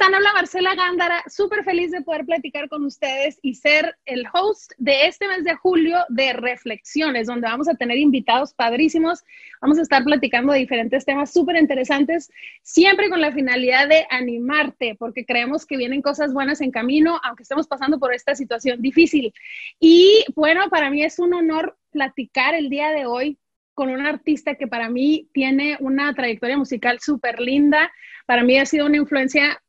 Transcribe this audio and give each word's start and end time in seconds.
están? 0.00 0.14
Habla 0.14 0.32
Marcela 0.32 0.74
Gándara, 0.74 1.22
súper 1.28 1.62
feliz 1.62 1.90
de 1.90 2.00
poder 2.00 2.24
platicar 2.24 2.70
con 2.70 2.84
ustedes 2.86 3.38
y 3.42 3.54
ser 3.54 3.96
el 4.06 4.24
host 4.32 4.72
de 4.78 5.06
este 5.06 5.28
mes 5.28 5.44
de 5.44 5.54
julio 5.54 5.98
de 6.08 6.32
Reflexiones, 6.32 7.26
donde 7.26 7.48
vamos 7.48 7.68
a 7.68 7.74
tener 7.74 7.98
invitados 7.98 8.54
padrísimos. 8.54 9.22
Vamos 9.60 9.78
a 9.78 9.82
estar 9.82 10.02
platicando 10.02 10.54
de 10.54 10.60
diferentes 10.60 11.04
temas 11.04 11.30
súper 11.30 11.56
interesantes, 11.56 12.30
siempre 12.62 13.10
con 13.10 13.20
la 13.20 13.32
finalidad 13.32 13.88
de 13.88 14.06
animarte, 14.08 14.96
porque 14.98 15.26
creemos 15.26 15.66
que 15.66 15.76
vienen 15.76 16.00
cosas 16.00 16.32
buenas 16.32 16.62
en 16.62 16.70
camino, 16.70 17.20
aunque 17.22 17.42
estemos 17.42 17.66
pasando 17.66 17.98
por 17.98 18.14
esta 18.14 18.34
situación 18.34 18.80
difícil. 18.80 19.34
Y 19.78 20.24
bueno, 20.34 20.70
para 20.70 20.88
mí 20.88 21.02
es 21.02 21.18
un 21.18 21.34
honor 21.34 21.76
platicar 21.90 22.54
el 22.54 22.70
día 22.70 22.88
de 22.90 23.04
hoy 23.04 23.38
con 23.74 23.90
un 23.90 24.00
artista 24.00 24.54
que 24.54 24.66
para 24.66 24.88
mí 24.88 25.28
tiene 25.34 25.76
una 25.80 26.14
trayectoria 26.14 26.56
musical 26.56 27.00
súper 27.00 27.38
linda 27.38 27.90
para 28.30 28.44
mí 28.44 28.56
ha 28.60 28.64
sido 28.64 28.86
una 28.86 28.96
influencia 28.96 29.60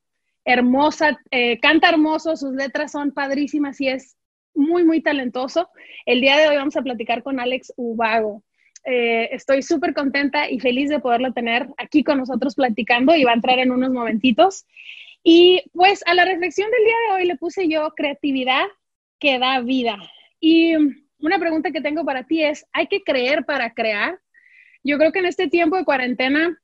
hermosa, 0.46 1.20
eh, 1.32 1.60
canta 1.60 1.90
hermoso, 1.90 2.36
sus 2.36 2.54
letras 2.54 2.92
son 2.92 3.12
padrísimas 3.12 3.80
y 3.82 3.90
es 3.90 4.18
muy, 4.54 4.84
muy 4.84 5.02
talentoso. 5.02 5.70
El 6.06 6.22
día 6.22 6.38
de 6.38 6.48
hoy 6.48 6.58
vamos 6.58 6.76
a 6.76 6.82
platicar 6.82 7.24
con 7.24 7.40
Alex 7.40 7.74
Ubago. 7.78 8.44
Eh, 8.84 9.30
estoy 9.32 9.62
súper 9.62 9.94
contenta 9.94 10.50
y 10.50 10.60
feliz 10.60 10.90
de 10.90 11.00
poderlo 11.00 11.34
tener 11.34 11.68
aquí 11.78 12.04
con 12.04 12.18
nosotros 12.18 12.56
platicando 12.56 13.16
y 13.16 13.24
va 13.24 13.32
a 13.32 13.36
entrar 13.36 13.60
en 13.60 13.72
unos 13.72 13.92
momentitos. 13.92 14.66
Y 15.24 15.64
pues 15.74 16.04
a 16.08 16.16
la 16.16 16.26
reflexión 16.26 16.70
del 16.72 16.84
día 16.84 16.96
de 17.08 17.16
hoy 17.16 17.28
le 17.28 17.38
puse 17.38 17.70
yo 17.70 17.92
creatividad 17.96 18.66
que 19.20 19.38
da 19.38 19.60
vida. 19.62 19.98
Y 20.40 20.74
una 21.20 21.38
pregunta 21.38 21.72
que 21.72 21.82
tengo 21.82 22.04
para 22.04 22.24
ti 22.26 22.44
es, 22.44 22.66
¿hay 22.74 22.88
que 22.88 23.04
creer 23.04 23.46
para 23.46 23.72
crear? 23.74 24.20
Yo 24.84 24.98
creo 24.98 25.12
que 25.12 25.20
en 25.20 25.28
este 25.28 25.48
tiempo 25.48 25.78
de 25.78 25.86
cuarentena 25.86 26.60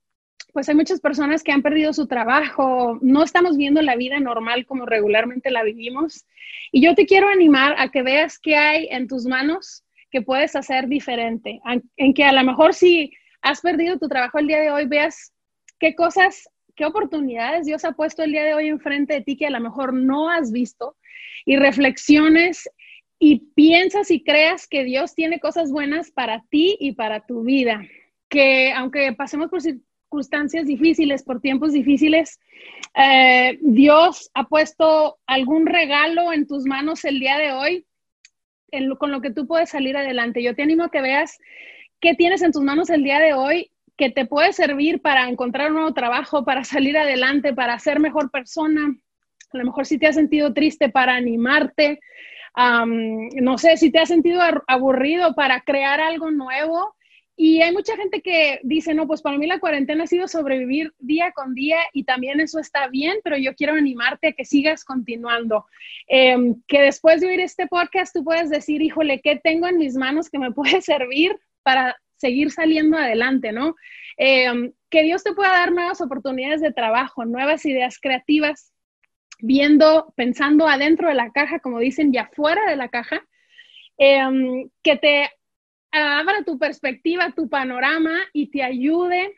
pues 0.53 0.69
hay 0.69 0.75
muchas 0.75 0.99
personas 0.99 1.43
que 1.43 1.51
han 1.51 1.61
perdido 1.61 1.93
su 1.93 2.07
trabajo, 2.07 2.97
no 3.01 3.23
estamos 3.23 3.57
viendo 3.57 3.81
la 3.81 3.95
vida 3.95 4.19
normal 4.19 4.65
como 4.65 4.85
regularmente 4.85 5.51
la 5.51 5.63
vivimos. 5.63 6.25
Y 6.71 6.81
yo 6.81 6.95
te 6.95 7.05
quiero 7.05 7.27
animar 7.27 7.75
a 7.77 7.89
que 7.89 8.01
veas 8.01 8.39
qué 8.39 8.55
hay 8.55 8.87
en 8.89 9.07
tus 9.07 9.25
manos 9.25 9.83
que 10.09 10.21
puedes 10.21 10.55
hacer 10.55 10.87
diferente, 10.87 11.59
en 11.97 12.13
que 12.13 12.23
a 12.23 12.31
lo 12.31 12.43
mejor 12.43 12.73
si 12.73 13.11
has 13.41 13.61
perdido 13.61 13.99
tu 13.99 14.07
trabajo 14.07 14.39
el 14.39 14.47
día 14.47 14.59
de 14.59 14.71
hoy, 14.71 14.85
veas 14.85 15.33
qué 15.79 15.95
cosas, 15.95 16.49
qué 16.75 16.85
oportunidades 16.85 17.65
Dios 17.65 17.83
ha 17.85 17.91
puesto 17.91 18.23
el 18.23 18.31
día 18.31 18.43
de 18.43 18.53
hoy 18.53 18.67
enfrente 18.67 19.15
de 19.15 19.21
ti 19.21 19.35
que 19.35 19.47
a 19.47 19.51
lo 19.51 19.59
mejor 19.59 19.93
no 19.93 20.29
has 20.29 20.51
visto 20.51 20.95
y 21.45 21.57
reflexiones 21.57 22.69
y 23.19 23.39
piensas 23.55 24.11
y 24.11 24.23
creas 24.23 24.67
que 24.67 24.83
Dios 24.83 25.15
tiene 25.15 25.39
cosas 25.39 25.71
buenas 25.71 26.11
para 26.11 26.43
ti 26.49 26.77
y 26.79 26.93
para 26.93 27.25
tu 27.25 27.43
vida 27.43 27.81
que 28.29 28.71
aunque 28.73 29.13
pasemos 29.13 29.49
por 29.49 29.61
circunstancias 30.07 30.65
difíciles, 30.65 31.21
por 31.21 31.41
tiempos 31.41 31.73
difíciles, 31.73 32.39
eh, 32.95 33.57
Dios 33.61 34.31
ha 34.33 34.45
puesto 34.45 35.17
algún 35.27 35.65
regalo 35.65 36.31
en 36.31 36.47
tus 36.47 36.65
manos 36.65 37.03
el 37.03 37.19
día 37.19 37.37
de 37.37 37.51
hoy 37.51 37.85
con 38.99 39.11
lo 39.11 39.21
que 39.21 39.31
tú 39.31 39.47
puedes 39.47 39.69
salir 39.69 39.97
adelante. 39.97 40.41
Yo 40.41 40.55
te 40.55 40.61
animo 40.61 40.83
a 40.83 40.91
que 40.91 41.01
veas 41.01 41.37
qué 41.99 42.15
tienes 42.15 42.41
en 42.41 42.51
tus 42.51 42.61
manos 42.61 42.89
el 42.89 43.03
día 43.03 43.19
de 43.19 43.33
hoy 43.33 43.71
que 43.97 44.09
te 44.09 44.25
puede 44.25 44.53
servir 44.53 45.01
para 45.01 45.27
encontrar 45.27 45.69
un 45.69 45.77
nuevo 45.77 45.93
trabajo, 45.93 46.45
para 46.45 46.63
salir 46.63 46.97
adelante, 46.97 47.53
para 47.53 47.77
ser 47.79 47.99
mejor 47.99 48.31
persona. 48.31 48.95
A 49.51 49.57
lo 49.57 49.65
mejor 49.65 49.85
si 49.85 49.97
te 49.97 50.07
has 50.07 50.15
sentido 50.15 50.53
triste 50.53 50.89
para 50.89 51.15
animarte, 51.15 51.99
no 52.55 53.57
sé, 53.57 53.77
si 53.77 53.91
te 53.91 53.99
has 53.99 54.09
sentido 54.09 54.41
aburrido 54.67 55.33
para 55.35 55.61
crear 55.61 55.99
algo 55.99 56.31
nuevo, 56.31 56.95
y 57.39 57.61
hay 57.61 57.71
mucha 57.71 57.95
gente 57.95 58.23
que 58.23 58.59
dice, 58.63 58.95
no, 58.95 59.05
pues 59.05 59.21
para 59.21 59.37
mí 59.37 59.45
la 59.45 59.59
cuarentena 59.59 60.05
ha 60.05 60.07
sido 60.07 60.27
sobrevivir 60.27 60.91
día 60.97 61.31
con 61.33 61.53
día 61.53 61.77
y 61.93 62.03
también 62.03 62.39
eso 62.39 62.57
está 62.57 62.87
bien, 62.87 63.19
pero 63.23 63.37
yo 63.37 63.53
quiero 63.53 63.73
animarte 63.73 64.29
a 64.29 64.31
que 64.31 64.43
sigas 64.43 64.83
continuando. 64.83 65.67
Em, 66.07 66.55
que 66.67 66.81
después 66.81 67.21
de 67.21 67.27
oír 67.27 67.39
este 67.39 67.67
podcast 67.67 68.11
tú 68.11 68.23
puedes 68.23 68.49
decir, 68.49 68.81
híjole, 68.81 69.21
¿qué 69.21 69.39
tengo 69.41 69.67
en 69.67 69.77
mis 69.77 69.93
manos 69.93 70.31
que 70.31 70.39
me 70.39 70.51
puede 70.51 70.81
servir 70.81 71.37
para 71.61 71.95
seguir 72.15 72.49
saliendo 72.49 72.97
adelante, 72.97 73.51
¿no? 73.51 73.75
Em, 74.17 74.73
que 74.89 75.03
Dios 75.03 75.23
te 75.23 75.33
pueda 75.33 75.51
dar 75.51 75.71
nuevas 75.71 76.01
oportunidades 76.01 76.61
de 76.61 76.73
trabajo, 76.73 77.23
nuevas 77.23 77.63
ideas 77.67 77.99
creativas, 78.01 78.73
viendo, 79.39 80.11
pensando 80.15 80.67
adentro 80.67 81.07
de 81.07 81.13
la 81.13 81.29
caja, 81.29 81.59
como 81.59 81.77
dicen, 81.77 82.11
y 82.11 82.17
afuera 82.17 82.67
de 82.67 82.77
la 82.77 82.89
caja. 82.89 83.21
Em, 83.99 84.69
que 84.83 84.95
te 84.95 85.29
abra 85.97 86.43
tu 86.45 86.57
perspectiva, 86.57 87.33
tu 87.35 87.49
panorama 87.49 88.19
y 88.33 88.51
te 88.51 88.63
ayude 88.63 89.33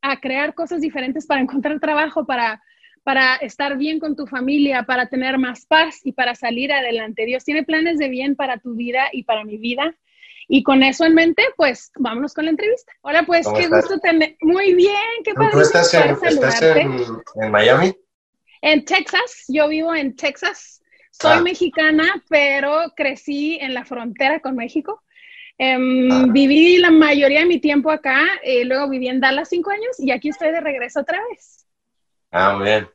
a 0.00 0.20
crear 0.20 0.54
cosas 0.54 0.80
diferentes 0.80 1.26
para 1.26 1.40
encontrar 1.40 1.80
trabajo, 1.80 2.26
para, 2.26 2.62
para 3.02 3.36
estar 3.36 3.76
bien 3.76 3.98
con 3.98 4.16
tu 4.16 4.26
familia, 4.26 4.82
para 4.82 5.08
tener 5.08 5.38
más 5.38 5.66
paz 5.66 6.00
y 6.04 6.12
para 6.12 6.34
salir 6.34 6.72
adelante. 6.72 7.24
Dios 7.24 7.44
tiene 7.44 7.64
planes 7.64 7.98
de 7.98 8.08
bien 8.08 8.36
para 8.36 8.58
tu 8.58 8.74
vida 8.74 9.08
y 9.12 9.24
para 9.24 9.44
mi 9.44 9.56
vida. 9.56 9.94
Y 10.46 10.62
con 10.62 10.82
eso 10.82 11.04
en 11.06 11.14
mente, 11.14 11.42
pues 11.56 11.90
vámonos 11.96 12.34
con 12.34 12.44
la 12.44 12.50
entrevista. 12.50 12.92
Hola, 13.00 13.22
pues 13.24 13.46
qué 13.56 13.66
gusto 13.68 13.98
tener. 13.98 14.36
Muy 14.42 14.74
bien, 14.74 14.94
qué 15.24 15.32
padre. 15.32 15.52
¿Tú 15.52 15.60
estás, 15.60 15.94
en, 15.94 16.18
en, 17.36 17.50
Miami? 17.50 17.94
En 18.60 18.84
Texas, 18.84 19.44
yo 19.48 19.68
vivo 19.68 19.94
en 19.94 20.14
Texas. 20.16 20.82
Soy 21.10 21.38
ah. 21.38 21.40
mexicana, 21.40 22.22
pero 22.28 22.92
crecí 22.94 23.56
en 23.60 23.72
la 23.72 23.84
frontera 23.84 24.40
con 24.40 24.56
México. 24.56 25.02
Em, 25.58 26.10
ah. 26.10 26.26
Viví 26.30 26.78
la 26.78 26.90
mayoría 26.90 27.40
de 27.40 27.46
mi 27.46 27.60
tiempo 27.60 27.90
acá, 27.90 28.20
eh, 28.42 28.64
luego 28.64 28.88
viví 28.88 29.08
en 29.08 29.20
Dallas 29.20 29.48
cinco 29.48 29.70
años 29.70 29.98
y 29.98 30.10
aquí 30.10 30.28
estoy 30.30 30.50
de 30.50 30.60
regreso 30.60 31.00
otra 31.00 31.20
vez. 31.30 31.66
Ah, 32.30 32.54
muy 32.56 32.64
bien. 32.64 32.88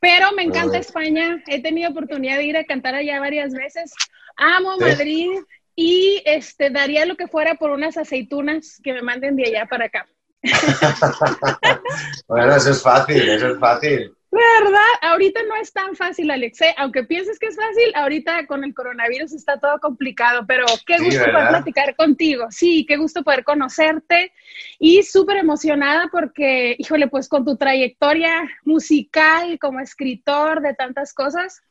Pero 0.00 0.32
me 0.32 0.42
encanta 0.42 0.78
España, 0.78 1.42
he 1.46 1.62
tenido 1.62 1.90
oportunidad 1.90 2.38
de 2.38 2.44
ir 2.44 2.56
a 2.56 2.64
cantar 2.64 2.94
allá 2.94 3.20
varias 3.20 3.52
veces. 3.52 3.92
Amo 4.36 4.76
Madrid 4.78 5.30
y 5.76 6.22
este, 6.24 6.70
daría 6.70 7.06
lo 7.06 7.16
que 7.16 7.28
fuera 7.28 7.54
por 7.54 7.70
unas 7.70 7.96
aceitunas 7.96 8.80
que 8.82 8.92
me 8.92 9.02
manden 9.02 9.36
de 9.36 9.46
allá 9.46 9.66
para 9.66 9.86
acá. 9.86 10.06
bueno, 12.28 12.56
eso 12.56 12.70
es 12.70 12.82
fácil, 12.82 13.28
eso 13.28 13.48
es 13.48 13.58
fácil. 13.58 14.14
¿Verdad? 14.34 14.80
Ahorita 15.00 15.42
no 15.44 15.54
es 15.54 15.72
tan 15.72 15.94
fácil, 15.94 16.28
Alex. 16.28 16.60
¿eh? 16.62 16.74
Aunque 16.76 17.04
pienses 17.04 17.38
que 17.38 17.46
es 17.46 17.54
fácil, 17.54 17.92
ahorita 17.94 18.46
con 18.48 18.64
el 18.64 18.74
coronavirus 18.74 19.32
está 19.32 19.60
todo 19.60 19.78
complicado, 19.78 20.44
pero 20.44 20.66
qué 20.84 20.98
gusto 20.98 21.24
poder 21.24 21.48
platicar 21.50 21.94
contigo. 21.94 22.46
Sí, 22.50 22.84
qué 22.84 22.96
gusto 22.96 23.22
poder 23.22 23.44
conocerte 23.44 24.32
y 24.80 25.04
súper 25.04 25.36
emocionada 25.36 26.08
porque, 26.10 26.74
híjole, 26.78 27.06
pues 27.06 27.28
con 27.28 27.44
tu 27.44 27.56
trayectoria 27.56 28.42
musical 28.64 29.56
como 29.60 29.78
escritor 29.78 30.62
de 30.62 30.74
tantas 30.74 31.14
cosas, 31.14 31.62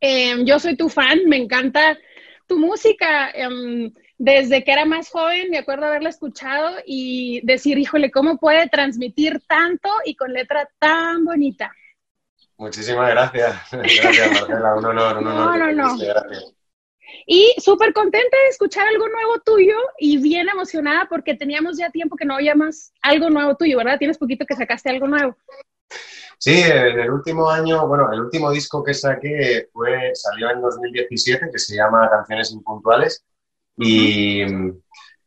em, 0.00 0.44
yo 0.44 0.58
soy 0.58 0.76
tu 0.76 0.88
fan, 0.88 1.20
me 1.26 1.36
encanta 1.36 1.96
tu 2.48 2.58
música. 2.58 3.30
Em, 3.30 3.92
desde 4.18 4.64
que 4.64 4.72
era 4.72 4.86
más 4.86 5.08
joven, 5.08 5.50
me 5.50 5.58
acuerdo 5.58 5.86
haberla 5.86 6.08
escuchado 6.08 6.78
y 6.84 7.42
decir, 7.44 7.78
híjole, 7.78 8.10
¿cómo 8.10 8.38
puede 8.38 8.68
transmitir 8.68 9.40
tanto 9.46 9.88
y 10.04 10.16
con 10.16 10.32
letra 10.32 10.68
tan 10.80 11.24
bonita? 11.24 11.72
Muchísimas 12.62 13.10
gracias. 13.10 13.56
Gracias, 13.72 14.30
Marcela. 14.30 14.76
Un 14.76 14.84
honor, 14.84 15.18
un 15.18 15.26
honor. 15.26 15.58
No, 15.58 15.72
no, 15.72 15.96
no. 15.96 16.04
Y 17.26 17.52
súper 17.58 17.92
contenta 17.92 18.36
de 18.36 18.48
escuchar 18.50 18.86
algo 18.86 19.08
nuevo 19.08 19.40
tuyo 19.40 19.74
y 19.98 20.18
bien 20.18 20.48
emocionada 20.48 21.08
porque 21.08 21.34
teníamos 21.34 21.76
ya 21.76 21.90
tiempo 21.90 22.14
que 22.14 22.24
no 22.24 22.36
oía 22.36 22.54
más 22.54 22.92
algo 23.02 23.30
nuevo 23.30 23.56
tuyo, 23.56 23.78
¿verdad? 23.78 23.98
Tienes 23.98 24.16
poquito 24.16 24.46
que 24.46 24.54
sacaste 24.54 24.90
algo 24.90 25.08
nuevo. 25.08 25.36
Sí, 26.38 26.62
en 26.62 27.00
el 27.00 27.10
último 27.10 27.50
año, 27.50 27.84
bueno, 27.88 28.12
el 28.12 28.20
último 28.20 28.52
disco 28.52 28.84
que 28.84 28.94
saqué 28.94 29.68
fue, 29.72 30.12
salió 30.14 30.50
en 30.50 30.60
2017, 30.60 31.48
que 31.50 31.58
se 31.58 31.74
llama 31.74 32.08
Canciones 32.08 32.52
Impuntuales. 32.52 33.24
Y, 33.76 34.44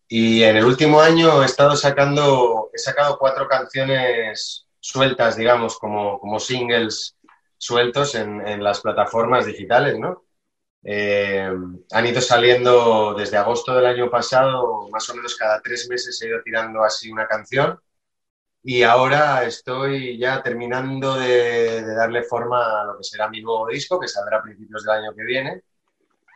y 0.08 0.44
en 0.44 0.56
el 0.56 0.64
último 0.64 1.02
año 1.02 1.44
he 1.44 1.46
estado 1.46 1.76
sacando, 1.76 2.70
he 2.74 2.78
sacado 2.78 3.18
cuatro 3.20 3.46
canciones 3.50 4.66
sueltas, 4.80 5.36
digamos, 5.36 5.78
como, 5.80 6.20
como 6.20 6.40
singles 6.40 7.15
sueltos 7.58 8.16
en, 8.16 8.64
las 8.64 8.82
plataformas 8.82 9.46
digitales, 9.46 9.98
¿no? 10.00 10.24
Eh, 10.84 11.50
han 11.92 12.06
ido 12.06 12.22
saliendo 12.22 13.16
desde 13.16 13.38
agosto 13.38 13.76
del 13.76 13.88
año 13.88 14.10
pasado, 14.10 14.88
más 14.90 15.10
o 15.10 15.16
menos 15.16 15.36
cada 15.36 15.62
tres 15.62 15.90
meses 15.90 16.22
he 16.22 16.28
ido 16.28 16.42
tirando 16.44 16.84
así 16.84 17.12
una 17.12 17.28
canción 17.28 17.80
y 18.68 18.82
ahora 18.82 19.44
estoy 19.44 20.18
ya 20.18 20.42
terminando 20.42 21.14
de, 21.20 21.84
darle 21.86 22.24
forma 22.24 22.82
a 22.82 22.86
lo 22.86 22.98
que 22.98 23.04
será 23.04 23.30
mi 23.30 23.40
nuevo 23.40 23.68
disco, 23.68 24.00
que 24.00 24.08
saldrá 24.08 24.40
a 24.40 24.42
principios 24.42 24.84
del 24.84 24.96
año 24.96 25.14
que 25.16 25.24
viene. 25.24 25.62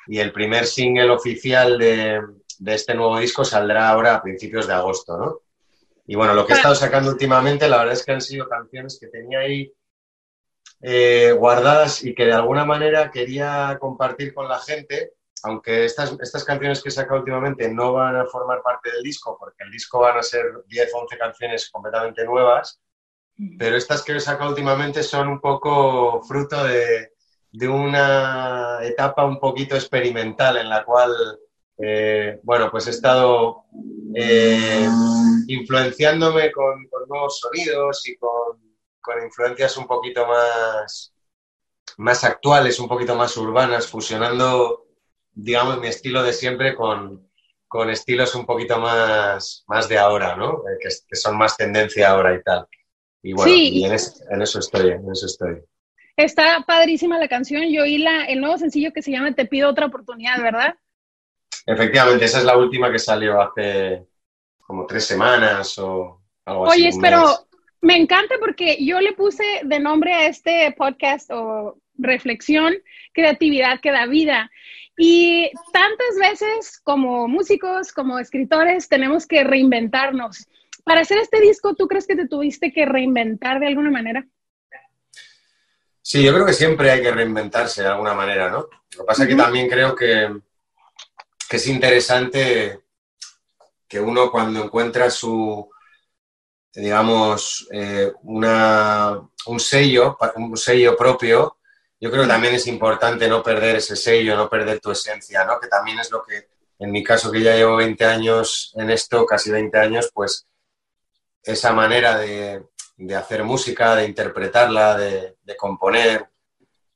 Y 0.06 0.20
el 0.20 0.32
primer 0.32 0.68
single 0.68 1.10
oficial 1.10 1.80
de, 1.80 2.22
de 2.60 2.76
este 2.76 2.94
nuevo 2.94 3.18
disco 3.18 3.44
saldrá 3.44 3.90
ahora 3.90 4.14
a 4.14 4.22
principios 4.22 4.68
de 4.68 4.74
agosto, 4.74 5.18
¿no? 5.18 5.40
Y 6.06 6.14
bueno, 6.14 6.36
lo 6.36 6.46
que 6.46 6.54
he 6.54 6.56
estado 6.56 6.76
sacando 6.76 7.10
últimamente, 7.10 7.68
la 7.68 7.78
verdad 7.78 7.94
es 7.94 8.06
que 8.06 8.12
han 8.12 8.22
sido 8.22 8.48
canciones 8.48 9.00
que 9.02 9.08
tenía 9.08 9.40
ahí 9.40 9.74
eh, 10.82 11.34
guardadas 11.38 12.04
y 12.04 12.16
que 12.16 12.26
de 12.26 12.34
alguna 12.34 12.66
manera 12.66 13.12
quería 13.12 13.78
compartir 13.80 14.34
con 14.34 14.48
la 14.48 14.60
gente, 14.60 15.14
aunque 15.44 15.86
estas, 15.86 16.16
estas 16.22 16.44
canciones 16.44 16.82
que 16.82 16.90
he 16.90 16.92
sacado 16.92 17.20
últimamente 17.20 17.70
no 17.70 17.94
van 17.94 18.16
a 18.16 18.26
formar 18.26 18.62
parte 18.62 18.92
del 18.92 19.04
disco, 19.04 19.38
porque 19.40 19.64
el 19.64 19.72
disco 19.72 20.00
van 20.00 20.18
a 20.18 20.24
ser 20.24 20.46
10, 20.68 20.92
11 20.94 21.18
canciones 21.18 21.70
completamente 21.70 22.24
nuevas, 22.26 22.80
pero 23.58 23.78
estas 23.78 24.04
que 24.04 24.16
he 24.16 24.20
sacado 24.20 24.50
últimamente 24.50 25.02
son 25.02 25.30
un 25.30 25.40
poco 25.40 26.22
fruto 26.24 26.62
de, 26.64 27.12
una 27.68 28.80
etapa 28.84 29.26
un 29.26 29.40
poquito 29.40 29.76
experimental 29.76 30.58
en 30.58 30.70
la 30.70 30.84
cual, 30.84 31.12
eh, 31.78 32.40
bueno, 32.44 32.70
pues 32.70 32.88
he 32.88 32.92
estado 32.92 33.64
eh, 34.14 34.88
influenciándome 35.48 36.52
con, 36.52 36.88
nuevos 37.08 37.40
sonidos 37.40 38.08
y 38.08 38.18
con, 38.18 38.69
influencias 39.24 39.78
un 39.78 39.88
poquito 39.88 40.26
más, 40.28 41.14
más 41.98 42.24
actuales, 42.24 42.80
un 42.80 42.88
poquito 42.88 43.16
más 43.16 43.36
urbanas, 43.38 43.88
fusionando, 43.88 44.88
digamos, 45.32 45.80
mi 45.80 45.88
estilo 45.88 46.24
de 46.24 46.34
siempre 46.34 46.76
con, 46.76 47.28
estilos 47.90 48.36
un 48.36 48.46
poquito 48.46 48.80
más, 48.80 49.64
más 49.68 49.88
de 49.88 49.98
ahora, 49.98 50.36
¿no? 50.36 50.64
Eh, 50.70 50.78
que, 50.80 51.16
son 51.16 51.38
más 51.38 51.58
tendencia 51.58 52.10
ahora 52.10 52.36
y 52.36 52.44
tal. 52.44 52.68
Y 53.22 53.34
bueno, 53.34 53.54
en, 53.54 53.94
eso 54.42 54.60
estoy, 54.60 54.92
en 54.92 55.12
eso 55.12 55.26
estoy. 55.26 55.62
Está 56.16 56.64
padrísima 56.66 57.18
la 57.18 57.28
canción. 57.28 57.64
Yo 57.70 57.84
oí 57.84 57.98
la, 57.98 58.26
el 58.26 58.42
nuevo 58.42 58.58
sencillo 58.58 58.92
que 58.94 59.02
se 59.02 59.12
llama 59.12 59.34
Te 59.34 59.46
pido 59.46 59.70
otra 59.70 59.88
oportunidad, 59.88 60.42
¿verdad? 60.42 60.76
Efectivamente, 61.66 62.26
esa 62.26 62.40
es 62.40 62.46
la 62.46 62.58
última 62.58 62.92
que 62.92 63.00
salió 63.00 63.42
hace 63.42 64.06
como 64.62 64.86
tres 64.86 65.06
semanas 65.06 65.78
o 65.80 66.22
algo 66.46 66.68
así. 66.68 66.88
Oye, 66.88 66.98
pero 67.02 67.49
me 67.82 67.96
encanta 67.98 68.36
porque 68.40 68.84
yo 68.84 69.00
le 69.00 69.14
puse 69.14 69.44
de 69.64 69.80
nombre 69.80 70.14
a 70.14 70.28
este 70.28 70.74
podcast 70.78 71.30
o 71.32 71.80
reflexión, 71.98 72.76
creatividad 73.14 73.80
que 73.82 73.92
da 73.92 74.06
vida. 74.06 74.52
Y 74.98 75.50
tantas 75.72 76.18
veces 76.20 76.80
como 76.84 77.28
músicos, 77.28 77.94
como 77.94 78.20
escritores, 78.20 78.90
tenemos 78.90 79.26
que 79.26 79.44
reinventarnos. 79.44 80.48
Para 80.84 81.02
hacer 81.02 81.20
este 81.20 81.40
disco, 81.40 81.76
¿tú 81.76 81.88
crees 81.88 82.06
que 82.06 82.16
te 82.16 82.28
tuviste 82.28 82.74
que 82.74 82.86
reinventar 82.86 83.60
de 83.60 83.68
alguna 83.68 83.92
manera? 83.92 84.28
Sí, 86.02 86.24
yo 86.24 86.34
creo 86.34 86.46
que 86.46 86.54
siempre 86.54 86.92
hay 86.92 87.02
que 87.02 87.12
reinventarse 87.12 87.84
de 87.84 87.90
alguna 87.90 88.14
manera, 88.14 88.50
¿no? 88.50 88.58
Lo 88.58 89.00
que 89.00 89.04
pasa 89.06 89.24
es 89.24 89.30
que 89.30 89.36
también 89.36 89.70
creo 89.70 89.96
que, 89.96 90.38
que 91.50 91.58
es 91.58 91.68
interesante 91.68 92.80
que 93.88 94.00
uno 94.00 94.32
cuando 94.32 94.64
encuentra 94.64 95.10
su, 95.10 95.70
digamos, 96.74 97.68
eh, 97.72 98.12
una, 98.24 99.22
un 99.48 99.60
sello, 99.60 100.18
un 100.36 100.58
sello 100.58 100.96
propio, 100.96 101.58
yo 102.00 102.10
creo 102.10 102.24
que 102.24 102.30
también 102.30 102.56
es 102.56 102.68
importante 102.68 103.28
no 103.28 103.44
perder 103.44 103.78
ese 103.78 103.96
sello, 103.96 104.36
no 104.36 104.50
perder 104.50 104.80
tu 104.80 104.92
esencia, 104.92 105.44
¿no? 105.44 105.60
Que 105.60 105.68
también 105.68 106.00
es 106.00 106.12
lo 106.12 106.24
que, 106.24 106.48
en 106.80 106.92
mi 106.92 107.04
caso, 107.04 107.32
que 107.32 107.42
ya 107.42 107.56
llevo 107.56 107.76
20 107.76 108.06
años 108.06 108.74
en 108.78 108.90
esto, 108.90 109.26
casi 109.26 109.52
20 109.52 109.78
años, 109.78 110.10
pues 110.14 110.48
esa 111.44 111.74
manera 111.74 112.18
de, 112.18 112.64
de 112.96 113.16
hacer 113.16 113.44
música, 113.44 113.96
de 113.96 114.06
interpretarla, 114.06 114.98
de, 114.98 115.38
de 115.44 115.58
componer, 115.58 116.30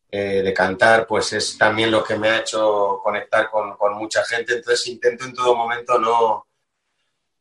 eh, 0.09 0.43
de 0.43 0.53
cantar, 0.53 1.07
pues 1.07 1.33
es 1.33 1.57
también 1.57 1.89
lo 1.89 2.03
que 2.03 2.15
me 2.15 2.29
ha 2.29 2.39
hecho 2.39 2.99
conectar 3.03 3.49
con, 3.49 3.75
con 3.75 3.95
mucha 3.95 4.23
gente. 4.23 4.53
Entonces 4.53 4.85
intento 4.87 5.25
en 5.25 5.33
todo 5.33 5.55
momento 5.55 5.97
no, 5.97 6.47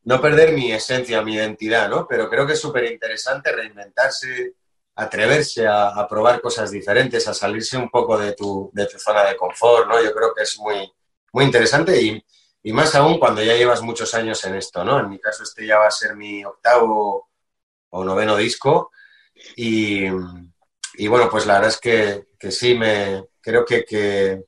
no 0.05 0.21
perder 0.21 0.53
mi 0.53 0.73
esencia, 0.73 1.23
mi 1.23 1.35
identidad, 1.35 1.89
¿no? 1.89 2.07
Pero 2.09 2.29
creo 2.29 2.47
que 2.47 2.55
es 2.55 2.61
súper 2.61 2.85
interesante 2.85 3.53
reinventarse, 3.53 4.55
atreverse 4.97 5.67
a, 5.67 6.07
probar 6.09 6.41
cosas 6.41 6.71
diferentes, 6.71 7.27
a 7.29 7.35
salirse 7.35 7.77
un 7.77 7.89
poco 7.89 8.19
de 8.19 8.33
tu, 8.35 8.71
de 8.73 8.87
tu 8.87 8.99
zona 8.99 9.25
de 9.25 9.37
confort, 9.37 9.89
¿no? 9.89 10.03
Yo 10.03 10.13
creo 10.13 10.35
que 10.35 10.43
es 10.43 10.59
muy, 10.59 10.93
muy 11.33 11.45
interesante 11.45 12.01
y, 12.01 12.25
y, 12.63 12.73
más 12.73 12.95
aún 12.95 13.19
cuando 13.19 13.43
ya 13.43 13.55
llevas 13.55 13.83
muchos 13.83 14.15
años 14.15 14.45
en 14.45 14.57
esto, 14.57 14.85
¿no? 14.85 15.01
En 15.01 15.09
mi 15.09 15.19
caso 15.19 15.45
este 15.45 15.67
ya 15.67 15.79
va 15.79 15.87
a 15.87 15.91
ser 15.91 16.17
mi 16.17 16.45
octavo 16.45 17.31
o 17.91 18.05
noveno 18.05 18.37
disco 18.37 18.91
y, 19.57 20.07
y 20.95 21.09
bueno, 21.09 21.29
pues 21.31 21.47
la 21.47 21.55
verdad 21.55 21.71
es 21.71 21.81
que, 21.81 22.27
que 22.39 22.51
sí, 22.51 22.75
me, 22.75 23.25
creo 23.41 23.65
que, 23.65 23.85
que, 23.85 24.45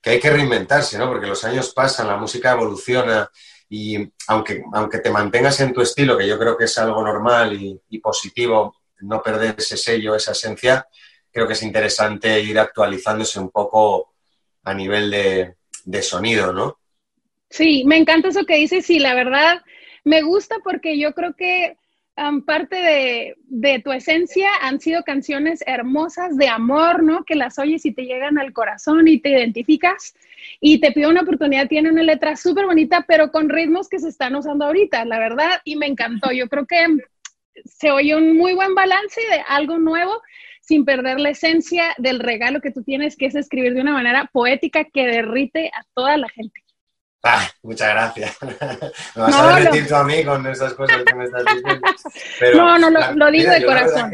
que 0.00 0.10
hay 0.10 0.20
que 0.20 0.30
reinventarse, 0.30 0.98
¿no? 0.98 1.08
Porque 1.08 1.26
los 1.26 1.44
años 1.44 1.72
pasan, 1.74 2.08
la 2.08 2.16
música 2.16 2.52
evoluciona 2.52 3.30
y 3.72 4.12
aunque, 4.26 4.64
aunque 4.72 4.98
te 4.98 5.10
mantengas 5.10 5.60
en 5.60 5.72
tu 5.72 5.80
estilo, 5.80 6.18
que 6.18 6.26
yo 6.26 6.36
creo 6.36 6.56
que 6.58 6.64
es 6.64 6.76
algo 6.76 7.04
normal 7.04 7.56
y, 7.88 7.98
positivo, 8.00 8.74
no 9.02 9.22
perder 9.22 9.54
ese 9.56 9.76
sello, 9.76 10.16
esa 10.16 10.32
esencia, 10.32 10.86
creo 11.30 11.46
que 11.46 11.52
es 11.52 11.62
interesante 11.62 12.40
ir 12.40 12.58
actualizándose 12.58 13.38
un 13.38 13.50
poco 13.50 14.12
a 14.64 14.74
nivel 14.74 15.12
de, 15.12 15.54
de 15.84 16.02
sonido, 16.02 16.52
¿no? 16.52 16.78
Sí, 17.48 17.84
me 17.86 17.96
encanta 17.96 18.28
eso 18.28 18.44
que 18.44 18.56
dices 18.56 18.90
y 18.90 18.98
la 18.98 19.14
verdad 19.14 19.62
me 20.02 20.22
gusta 20.22 20.56
porque 20.64 20.98
yo 20.98 21.14
creo 21.14 21.34
que 21.34 21.76
parte 22.44 22.76
de, 22.76 23.36
de, 23.46 23.78
tu 23.80 23.92
esencia 23.92 24.48
han 24.60 24.80
sido 24.80 25.02
canciones 25.02 25.62
hermosas 25.66 26.36
de 26.36 26.48
amor, 26.48 27.02
¿no? 27.02 27.24
Que 27.24 27.34
las 27.34 27.58
oyes 27.58 27.84
y 27.86 27.92
te 27.92 28.04
llegan 28.04 28.38
al 28.38 28.52
corazón 28.52 29.08
y 29.08 29.18
te 29.18 29.30
identificas. 29.30 30.14
Y 30.60 30.80
te 30.80 30.92
pido 30.92 31.10
una 31.10 31.22
oportunidad, 31.22 31.68
tiene 31.68 31.90
una 31.90 32.02
letra 32.02 32.36
súper 32.36 32.66
bonita, 32.66 33.04
pero 33.06 33.30
con 33.30 33.48
ritmos 33.48 33.88
que 33.88 33.98
se 33.98 34.08
están 34.08 34.34
usando 34.34 34.66
ahorita, 34.66 35.04
la 35.04 35.18
verdad, 35.18 35.60
y 35.64 35.76
me 35.76 35.86
encantó. 35.86 36.32
Yo 36.32 36.48
creo 36.48 36.66
que 36.66 36.86
se 37.64 37.90
oye 37.90 38.14
un 38.14 38.36
muy 38.36 38.54
buen 38.54 38.74
balance 38.74 39.20
de 39.30 39.42
algo 39.48 39.78
nuevo 39.78 40.20
sin 40.60 40.84
perder 40.84 41.18
la 41.18 41.30
esencia 41.30 41.94
del 41.98 42.20
regalo 42.20 42.60
que 42.60 42.70
tú 42.70 42.82
tienes, 42.82 43.16
que 43.16 43.26
es 43.26 43.34
escribir 43.34 43.74
de 43.74 43.80
una 43.80 43.92
manera 43.92 44.30
poética 44.32 44.84
que 44.84 45.06
derrite 45.06 45.68
a 45.68 45.84
toda 45.94 46.16
la 46.16 46.28
gente. 46.28 46.60
Ah, 47.22 47.46
muchas 47.62 47.90
gracias. 47.90 48.36
Me 49.14 49.22
vas 49.22 49.36
a 49.36 49.58
derretir 49.58 49.86
tú 49.86 49.94
a 49.94 50.04
mí 50.04 50.24
con 50.24 50.46
esas 50.46 50.72
cosas 50.74 51.02
que 51.04 51.14
me 51.14 51.24
estás 51.26 51.44
diciendo. 51.44 51.86
no, 52.54 52.78
no, 52.90 53.12
lo, 53.12 53.30
digo 53.30 53.52
de 53.52 53.64
corazón. 53.64 54.10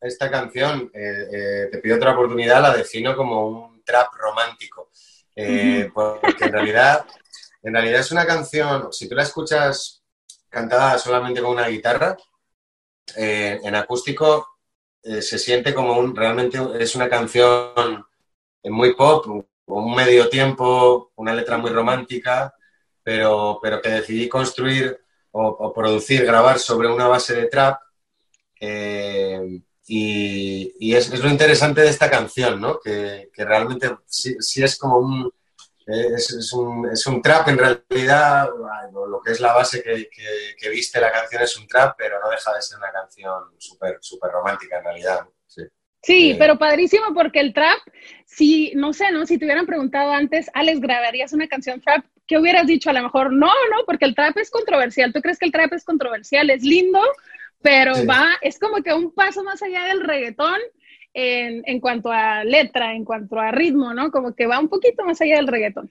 esta 0.00 0.30
canción, 0.30 0.90
eh, 0.94 1.26
eh, 1.32 1.68
te 1.70 1.78
pido 1.78 1.96
otra 1.96 2.12
oportunidad, 2.12 2.62
la 2.62 2.74
defino 2.74 3.14
como 3.14 3.46
un 3.46 3.84
trap 3.84 4.08
romántico. 4.14 4.90
Eh, 5.36 5.90
porque 5.92 6.44
en 6.44 6.52
realidad, 6.52 7.06
en 7.62 7.74
realidad 7.74 8.00
es 8.00 8.10
una 8.10 8.26
canción, 8.26 8.90
si 8.92 9.08
tú 9.08 9.14
la 9.14 9.22
escuchas 9.22 10.02
cantada 10.48 10.98
solamente 10.98 11.42
con 11.42 11.52
una 11.52 11.68
guitarra, 11.68 12.16
en 13.16 13.74
acústico 13.74 14.46
se 15.02 15.38
siente 15.38 15.74
como 15.74 15.98
un, 15.98 16.14
realmente 16.14 16.58
es 16.78 16.94
una 16.94 17.08
canción 17.08 18.04
muy 18.64 18.94
pop, 18.94 19.26
un 19.70 19.94
medio 19.94 20.28
tiempo, 20.28 21.12
una 21.16 21.34
letra 21.34 21.58
muy 21.58 21.70
romántica, 21.70 22.54
pero, 23.02 23.58
pero 23.62 23.80
que 23.80 23.90
decidí 23.90 24.28
construir 24.28 25.00
o, 25.32 25.72
producir, 25.72 26.24
grabar 26.24 26.58
sobre 26.58 26.88
una 26.88 27.06
base 27.08 27.34
de 27.34 27.46
trap. 27.46 27.80
Eh, 28.60 29.62
y, 29.86 30.94
es, 30.94 31.08
lo 31.18 31.28
interesante 31.28 31.80
de 31.80 31.88
esta 31.88 32.10
canción, 32.10 32.60
¿no? 32.60 32.78
Que, 32.78 33.30
realmente 33.36 33.90
sí, 34.06 34.62
es 34.62 34.78
como 34.78 34.98
un 34.98 35.32
es, 35.86 36.52
un, 37.06 37.22
trap 37.22 37.48
en 37.48 37.58
realidad, 37.58 38.48
lo 38.92 39.20
que 39.20 39.32
es 39.32 39.40
la 39.40 39.52
base 39.52 39.82
que, 39.82 40.08
que, 40.56 40.68
viste 40.68 41.00
la 41.00 41.10
canción 41.10 41.42
es 41.42 41.56
un 41.56 41.66
trap, 41.66 41.96
pero 41.98 42.20
no 42.20 42.30
deja 42.30 42.54
de 42.54 42.62
ser 42.62 42.78
una 42.78 42.92
canción 42.92 43.54
súper 43.58 43.98
super 44.00 44.30
romántica 44.30 44.78
en 44.78 44.84
realidad. 44.84 45.26
Sí. 46.02 46.34
Pero 46.38 46.58
padrísimo 46.58 47.12
porque 47.14 47.40
el 47.40 47.52
trap, 47.52 47.78
si, 48.24 48.72
no 48.74 48.92
sé, 48.92 49.10
¿no? 49.12 49.26
Si 49.26 49.38
te 49.38 49.44
hubieran 49.44 49.66
preguntado 49.66 50.12
antes, 50.12 50.50
Alex, 50.54 50.80
¿grabarías 50.80 51.32
una 51.32 51.48
canción 51.48 51.80
trap? 51.80 52.04
¿Qué 52.26 52.38
hubieras 52.38 52.66
dicho? 52.66 52.90
A 52.90 52.92
lo 52.92 53.02
mejor, 53.02 53.32
no, 53.32 53.46
no, 53.46 53.84
porque 53.86 54.06
el 54.06 54.14
trap 54.14 54.36
es 54.38 54.50
controversial. 54.50 55.12
¿Tú 55.12 55.20
crees 55.20 55.38
que 55.38 55.46
el 55.46 55.52
trap 55.52 55.72
es 55.72 55.84
controversial? 55.84 56.48
Es 56.48 56.62
lindo, 56.62 57.00
pero 57.60 57.92
va, 58.06 58.38
es 58.40 58.58
como 58.58 58.82
que 58.82 58.94
un 58.94 59.12
paso 59.12 59.42
más 59.44 59.62
allá 59.62 59.84
del 59.84 60.00
reggaetón 60.00 60.58
en, 61.12 61.62
en, 61.66 61.80
cuanto 61.80 62.10
a 62.10 62.44
letra, 62.44 62.94
en 62.94 63.04
cuanto 63.04 63.38
a 63.38 63.50
ritmo, 63.50 63.92
¿no? 63.92 64.10
Como 64.10 64.34
que 64.34 64.46
va 64.46 64.58
un 64.58 64.68
poquito 64.68 65.04
más 65.04 65.20
allá 65.20 65.36
del 65.36 65.48
reggaetón. 65.48 65.90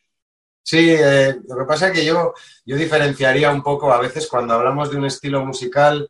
Sí, 0.64 0.92
eh, 0.92 1.36
lo 1.48 1.58
que 1.58 1.66
pasa 1.66 1.88
es 1.88 1.94
que 1.94 2.06
yo, 2.06 2.34
yo 2.66 2.76
diferenciaría 2.76 3.52
un 3.52 3.64
poco 3.64 3.92
a 3.92 4.00
veces 4.00 4.28
cuando 4.28 4.54
hablamos 4.54 4.92
de 4.92 4.98
un 4.98 5.06
estilo 5.06 5.44
musical, 5.46 6.10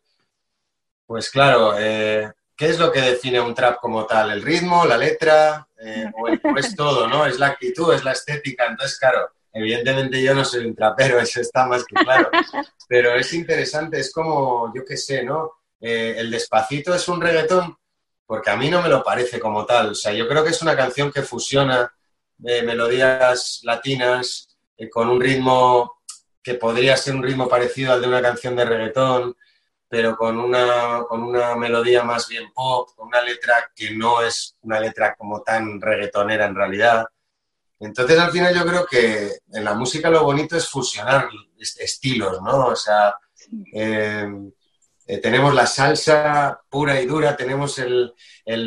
pues 1.06 1.30
claro, 1.30 1.74
eh, 1.78 2.30
¿Qué 2.60 2.68
es 2.68 2.78
lo 2.78 2.92
que 2.92 3.00
define 3.00 3.40
un 3.40 3.54
trap 3.54 3.80
como 3.80 4.04
tal? 4.04 4.32
¿El 4.32 4.42
ritmo, 4.42 4.84
la 4.84 4.98
letra? 4.98 5.66
Eh, 5.78 6.04
o, 6.14 6.58
es 6.58 6.76
todo, 6.76 7.08
¿no? 7.08 7.24
Es 7.24 7.38
la 7.38 7.46
actitud, 7.46 7.94
es 7.94 8.04
la 8.04 8.12
estética. 8.12 8.66
Entonces, 8.66 8.98
claro, 8.98 9.30
evidentemente 9.50 10.22
yo 10.22 10.34
no 10.34 10.44
soy 10.44 10.66
un 10.66 10.74
trapero, 10.74 11.18
eso 11.20 11.40
está 11.40 11.64
más 11.64 11.86
que 11.86 11.94
claro. 11.94 12.28
Pero 12.86 13.14
es 13.14 13.32
interesante, 13.32 13.98
es 13.98 14.12
como, 14.12 14.70
yo 14.74 14.84
qué 14.84 14.98
sé, 14.98 15.24
¿no? 15.24 15.52
Eh, 15.80 16.16
el 16.18 16.30
despacito 16.30 16.94
es 16.94 17.08
un 17.08 17.22
reggaetón, 17.22 17.78
porque 18.26 18.50
a 18.50 18.56
mí 18.56 18.68
no 18.68 18.82
me 18.82 18.90
lo 18.90 19.02
parece 19.02 19.40
como 19.40 19.64
tal. 19.64 19.92
O 19.92 19.94
sea, 19.94 20.12
yo 20.12 20.28
creo 20.28 20.44
que 20.44 20.50
es 20.50 20.60
una 20.60 20.76
canción 20.76 21.10
que 21.10 21.22
fusiona 21.22 21.90
eh, 22.44 22.60
melodías 22.60 23.60
latinas 23.62 24.54
con 24.92 25.08
un 25.08 25.18
ritmo 25.18 26.02
que 26.42 26.56
podría 26.56 26.94
ser 26.98 27.14
un 27.14 27.22
ritmo 27.22 27.48
parecido 27.48 27.94
al 27.94 28.02
de 28.02 28.08
una 28.08 28.20
canción 28.20 28.54
de 28.54 28.66
reggaetón 28.66 29.34
pero 29.90 30.16
con 30.16 30.38
una, 30.38 31.02
con 31.08 31.24
una 31.24 31.56
melodía 31.56 32.04
más 32.04 32.28
bien 32.28 32.52
pop, 32.54 32.90
con 32.94 33.08
una 33.08 33.20
letra 33.22 33.72
que 33.74 33.90
no 33.90 34.22
es 34.22 34.56
una 34.62 34.78
letra 34.78 35.16
como 35.16 35.42
tan 35.42 35.80
reggaetonera 35.80 36.46
en 36.46 36.54
realidad. 36.54 37.06
Entonces, 37.80 38.16
al 38.20 38.30
final 38.30 38.54
yo 38.54 38.64
creo 38.64 38.86
que 38.86 39.38
en 39.52 39.64
la 39.64 39.74
música 39.74 40.08
lo 40.08 40.22
bonito 40.22 40.56
es 40.56 40.68
fusionar 40.68 41.28
estilos, 41.58 42.40
¿no? 42.40 42.68
O 42.68 42.76
sea, 42.76 43.16
eh, 43.74 44.28
eh, 45.08 45.18
tenemos 45.18 45.52
la 45.52 45.66
salsa 45.66 46.60
pura 46.68 47.00
y 47.00 47.06
dura, 47.06 47.36
tenemos 47.36 47.76
el, 47.80 48.14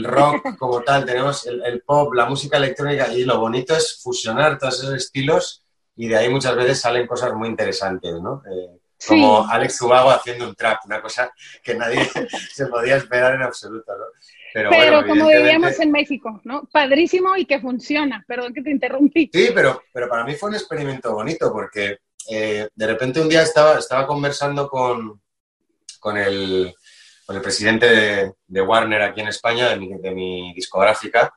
rock 0.04 0.44
como 0.60 0.82
tal, 0.82 1.06
tenemos 1.06 1.48
el, 1.48 1.82
pop, 1.84 2.14
la 2.16 2.26
música 2.26 2.58
electrónica 2.58 3.14
y 3.14 3.24
lo 3.24 3.40
bonito 3.40 3.74
es 3.74 4.02
fusionar 4.04 4.60
todos 4.60 4.84
esos 4.84 4.96
estilos 4.96 5.64
y 5.96 6.10
de 6.10 6.18
ahí 6.18 6.28
muchas 6.28 6.54
veces 6.58 6.82
salen 6.82 7.08
cosas 7.08 7.34
muy 7.34 7.48
interesantes, 7.48 8.14
¿no? 8.22 8.44
Eh, 8.52 8.78
como 9.08 9.48
Alex 9.48 9.82
Ubago 9.82 10.12
haciendo 10.12 10.48
un 10.48 10.56
trap, 10.56 10.86
una 10.86 11.02
cosa 11.02 11.32
que 11.64 11.76
nadie 11.76 12.00
se 12.54 12.68
podía 12.68 12.98
esperar 12.98 13.36
en 13.36 13.44
absoluto, 13.44 13.92
¿no? 13.98 14.06
Pero, 14.54 15.08
como 15.08 15.28
diríamos 15.30 15.80
en 15.80 15.92
México, 15.92 16.40
¿no? 16.44 16.70
Padrísimo 16.72 17.36
y 17.36 17.46
que 17.46 17.60
funciona. 17.60 18.24
Perdón 18.28 18.54
que 18.54 18.62
te 18.62 18.70
interrumpí. 18.70 19.30
Sí, 19.34 19.50
pero, 19.54 19.82
pero 19.92 20.08
para 20.08 20.24
mí 20.24 20.36
fue 20.36 20.50
un 20.50 20.56
experimento 20.56 21.12
bonito 21.12 21.52
porque 21.52 21.98
eh, 22.30 22.70
de 22.74 22.88
repente 22.88 23.20
un 23.20 23.30
día 23.30 23.42
estaba, 23.42 23.80
estaba 23.80 24.08
conversando 24.08 24.70
con, 24.70 25.22
con, 26.00 26.18
el, 26.18 26.74
con 27.26 27.36
el 27.36 27.42
presidente 27.42 28.34
de, 28.46 28.62
Warner 28.62 29.02
aquí 29.02 29.22
en 29.22 29.28
España, 29.28 29.70
de 29.70 29.78
mi, 29.78 29.98
de 29.98 30.12
mi, 30.12 30.54
discográfica, 30.54 31.34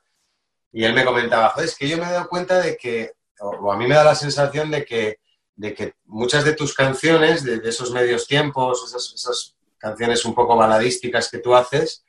y 0.72 0.84
él 0.84 0.92
me 0.92 1.04
comentaba, 1.04 1.50
joder, 1.50 1.68
es 1.68 1.76
que 1.76 1.88
yo 1.88 1.96
me 1.96 2.04
he 2.04 2.12
dado 2.12 2.28
cuenta 2.28 2.60
de 2.60 2.76
que, 2.76 3.12
o, 3.40 3.72
a 3.72 3.76
mí 3.76 3.86
me 3.86 3.94
da 3.94 4.04
la 4.04 4.14
sensación 4.14 4.70
de 4.70 4.84
que, 4.84 5.18
de 5.56 5.74
que 5.74 5.94
muchas 6.04 6.44
de 6.44 6.52
tus 6.52 6.74
canciones, 6.74 7.42
de, 7.42 7.60
esos 7.68 7.90
medios 7.90 8.26
tiempos, 8.26 8.84
esas, 8.94 9.54
canciones 9.78 10.24
un 10.24 10.34
poco 10.34 10.56
baladísticas 10.56 11.30
que 11.30 11.38
tú 11.38 11.54
haces, 11.54 12.04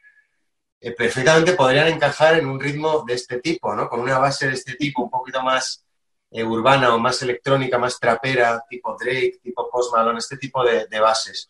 eh, 0.79 0.91
perfectamente 0.91 1.53
podrían 1.53 1.87
encajar 1.87 2.37
en 2.37 2.47
un 2.47 2.59
ritmo 2.59 3.03
de 3.05 3.13
este 3.13 3.39
tipo, 3.39 3.73
¿no? 3.75 3.89
Con 3.89 3.99
una 3.99 4.17
base 4.19 4.47
de 4.47 4.53
este 4.53 4.75
tipo, 4.75 5.03
un 5.03 5.09
poquito 5.09 5.41
más 5.41 5.85
eh, 6.31 6.43
urbana 6.43 6.93
o 6.93 6.99
más 6.99 7.21
electrónica, 7.21 7.77
más 7.77 7.99
trapera, 7.99 8.63
tipo 8.69 8.95
Drake, 8.99 9.39
tipo 9.43 9.69
Post 9.69 9.93
Malone, 9.93 10.19
este 10.19 10.37
tipo 10.37 10.63
de, 10.63 10.87
bases. 10.99 11.49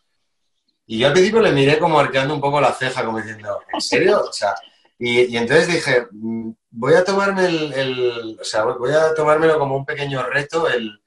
Y 0.86 0.98
yo 0.98 1.06
al 1.06 1.12
principio 1.12 1.40
le 1.40 1.52
miré 1.52 1.78
como 1.78 1.98
arqueando 1.98 2.34
un 2.34 2.40
poco 2.40 2.60
la 2.60 2.72
ceja, 2.72 3.04
como 3.04 3.18
diciendo, 3.18 3.60
¿en 3.72 3.80
serio? 3.80 4.22
O 4.28 4.32
sea, 4.32 4.54
y, 4.98 5.36
entonces 5.36 5.68
dije, 5.68 6.08
mm, 6.10 6.50
voy 6.70 6.94
a 6.94 7.04
tomarme 7.04 7.46
el, 7.46 8.38
o 8.40 8.44
sea, 8.44 8.64
voy 8.64 8.92
a 8.92 9.14
tomármelo 9.14 9.58
como 9.58 9.76
un 9.76 9.84
pequeño 9.84 10.22
reto 10.24 10.68
el, 10.68 11.00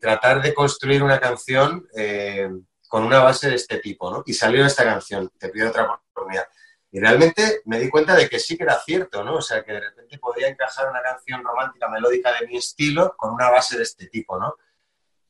tratar 0.00 0.42
de 0.42 0.54
construir 0.54 1.02
una 1.02 1.18
canción 1.18 1.86
eh, 1.96 2.48
con 2.88 3.04
una 3.04 3.20
base 3.20 3.48
de 3.48 3.56
este 3.56 3.78
tipo, 3.78 4.10
¿no? 4.10 4.22
Y 4.26 4.34
salió 4.34 4.64
esta 4.64 4.84
canción, 4.84 5.30
Te 5.38 5.48
pido 5.48 5.68
otra 5.68 5.84
oportunidad. 5.84 6.46
Y 6.90 7.00
realmente 7.00 7.62
me 7.64 7.80
di 7.80 7.88
cuenta 7.88 8.14
de 8.14 8.28
que 8.28 8.38
sí 8.38 8.56
que 8.56 8.64
era 8.64 8.78
cierto, 8.78 9.24
¿no? 9.24 9.36
O 9.36 9.42
sea, 9.42 9.64
que 9.64 9.72
de 9.72 9.80
repente 9.80 10.18
podía 10.18 10.48
encajar 10.48 10.90
una 10.90 11.00
canción 11.00 11.42
romántica 11.42 11.88
melódica 11.88 12.32
de 12.38 12.46
mi 12.46 12.58
estilo 12.58 13.14
con 13.16 13.32
una 13.32 13.50
base 13.50 13.78
de 13.78 13.82
este 13.84 14.08
tipo, 14.08 14.38
¿no? 14.38 14.56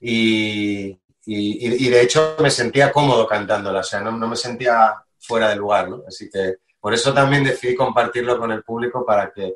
Y, 0.01 1.01
y, 1.25 1.89
de 1.89 2.01
hecho 2.03 2.37
me 2.41 2.51
sentía 2.51 2.93
cómodo 2.93 3.29
cantándola, 3.29 3.79
o 3.79 3.85
sea, 3.85 4.01
no, 4.01 4.11
no, 4.11 4.27
me 4.27 4.35
sentía 4.35 4.97
fuera 5.21 5.49
de 5.51 5.57
lugar, 5.57 5.89
¿no? 5.89 6.03
Así 6.09 6.29
que 6.29 6.57
por 6.81 6.93
eso 6.93 7.15
también 7.15 7.45
decidí 7.45 7.77
compartirlo 7.77 8.37
con 8.41 8.51
el 8.51 8.65
público 8.65 9.07
para 9.07 9.31
que, 9.31 9.55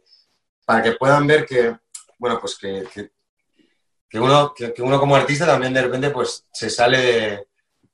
para 0.64 0.80
que 0.80 0.92
puedan 0.92 1.26
ver 1.26 1.44
que, 1.44 1.76
bueno, 2.18 2.38
pues 2.40 2.56
que, 2.56 3.10
uno, 4.14 4.54
que, 4.54 4.74
uno 4.78 4.98
como 4.98 5.16
artista 5.16 5.46
también 5.46 5.74
de 5.74 5.82
repente 5.82 6.10
pues 6.10 6.44
se 6.52 6.70
sale 6.70 6.98
de, 6.98 7.46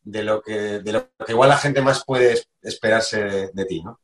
de, 0.02 0.22
lo, 0.22 0.42
que, 0.42 0.52
de 0.52 0.92
lo 0.92 1.10
que 1.24 1.32
igual 1.32 1.48
la 1.48 1.56
gente 1.56 1.80
más 1.80 2.04
puede 2.04 2.40
esperarse 2.62 3.50
de 3.52 3.64
ti, 3.64 3.82
¿no? 3.82 3.98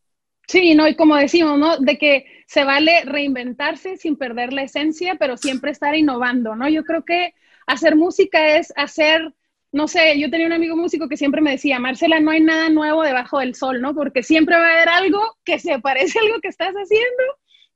Sí, 0.49 0.75
no, 0.75 0.89
y 0.89 0.97
como 0.97 1.15
decimos, 1.17 1.59
¿no? 1.59 1.77
De 1.77 1.99
que 1.99 2.25
se 2.47 2.65
vale 2.65 3.03
reinventarse 3.05 3.99
sin 3.99 4.17
perder 4.17 4.55
la 4.55 4.63
esencia, 4.63 5.17
pero 5.17 5.37
siempre 5.37 5.71
estar 5.71 5.95
innovando, 5.95 6.57
¿no? 6.57 6.69
Yo 6.71 6.85
creo 6.85 7.05
que 7.05 7.35
hacer 7.67 7.97
música 7.97 8.57
es 8.57 8.73
hacer, 8.75 9.35
no 9.73 9.89
sé, 9.89 10.19
yo 10.19 10.31
tenía 10.31 10.47
un 10.47 10.55
amigo 10.55 10.75
músico 10.75 11.07
que 11.07 11.19
siempre 11.19 11.43
me 11.43 11.51
decía, 11.51 11.79
Marcela, 11.79 12.19
no 12.19 12.31
hay 12.31 12.41
nada 12.41 12.71
nuevo 12.71 13.03
debajo 13.03 13.41
del 13.41 13.55
sol, 13.55 13.83
¿no? 13.83 13.95
Porque 13.95 14.23
siempre 14.23 14.57
va 14.57 14.67
a 14.67 14.73
haber 14.73 14.89
algo 14.89 15.21
que 15.45 15.59
se 15.59 15.79
parece 15.81 16.19
a 16.19 16.23
algo 16.23 16.41
que 16.41 16.49
estás 16.49 16.73
haciendo 16.73 17.23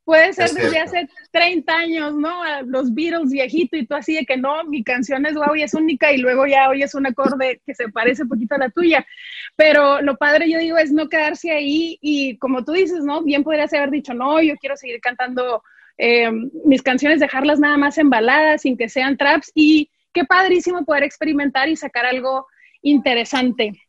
Puede 0.04 0.32
ser 0.32 0.50
desde 0.50 0.80
hace 0.80 1.08
30 1.30 1.72
años, 1.72 2.14
¿no? 2.14 2.42
A 2.42 2.62
los 2.62 2.92
Beatles 2.92 3.30
viejito 3.30 3.76
y 3.76 3.86
tú 3.86 3.94
así 3.94 4.14
de 4.14 4.26
que 4.26 4.36
no, 4.36 4.64
mi 4.64 4.82
canción 4.82 5.24
es 5.26 5.34
guau 5.34 5.54
y 5.54 5.62
es 5.62 5.74
única 5.74 6.12
y 6.12 6.18
luego 6.18 6.44
ya 6.46 6.68
oyes 6.68 6.94
un 6.94 7.06
acorde 7.06 7.60
que 7.64 7.74
se 7.74 7.88
parece 7.88 8.24
un 8.24 8.28
poquito 8.28 8.56
a 8.56 8.58
la 8.58 8.70
tuya. 8.70 9.06
Pero 9.54 10.02
lo 10.02 10.16
padre, 10.16 10.50
yo 10.50 10.58
digo, 10.58 10.76
es 10.76 10.90
no 10.90 11.08
quedarse 11.08 11.52
ahí 11.52 11.98
y 12.00 12.36
como 12.38 12.64
tú 12.64 12.72
dices, 12.72 13.04
¿no? 13.04 13.22
Bien 13.22 13.44
podrías 13.44 13.72
haber 13.74 13.90
dicho, 13.90 14.12
no, 14.12 14.42
yo 14.42 14.56
quiero 14.56 14.76
seguir 14.76 15.00
cantando 15.00 15.62
eh, 15.98 16.30
mis 16.64 16.82
canciones, 16.82 17.20
dejarlas 17.20 17.60
nada 17.60 17.76
más 17.76 17.96
en 17.96 18.10
baladas, 18.10 18.62
sin 18.62 18.76
que 18.76 18.88
sean 18.88 19.16
traps 19.16 19.52
y 19.54 19.88
qué 20.12 20.24
padrísimo 20.24 20.84
poder 20.84 21.04
experimentar 21.04 21.68
y 21.68 21.76
sacar 21.76 22.06
algo 22.06 22.48
interesante. 22.82 23.80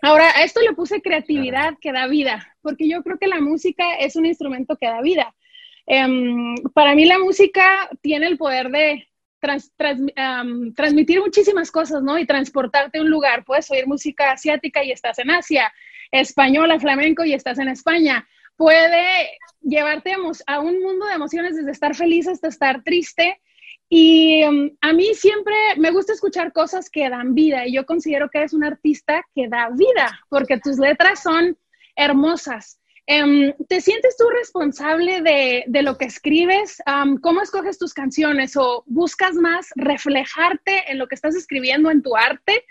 Ahora, 0.00 0.30
a 0.36 0.42
esto 0.42 0.60
le 0.60 0.74
puse 0.74 1.02
creatividad 1.02 1.74
que 1.80 1.92
da 1.92 2.06
vida, 2.06 2.56
porque 2.62 2.88
yo 2.88 3.02
creo 3.02 3.18
que 3.18 3.26
la 3.26 3.40
música 3.40 3.94
es 3.96 4.16
un 4.16 4.26
instrumento 4.26 4.76
que 4.76 4.86
da 4.86 5.00
vida. 5.02 5.34
Em, 5.86 6.54
para 6.74 6.94
mí 6.94 7.04
la 7.04 7.18
música 7.18 7.88
tiene 8.00 8.26
el 8.26 8.38
poder 8.38 8.70
de 8.70 9.08
transmitir 10.74 11.20
muchísimas 11.20 11.70
cosas, 11.70 12.02
¿no? 12.02 12.18
Y 12.18 12.26
transportarte 12.26 12.98
a 12.98 13.02
un 13.02 13.10
lugar. 13.10 13.44
Puedes 13.44 13.70
oír 13.70 13.86
música 13.86 14.30
asiática 14.30 14.84
y 14.84 14.92
estás 14.92 15.18
en 15.18 15.30
Asia, 15.30 15.72
española, 16.10 16.78
flamenco 16.78 17.24
y 17.24 17.34
estás 17.34 17.58
en 17.58 17.68
España. 17.68 18.26
Puede 18.56 19.30
llevarte 19.60 20.14
a 20.46 20.60
un 20.60 20.80
mundo 20.80 21.06
de 21.06 21.14
emociones 21.14 21.56
desde 21.56 21.72
estar 21.72 21.94
feliz 21.94 22.28
hasta 22.28 22.48
estar 22.48 22.82
triste. 22.84 23.40
Y 23.88 24.42
a 24.42 24.92
mí 24.92 25.14
siempre 25.14 25.54
me 25.76 25.90
gusta 25.90 26.12
escuchar 26.12 26.52
cosas 26.52 26.88
que 26.88 27.10
dan 27.10 27.34
vida 27.34 27.66
y 27.66 27.74
yo 27.74 27.84
considero 27.84 28.30
que 28.30 28.38
eres 28.38 28.54
un 28.54 28.64
artista 28.64 29.26
que 29.34 29.48
da 29.48 29.68
vida 29.70 30.20
porque 30.30 30.58
tus 30.58 30.78
letras 30.78 31.22
son 31.22 31.58
hermosas. 31.94 32.78
Em, 33.06 33.52
¿Te 33.68 33.80
sientes 33.80 34.16
tú 34.16 34.28
responsable 34.30 35.22
de, 35.22 35.82
lo 35.82 35.98
que 35.98 36.04
escribes? 36.04 36.80
¿Cómo 37.20 37.42
escoges 37.42 37.78
tus 37.78 37.94
canciones? 37.94 38.56
¿O 38.56 38.84
buscas 38.86 39.34
más 39.34 39.68
reflejarte 39.74 40.90
en 40.90 40.98
lo 40.98 41.08
que 41.08 41.16
estás 41.16 41.34
escribiendo 41.34 41.90
en 41.90 42.02
tu 42.02 42.16
arte? 42.16 42.64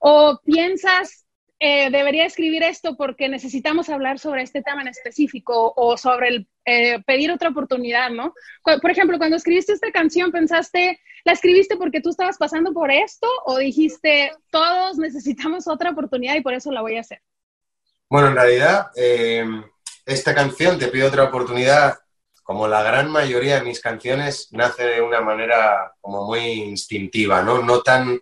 ¿O 0.00 0.40
piensas, 0.44 1.26
eh, 1.60 1.88
debería 1.90 2.26
escribir 2.26 2.64
esto 2.64 2.96
porque 2.96 3.28
necesitamos 3.28 3.88
hablar 3.88 4.18
sobre 4.18 4.42
este 4.42 4.60
tema 4.60 4.82
en 4.82 4.88
específico 4.88 5.72
o 5.76 5.96
sobre 5.96 6.46
eh, 6.64 7.00
pedir 7.06 7.30
otra 7.30 7.50
oportunidad, 7.50 8.10
¿no? 8.10 8.34
Por 8.62 8.90
ejemplo, 8.90 9.18
cuando 9.18 9.36
escribiste 9.36 9.72
esta 9.72 9.92
canción, 9.92 10.32
¿pensaste, 10.32 11.00
la 11.24 11.32
escribiste 11.32 11.76
porque 11.76 12.00
tú 12.00 12.10
estabas 12.10 12.38
pasando 12.38 12.72
por 12.72 12.90
esto 12.90 13.28
o 13.46 13.58
dijiste, 13.58 14.32
todos 14.50 14.98
necesitamos 14.98 15.68
otra 15.68 15.90
oportunidad 15.90 16.34
y 16.34 16.40
por 16.40 16.54
eso 16.54 16.72
la 16.72 16.82
voy 16.82 16.96
a 16.96 17.00
hacer? 17.00 17.22
Bueno, 18.10 18.28
en 18.28 18.34
realidad... 18.34 18.86
Em, 18.96 19.64
esta 20.06 20.34
canción, 20.34 20.78
Te 20.78 20.88
pido 20.88 21.08
otra 21.08 21.24
oportunidad, 21.24 21.98
como 22.44 22.68
la 22.68 22.82
gran 22.82 23.10
mayoría 23.10 23.56
de 23.56 23.64
mis 23.64 23.80
canciones, 23.80 24.48
nace 24.52 24.84
de 24.84 25.02
una 25.02 25.20
manera 25.20 25.94
como 26.00 26.24
muy 26.24 26.44
instintiva, 26.44 27.42
¿no? 27.42 27.60
No 27.60 27.82
tan 27.82 28.20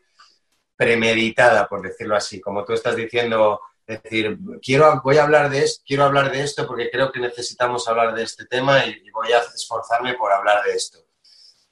premeditada, 0.77 1.69
por 1.69 1.83
decirlo 1.83 2.17
así, 2.17 2.41
como 2.41 2.65
tú 2.65 2.73
estás 2.73 2.97
diciendo, 2.97 3.61
es 3.87 4.03
decir, 4.03 4.39
quiero, 4.63 5.03
voy 5.05 5.19
a 5.19 5.25
hablar 5.25 5.51
de 5.51 5.63
esto, 5.63 5.85
quiero 5.87 6.05
hablar 6.05 6.33
de 6.33 6.43
esto 6.43 6.67
porque 6.67 6.91
creo 6.91 7.13
que 7.13 7.21
necesitamos 7.21 7.87
hablar 7.87 8.15
de 8.15 8.23
este 8.23 8.47
tema 8.47 8.85
y, 8.87 9.11
voy 9.11 9.31
a 9.33 9.41
esforzarme 9.41 10.15
por 10.15 10.33
hablar 10.33 10.65
de 10.65 10.73
esto. 10.73 10.99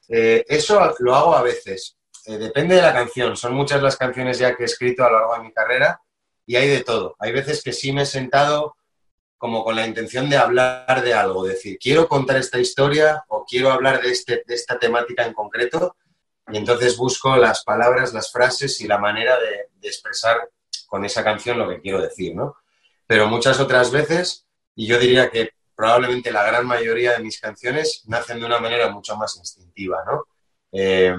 Eh, 0.09 0.45
eso 0.47 0.95
lo 0.99 1.14
hago 1.14 1.35
a 1.35 1.42
veces. 1.42 1.97
Eh, 2.26 2.37
depende 2.37 2.76
de 2.76 2.83
la 2.83 2.92
canción. 2.92 3.37
Son 3.37 3.54
muchas 3.54 3.83
las 3.83 3.97
canciones 3.97 4.38
ya 4.38 4.54
que 4.54 4.64
he 4.64 4.66
escrito 4.66 5.04
a 5.04 5.11
lo 5.11 5.19
largo 5.19 5.35
de 5.35 5.42
mi 5.42 5.52
carrera 5.52 6.00
y 6.47 6.57
hay 6.57 6.69
de 6.69 6.85
todo. 6.85 7.16
Hay 7.19 7.33
veces 7.33 7.62
que 7.62 7.73
sí 7.73 7.92
me 7.92 8.02
he 8.02 8.07
sentado 8.07 8.76
como 9.43 9.65
con 9.65 9.75
la 9.75 9.85
intención 9.85 10.31
de 10.31 10.37
hablar 10.37 11.03
de 11.03 11.15
algo, 11.15 11.43
decir, 11.43 11.77
quiero 11.77 12.07
contar 12.07 12.37
esta 12.37 12.61
historia 12.61 13.25
o 13.27 13.45
quiero 13.45 13.73
hablar 13.73 14.01
de, 14.01 14.13
este, 14.13 14.45
de 14.47 14.55
esta 14.55 14.79
temática 14.79 15.27
en 15.27 15.33
concreto, 15.33 15.97
y 16.47 16.59
entonces 16.59 16.97
busco 16.97 17.37
las 17.37 17.65
palabras, 17.65 18.15
las 18.15 18.31
frases 18.31 18.81
y 18.81 18.87
la 18.87 18.99
manera 18.99 19.37
de, 19.41 19.89
expresar 19.89 20.49
con 20.87 21.05
esa 21.05 21.25
canción 21.25 21.59
lo 21.59 21.69
que 21.69 21.81
quiero 21.81 22.01
decir, 22.01 22.37
¿no? 22.37 22.55
Pero 23.05 23.27
muchas 23.27 23.59
otras 23.59 23.91
veces, 23.91 24.47
y 24.77 24.87
yo 24.87 24.97
diría 24.97 25.29
que 25.29 25.51
probablemente 25.75 26.31
la 26.31 26.45
gran 26.45 26.65
mayoría 26.65 27.15
de 27.15 27.25
mis 27.25 27.41
canciones 27.41 28.05
nacen 28.07 28.39
de 28.39 28.47
una 28.47 28.61
manera 28.61 28.91
mucho 28.91 29.17
más 29.17 29.37
instintiva, 29.39 30.05
¿no? 30.07 30.25
Eh, 30.71 31.17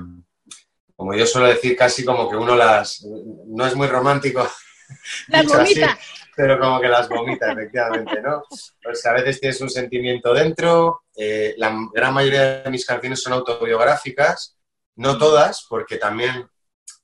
como 0.95 1.13
yo 1.13 1.27
suelo 1.27 1.47
decir, 1.47 1.75
casi 1.75 2.05
como 2.05 2.29
que 2.29 2.37
uno 2.37 2.55
las... 2.55 3.05
No 3.47 3.67
es 3.67 3.75
muy 3.75 3.87
romántico. 3.87 4.49
Las 5.27 5.45
vomita 5.45 5.97
pero 6.35 6.59
como 6.59 6.79
que 6.79 6.87
las 6.87 7.07
vomita, 7.07 7.51
efectivamente, 7.51 8.21
¿no? 8.21 8.43
Pues 8.81 9.05
a 9.05 9.13
veces 9.13 9.39
tienes 9.39 9.61
un 9.61 9.69
sentimiento 9.69 10.33
dentro. 10.33 11.03
Eh, 11.15 11.53
la 11.57 11.75
gran 11.93 12.13
mayoría 12.13 12.61
de 12.63 12.69
mis 12.69 12.85
canciones 12.85 13.21
son 13.21 13.33
autobiográficas, 13.33 14.57
no 14.95 15.17
todas, 15.17 15.65
porque 15.69 15.97
también 15.97 16.47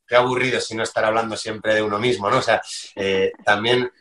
qué 0.07 0.15
aburrido 0.15 0.59
si 0.59 0.75
no 0.75 0.83
estar 0.83 1.05
hablando 1.05 1.37
siempre 1.37 1.75
de 1.75 1.83
uno 1.83 1.99
mismo, 1.99 2.29
¿no? 2.29 2.39
O 2.39 2.41
sea, 2.41 2.61
eh, 2.95 3.31
también 3.45 3.91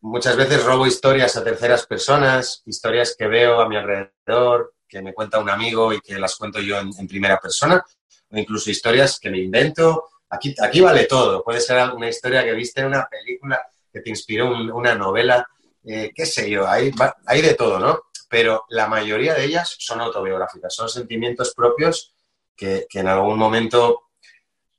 muchas 0.00 0.36
veces 0.36 0.64
robo 0.64 0.86
historias 0.86 1.36
a 1.36 1.44
terceras 1.44 1.86
personas, 1.86 2.62
historias 2.66 3.14
que 3.16 3.28
veo 3.28 3.60
a 3.60 3.68
mi 3.68 3.76
alrededor, 3.76 4.74
que 4.88 5.00
me 5.00 5.14
cuenta 5.14 5.38
un 5.38 5.48
amigo 5.48 5.92
y 5.92 6.00
que 6.00 6.18
las 6.18 6.34
cuento 6.36 6.60
yo 6.60 6.78
en, 6.80 6.90
en 6.98 7.06
primera 7.06 7.38
persona, 7.38 7.82
o 8.30 8.36
incluso 8.36 8.70
historias 8.70 9.20
que 9.20 9.30
me 9.30 9.38
invento. 9.38 10.08
Aquí, 10.28 10.54
aquí 10.60 10.80
vale 10.80 11.04
todo. 11.04 11.44
Puede 11.44 11.60
ser 11.60 11.90
una 11.94 12.08
historia 12.08 12.42
que 12.42 12.52
viste 12.52 12.80
en 12.80 12.88
una 12.88 13.06
película 13.06 13.60
que 13.92 14.00
te 14.00 14.10
inspiró 14.10 14.50
una 14.74 14.94
novela, 14.94 15.46
eh, 15.84 16.12
qué 16.14 16.26
sé 16.26 16.48
yo, 16.48 16.66
hay, 16.66 16.92
hay 17.26 17.42
de 17.42 17.54
todo, 17.54 17.78
¿no? 17.78 18.02
Pero 18.28 18.64
la 18.70 18.88
mayoría 18.88 19.34
de 19.34 19.44
ellas 19.44 19.76
son 19.78 20.00
autobiográficas, 20.00 20.74
son 20.74 20.88
sentimientos 20.88 21.52
propios 21.54 22.14
que, 22.56 22.86
en 22.92 23.08
algún 23.08 23.38
momento, 23.38 24.08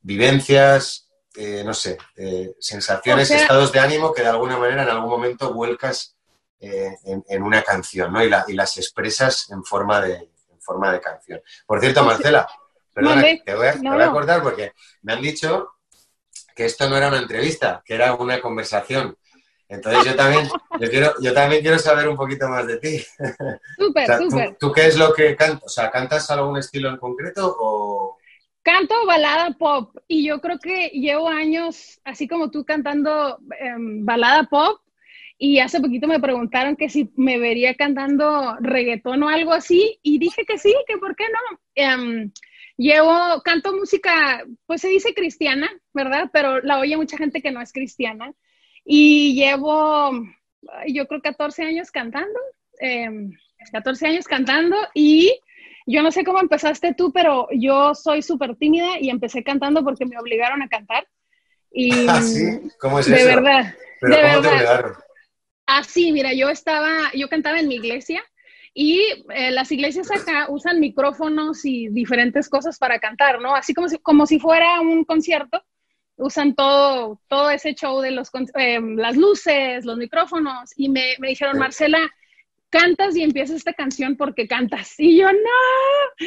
vivencias, 0.02 1.10
eh, 1.36 1.64
no 1.64 1.74
sé, 1.74 1.98
eh, 2.16 2.56
sensaciones, 2.60 3.30
estados 3.30 3.72
de 3.72 3.80
ánimo 3.80 4.14
que 4.14 4.22
de 4.22 4.30
alguna 4.30 4.58
manera 4.58 4.84
en 4.84 4.90
algún 4.90 5.10
momento 5.10 5.54
vuelcas 5.54 6.16
en, 6.60 7.44
una 7.44 7.62
canción, 7.62 8.14
¿no? 8.14 8.24
Y, 8.24 8.30
las 8.30 8.78
expresas 8.78 9.50
en 9.52 9.66
forma 9.66 10.00
de, 10.00 10.14
en 10.14 10.62
forma 10.62 10.94
de 10.94 11.02
canción. 11.02 11.42
Por 11.66 11.82
cierto, 11.82 12.06
Marcela, 12.06 12.48
perdona, 12.94 13.22
te 13.46 13.54
voy, 13.54 13.68
a, 13.68 13.74
te 13.74 13.90
voy 13.90 14.02
a 14.02 14.12
cortar 14.12 14.42
porque 14.42 14.72
me 15.02 15.12
han 15.12 15.22
dicho 15.22 15.74
que 16.56 16.66
esto 16.66 16.90
no 16.90 16.98
era 16.98 17.08
una 17.08 17.20
entrevista, 17.20 17.82
que 17.86 17.96
era 17.96 18.14
una 18.16 18.40
conversación. 18.42 19.18
Entonces 19.68 20.06
yo 20.06 20.16
también, 20.16 20.48
yo 20.80 20.90
quiero, 20.90 21.14
yo 21.22 21.34
también 21.34 21.62
quiero 21.62 21.80
saber 21.80 22.08
un 22.08 22.16
poquito 22.16 22.48
más 22.48 22.68
de 22.68 22.78
ti. 22.78 23.04
Súper, 23.78 24.18
súper. 24.18 24.56
¿tú, 24.60 24.72
qué 24.72 24.88
es 24.88 24.98
lo 24.98 25.14
que 25.14 25.36
cantas? 25.36 25.64
O 25.64 25.70
sea, 25.70 25.90
¿cantas 25.90 26.30
algún 26.30 26.58
estilo 26.58 26.90
en 26.90 26.98
concreto 26.98 27.56
o...? 27.60 28.18
Canto 28.62 28.94
balada 29.06 29.52
pop 29.58 29.98
y 30.08 30.26
yo 30.26 30.40
creo 30.40 30.58
que 30.58 30.88
llevo 30.90 31.28
años, 31.28 32.00
así 32.06 32.30
como 32.30 32.50
tú, 32.50 32.64
cantando 32.64 33.40
em, 33.60 34.06
balada 34.06 34.44
pop 34.44 34.80
y 35.38 35.60
hace 35.60 35.82
poquito 35.82 36.08
me 36.08 36.22
preguntaron 36.22 36.78
que 36.78 36.88
si 36.88 37.12
me 37.18 37.38
vería 37.38 37.76
cantando 37.76 38.56
reggaetón 38.62 39.24
o 39.24 39.28
algo 39.28 39.52
así 39.52 40.00
y 40.02 40.18
dije 40.18 40.46
que 40.46 40.58
sí, 40.58 40.74
que 40.88 40.98
por 40.98 41.16
qué 41.18 41.26
no. 41.26 41.60
Em, 41.76 42.32
Llevo, 42.76 43.42
canto 43.44 43.74
música, 43.74 44.44
pues 44.66 44.82
se 44.82 44.88
dice 44.88 45.14
cristiana, 45.14 45.70
¿verdad? 45.94 46.30
Pero 46.34 46.62
la 46.62 46.80
oye 46.80 46.98
mucha 46.98 47.18
gente 47.18 47.42
que 47.42 47.52
no 47.52 47.62
es 47.62 47.72
cristiana. 47.72 48.34
Y 48.84 49.36
llevo, 49.36 50.12
yo 50.88 51.08
creo, 51.08 51.22
14 51.22 51.64
años 51.64 51.92
cantando, 51.92 52.40
14 53.72 54.06
em, 54.06 54.12
años 54.12 54.26
cantando 54.26 54.76
y 54.94 55.40
yo 55.86 56.02
no 56.02 56.12
sé 56.12 56.24
cómo 56.24 56.40
empezaste 56.40 56.94
tú, 56.94 57.12
pero 57.12 57.48
yo 57.52 57.94
soy 57.94 58.22
súper 58.22 58.56
tímida 58.56 59.00
y 59.00 59.10
empecé 59.10 59.44
cantando 59.44 59.84
porque 59.84 60.06
me 60.06 60.18
obligaron 60.18 60.62
a 60.62 60.68
cantar. 60.68 61.08
Y, 61.72 61.92
¿Ah, 62.10 62.22
sí? 62.22 62.70
¿Cómo 62.80 63.00
es 63.00 63.08
de 63.08 63.16
eso? 63.16 63.26
Verdad, 63.26 63.76
¿Pero 64.02 64.16
de 64.16 64.22
cómo 64.22 64.34
verdad. 64.34 64.42
te 64.42 64.56
obligaron? 64.56 64.94
Así, 65.66 66.12
mira, 66.12 66.34
yo 66.34 66.50
estaba, 66.50 67.12
yo 67.14 67.30
cantaba 67.30 67.60
en 67.60 67.68
mi 67.68 67.76
iglesia 67.76 68.24
y 68.74 69.02
eh, 69.34 69.52
las 69.52 69.72
iglesias 69.72 70.10
acá 70.12 70.48
usan 70.50 70.80
micrófonos 70.80 71.64
y 71.64 71.90
diferentes 71.90 72.50
cosas 72.50 72.80
para 72.80 73.00
cantar, 73.00 73.40
¿no? 73.40 73.56
Así 73.56 73.74
como 73.74 73.88
si, 73.88 74.00
como 74.00 74.26
si 74.26 74.40
fuera 74.40 74.82
un 74.82 75.04
concierto, 75.06 75.64
usan 76.18 76.56
todo, 76.56 77.22
todo 77.28 77.52
ese 77.52 77.76
show 77.76 78.02
de 78.02 78.12
los, 78.12 78.32
eh, 78.58 78.80
las 78.82 79.16
luces, 79.16 79.86
los 79.86 79.98
micrófonos, 79.98 80.72
y 80.76 80.90
me, 80.90 81.16
me 81.20 81.30
dijeron, 81.30 81.60
Marcela, 81.60 82.12
cantas 82.70 83.16
y 83.16 83.22
empieza 83.22 83.56
esta 83.56 83.74
canción 83.74 84.18
porque 84.18 84.48
cantas. 84.48 84.96
Y 84.98 85.18
yo, 85.20 85.32
no. 85.32 86.26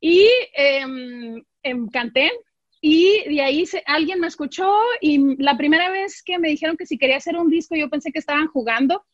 Y 0.00 0.28
em, 0.54 1.88
canté, 1.90 2.32
y 2.80 3.22
de 3.28 3.42
ahí 3.42 3.66
se, 3.66 3.82
alguien 3.86 4.18
me 4.18 4.28
escuchó, 4.28 4.74
y 5.02 5.36
la 5.42 5.58
primera 5.58 5.90
vez 5.90 6.22
que 6.22 6.38
me 6.38 6.48
dijeron 6.48 6.78
que 6.78 6.86
si 6.86 6.96
quería 6.96 7.18
hacer 7.18 7.36
un 7.36 7.50
disco, 7.50 7.76
yo 7.76 7.90
pensé 7.90 8.12
que 8.12 8.18
estaban 8.18 8.48
jugando 8.48 9.04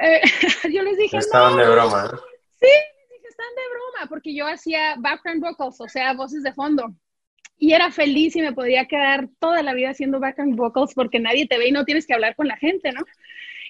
eh, 0.00 0.20
yo 0.72 0.82
les 0.82 0.96
dije, 0.96 1.18
Estaban 1.18 1.56
de 1.56 1.68
broma. 1.68 2.10
¿eh? 2.12 2.16
Sí, 2.60 2.66
les 2.66 3.10
dije, 3.10 3.28
están 3.28 3.46
de 3.54 3.62
broma, 3.70 4.08
porque 4.08 4.34
yo 4.34 4.46
hacía 4.46 4.96
background 4.98 5.42
vocals, 5.42 5.80
o 5.80 5.88
sea, 5.88 6.12
voces 6.14 6.42
de 6.42 6.52
fondo. 6.52 6.94
Y 7.58 7.72
era 7.72 7.90
feliz 7.90 8.36
y 8.36 8.40
me 8.40 8.52
podía 8.52 8.86
quedar 8.86 9.28
toda 9.40 9.62
la 9.62 9.74
vida 9.74 9.90
haciendo 9.90 10.20
background 10.20 10.56
vocals 10.56 10.94
porque 10.94 11.18
nadie 11.18 11.46
te 11.46 11.58
ve 11.58 11.68
y 11.68 11.72
no 11.72 11.84
tienes 11.84 12.06
que 12.06 12.14
hablar 12.14 12.36
con 12.36 12.46
la 12.46 12.56
gente, 12.56 12.92
¿no? 12.92 13.02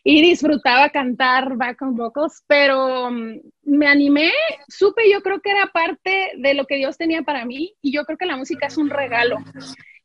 Y 0.05 0.21
disfrutaba 0.23 0.91
cantar 0.91 1.57
background 1.57 1.97
vocals, 1.97 2.45
pero 2.47 3.11
mm, 3.11 3.41
me 3.62 3.87
animé, 3.87 4.31
supe, 4.69 5.11
yo 5.11 5.23
creo 5.23 5.41
que 5.41 5.51
era 5.51 5.67
parte 5.67 6.33
de 6.37 6.55
lo 6.55 6.67
que 6.67 6.77
Dios 6.77 6.99
tenía 6.99 7.23
para 7.23 7.45
mí 7.47 7.75
y 7.81 7.93
yo 7.93 8.05
creo 8.05 8.19
que 8.19 8.27
la 8.27 8.37
música 8.37 8.67
es 8.67 8.77
un 8.77 8.91
regalo. 8.91 9.38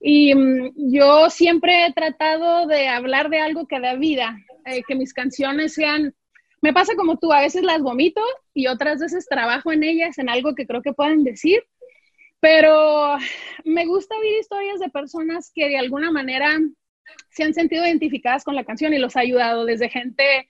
Y 0.05 0.35
mm, 0.35 0.73
yo 0.91 1.29
siempre 1.29 1.85
he 1.85 1.93
tratado 1.93 2.67
de 2.67 2.89
hablar 2.89 3.29
de 3.29 3.39
algo 3.39 3.67
que 3.67 3.79
da 3.79 3.95
vida, 3.95 4.37
eh, 4.65 4.83
que 4.85 4.95
mis 4.95 5.13
canciones 5.13 5.73
sean, 5.73 6.13
me 6.61 6.73
pasa 6.73 6.93
como 6.95 7.17
tú, 7.17 7.31
a 7.31 7.39
veces 7.39 7.63
las 7.63 7.81
vomito 7.81 8.21
y 8.53 8.67
otras 8.67 8.99
veces 8.99 9.25
trabajo 9.25 9.71
en 9.71 9.83
ellas, 9.83 10.17
en 10.17 10.29
algo 10.29 10.55
que 10.55 10.67
creo 10.67 10.81
que 10.81 10.91
pueden 10.91 11.23
decir, 11.23 11.63
pero 12.41 13.15
me 13.63 13.85
gusta 13.85 14.17
oír 14.17 14.39
historias 14.41 14.81
de 14.81 14.89
personas 14.89 15.49
que 15.55 15.69
de 15.69 15.77
alguna 15.77 16.11
manera 16.11 16.59
se 17.29 17.43
han 17.43 17.53
sentido 17.53 17.85
identificadas 17.85 18.43
con 18.43 18.55
la 18.55 18.65
canción 18.65 18.93
y 18.93 18.99
los 18.99 19.15
ha 19.15 19.21
ayudado, 19.21 19.63
desde 19.63 19.87
gente 19.87 20.49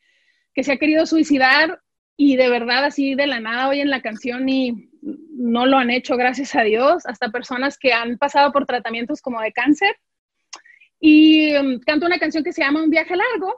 que 0.56 0.64
se 0.64 0.72
ha 0.72 0.78
querido 0.78 1.06
suicidar 1.06 1.80
y 2.18 2.38
de 2.38 2.50
verdad 2.50 2.86
así 2.86 3.14
de 3.14 3.28
la 3.28 3.40
nada 3.40 3.70
oyen 3.70 3.92
la 3.92 4.02
canción 4.02 4.50
y 4.50 4.90
no 5.04 5.66
lo 5.66 5.78
han 5.78 5.90
hecho, 5.90 6.16
gracias 6.16 6.56
a 6.56 6.64
Dios, 6.64 7.06
hasta 7.06 7.32
personas 7.32 7.78
que 7.78 7.94
han 7.94 8.18
pasado 8.18 8.52
por 8.52 8.66
tratamientos 8.66 9.22
como 9.22 9.42
de 9.42 9.52
cáncer. 9.52 9.96
Y 11.00 11.56
um, 11.56 11.80
canto 11.80 12.06
una 12.06 12.20
canción 12.20 12.44
que 12.44 12.54
se 12.54 12.62
llama 12.62 12.84
Un 12.84 12.90
viaje 12.90 13.16
largo, 13.16 13.54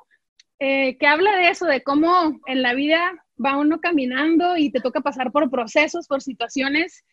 eh, 0.60 0.98
que 0.98 1.08
habla 1.08 1.36
de 1.38 1.50
eso, 1.50 1.66
de 1.66 1.84
cómo 1.84 2.40
en 2.48 2.62
la 2.62 2.74
vida 2.74 3.14
va 3.44 3.58
uno 3.58 3.80
caminando 3.80 4.58
y 4.58 4.72
te 4.72 4.80
toca 4.80 5.02
pasar 5.02 5.32
por 5.32 5.52
procesos, 5.52 6.08
por 6.08 6.22
situaciones 6.22 7.04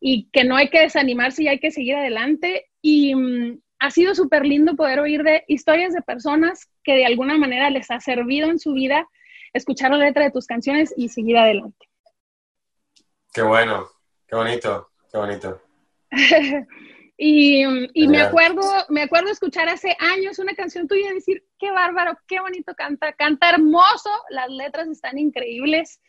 y 0.00 0.30
que 0.32 0.44
no 0.44 0.56
hay 0.56 0.70
que 0.70 0.80
desanimarse 0.80 1.42
y 1.42 1.48
hay 1.48 1.58
que 1.58 1.70
seguir 1.70 1.96
adelante. 1.96 2.66
Y 2.80 3.14
um, 3.14 3.60
ha 3.78 3.90
sido 3.90 4.14
súper 4.14 4.46
lindo 4.46 4.76
poder 4.76 5.00
oír 5.00 5.22
de 5.24 5.44
historias 5.48 5.92
de 5.92 6.02
personas 6.02 6.68
que 6.84 6.94
de 6.94 7.04
alguna 7.04 7.36
manera 7.36 7.68
les 7.68 7.90
ha 7.90 8.00
servido 8.00 8.48
en 8.48 8.58
su 8.58 8.72
vida 8.72 9.06
escuchar 9.52 9.90
la 9.90 9.98
letra 9.98 10.24
de 10.24 10.30
tus 10.30 10.46
canciones 10.46 10.94
y 10.96 11.08
seguir 11.08 11.36
adelante. 11.36 11.91
Qué 13.32 13.42
bueno, 13.42 13.88
qué 14.26 14.36
bonito, 14.36 14.90
qué 15.10 15.18
bonito. 15.18 15.62
Y, 17.24 17.62
y 17.92 18.08
me 18.08 18.20
acuerdo, 18.20 18.62
me 18.88 19.02
acuerdo 19.02 19.30
escuchar 19.30 19.68
hace 19.68 19.96
años 20.00 20.40
una 20.40 20.54
canción 20.54 20.88
tuya 20.88 21.10
y 21.10 21.14
decir, 21.14 21.44
qué 21.56 21.70
bárbaro, 21.70 22.18
qué 22.26 22.40
bonito 22.40 22.74
canta, 22.74 23.12
canta 23.12 23.50
hermoso, 23.50 24.10
las 24.30 24.48
letras 24.48 24.88
están 24.88 25.18
increíbles, 25.18 26.00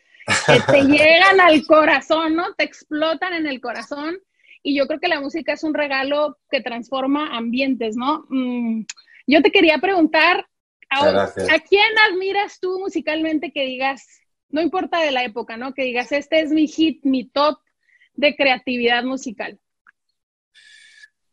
que 0.44 0.60
te 0.60 0.82
llegan 0.82 1.40
al 1.40 1.64
corazón, 1.66 2.34
¿no? 2.34 2.52
Te 2.54 2.64
explotan 2.64 3.32
en 3.32 3.46
el 3.46 3.60
corazón. 3.60 4.18
Y 4.64 4.74
yo 4.76 4.88
creo 4.88 4.98
que 4.98 5.06
la 5.06 5.20
música 5.20 5.52
es 5.52 5.62
un 5.62 5.74
regalo 5.74 6.38
que 6.50 6.62
transforma 6.62 7.36
ambientes, 7.36 7.96
¿no? 7.96 8.24
Mm, 8.30 8.82
yo 9.28 9.40
te 9.40 9.52
quería 9.52 9.78
preguntar, 9.78 10.48
¿a, 10.90 11.06
¿a 11.06 11.58
quién 11.60 11.98
admiras 12.10 12.58
tú 12.58 12.80
musicalmente 12.80 13.52
que 13.52 13.62
digas, 13.66 14.04
no 14.54 14.62
importa 14.62 15.00
de 15.00 15.10
la 15.10 15.24
época, 15.24 15.56
¿no? 15.56 15.74
Que 15.74 15.82
digas, 15.82 16.12
este 16.12 16.40
es 16.40 16.50
mi 16.50 16.68
hit, 16.68 17.04
mi 17.04 17.28
top 17.28 17.58
de 18.14 18.36
creatividad 18.36 19.02
musical. 19.02 19.58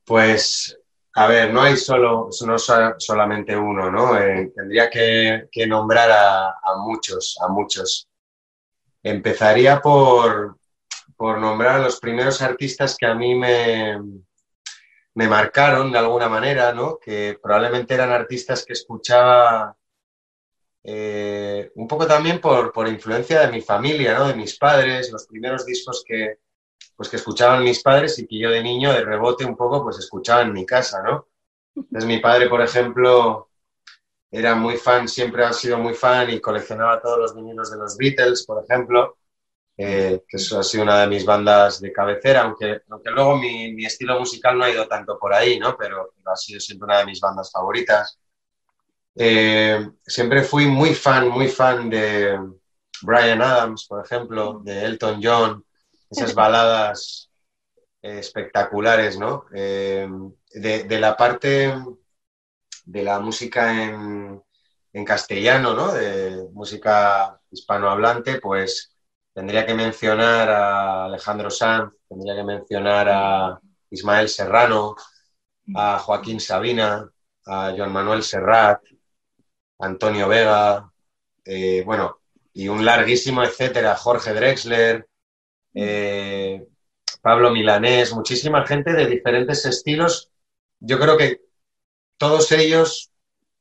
Pues, 0.03 0.75
a 1.13 1.27
ver, 1.27 1.53
no 1.53 1.61
hay 1.61 1.77
solo, 1.77 2.29
no 2.47 2.57
solamente 2.57 3.55
uno, 3.55 3.91
¿no? 3.91 4.17
Eh, 4.17 4.51
tendría 4.55 4.89
que, 4.89 5.67
nombrar 5.67 6.09
a, 6.11 6.75
muchos, 6.83 7.37
a 7.39 7.47
muchos. 7.47 8.09
Empezaría 9.03 9.79
por, 9.81 10.57
nombrar 11.19 11.75
a 11.75 11.83
los 11.83 11.99
primeros 11.99 12.41
artistas 12.41 12.97
que 12.97 13.05
a 13.05 13.13
mí 13.13 13.35
me, 13.35 13.99
me 15.13 15.27
marcaron 15.27 15.91
de 15.91 15.99
alguna 15.99 16.27
manera, 16.27 16.73
¿no? 16.73 16.97
Que 16.97 17.37
probablemente 17.39 17.93
eran 17.93 18.09
artistas 18.09 18.65
que 18.65 18.73
escuchaba 18.73 19.77
eh, 20.83 21.71
un 21.75 21.87
poco 21.87 22.07
también 22.07 22.41
por, 22.41 22.71
por, 22.71 22.87
influencia 22.87 23.41
de 23.41 23.51
mi 23.51 23.61
familia, 23.61 24.17
¿no? 24.17 24.27
De 24.27 24.35
mis 24.35 24.57
padres, 24.57 25.11
los 25.11 25.27
primeros 25.27 25.65
discos 25.65 26.03
que, 26.05 26.39
pues 26.95 27.09
que 27.09 27.17
escuchaban 27.17 27.63
mis 27.63 27.81
padres 27.81 28.17
y 28.19 28.27
que 28.27 28.39
yo 28.39 28.49
de 28.49 28.63
niño 28.63 28.91
de 28.93 29.03
rebote 29.03 29.45
un 29.45 29.55
poco 29.55 29.83
pues 29.83 29.99
escuchaba 29.99 30.41
en 30.41 30.53
mi 30.53 30.65
casa, 30.65 31.01
¿no? 31.03 31.27
Entonces 31.75 32.07
mi 32.07 32.19
padre, 32.19 32.49
por 32.49 32.61
ejemplo, 32.61 33.49
era 34.31 34.55
muy 34.55 34.77
fan, 34.77 35.07
siempre 35.07 35.43
ha 35.43 35.53
sido 35.53 35.77
muy 35.77 35.93
fan 35.93 36.29
y 36.29 36.39
coleccionaba 36.39 37.01
todos 37.01 37.19
los 37.19 37.35
vinilos 37.35 37.71
de 37.71 37.77
los 37.77 37.97
Beatles, 37.97 38.45
por 38.45 38.63
ejemplo, 38.63 39.17
eh, 39.77 40.23
que 40.27 40.37
eso 40.37 40.59
ha 40.59 40.63
sido 40.63 40.83
una 40.83 41.01
de 41.01 41.07
mis 41.07 41.25
bandas 41.25 41.81
de 41.81 41.91
cabecera, 41.91 42.41
aunque, 42.43 42.81
aunque 42.89 43.09
luego 43.11 43.37
mi, 43.37 43.73
mi, 43.73 43.85
estilo 43.85 44.19
musical 44.19 44.57
no 44.57 44.63
ha 44.65 44.69
ido 44.69 44.87
tanto 44.87 45.17
por 45.17 45.33
ahí, 45.33 45.59
¿no? 45.59 45.75
Pero 45.77 46.13
ha 46.25 46.35
sido 46.35 46.59
siempre 46.59 46.85
una 46.85 46.99
de 46.99 47.05
mis 47.05 47.19
bandas 47.19 47.51
favoritas. 47.51 48.20
Eh, 49.15 49.89
siempre 50.05 50.43
fui 50.43 50.67
muy 50.67 50.95
fan, 50.95 51.29
muy 51.29 51.47
fan 51.47 51.89
de 51.89 52.39
Brian 53.01 53.41
Adams, 53.41 53.85
por 53.87 54.05
ejemplo, 54.05 54.61
de 54.63 54.85
Elton 54.85 55.19
John, 55.21 55.65
esas 56.09 56.33
baladas 56.33 57.29
eh, 58.01 58.19
espectaculares, 58.19 59.17
¿no? 59.17 59.45
Eh, 59.53 60.07
de, 60.53 60.99
la 60.99 61.15
parte 61.17 61.73
de 62.85 63.03
la 63.03 63.19
música 63.19 63.83
en, 63.83 64.41
castellano, 65.05 65.73
¿no? 65.73 65.93
De 65.93 66.47
música 66.51 67.39
hispanohablante, 67.49 68.39
pues 68.39 68.95
tendría 69.33 69.65
que 69.65 69.73
mencionar 69.73 70.49
a 70.49 71.05
Alejandro 71.05 71.49
Sanz, 71.49 71.93
tendría 72.07 72.35
que 72.35 72.43
mencionar 72.43 73.09
a 73.09 73.59
Ismael 73.89 74.29
Serrano, 74.29 74.95
a 75.75 75.97
Joaquín 75.99 76.39
Sabina, 76.39 77.09
a 77.45 77.73
Joan 77.75 77.91
Manuel 77.91 78.23
Serrat, 78.23 78.81
Antonio 79.81 80.27
Vega, 80.27 80.91
eh, 81.45 81.83
bueno, 81.85 82.19
y 82.53 82.67
un 82.67 82.85
larguísimo 82.85 83.43
etcétera, 83.43 83.95
Jorge 83.95 84.33
Drexler, 84.33 85.07
eh, 85.73 86.65
Pablo 87.21 87.51
Milanés, 87.51 88.13
muchísima 88.13 88.65
gente 88.65 88.93
de 88.93 89.07
diferentes 89.07 89.65
estilos. 89.65 90.31
Yo 90.79 90.99
creo 90.99 91.17
que 91.17 91.41
todos 92.17 92.51
ellos 92.51 93.11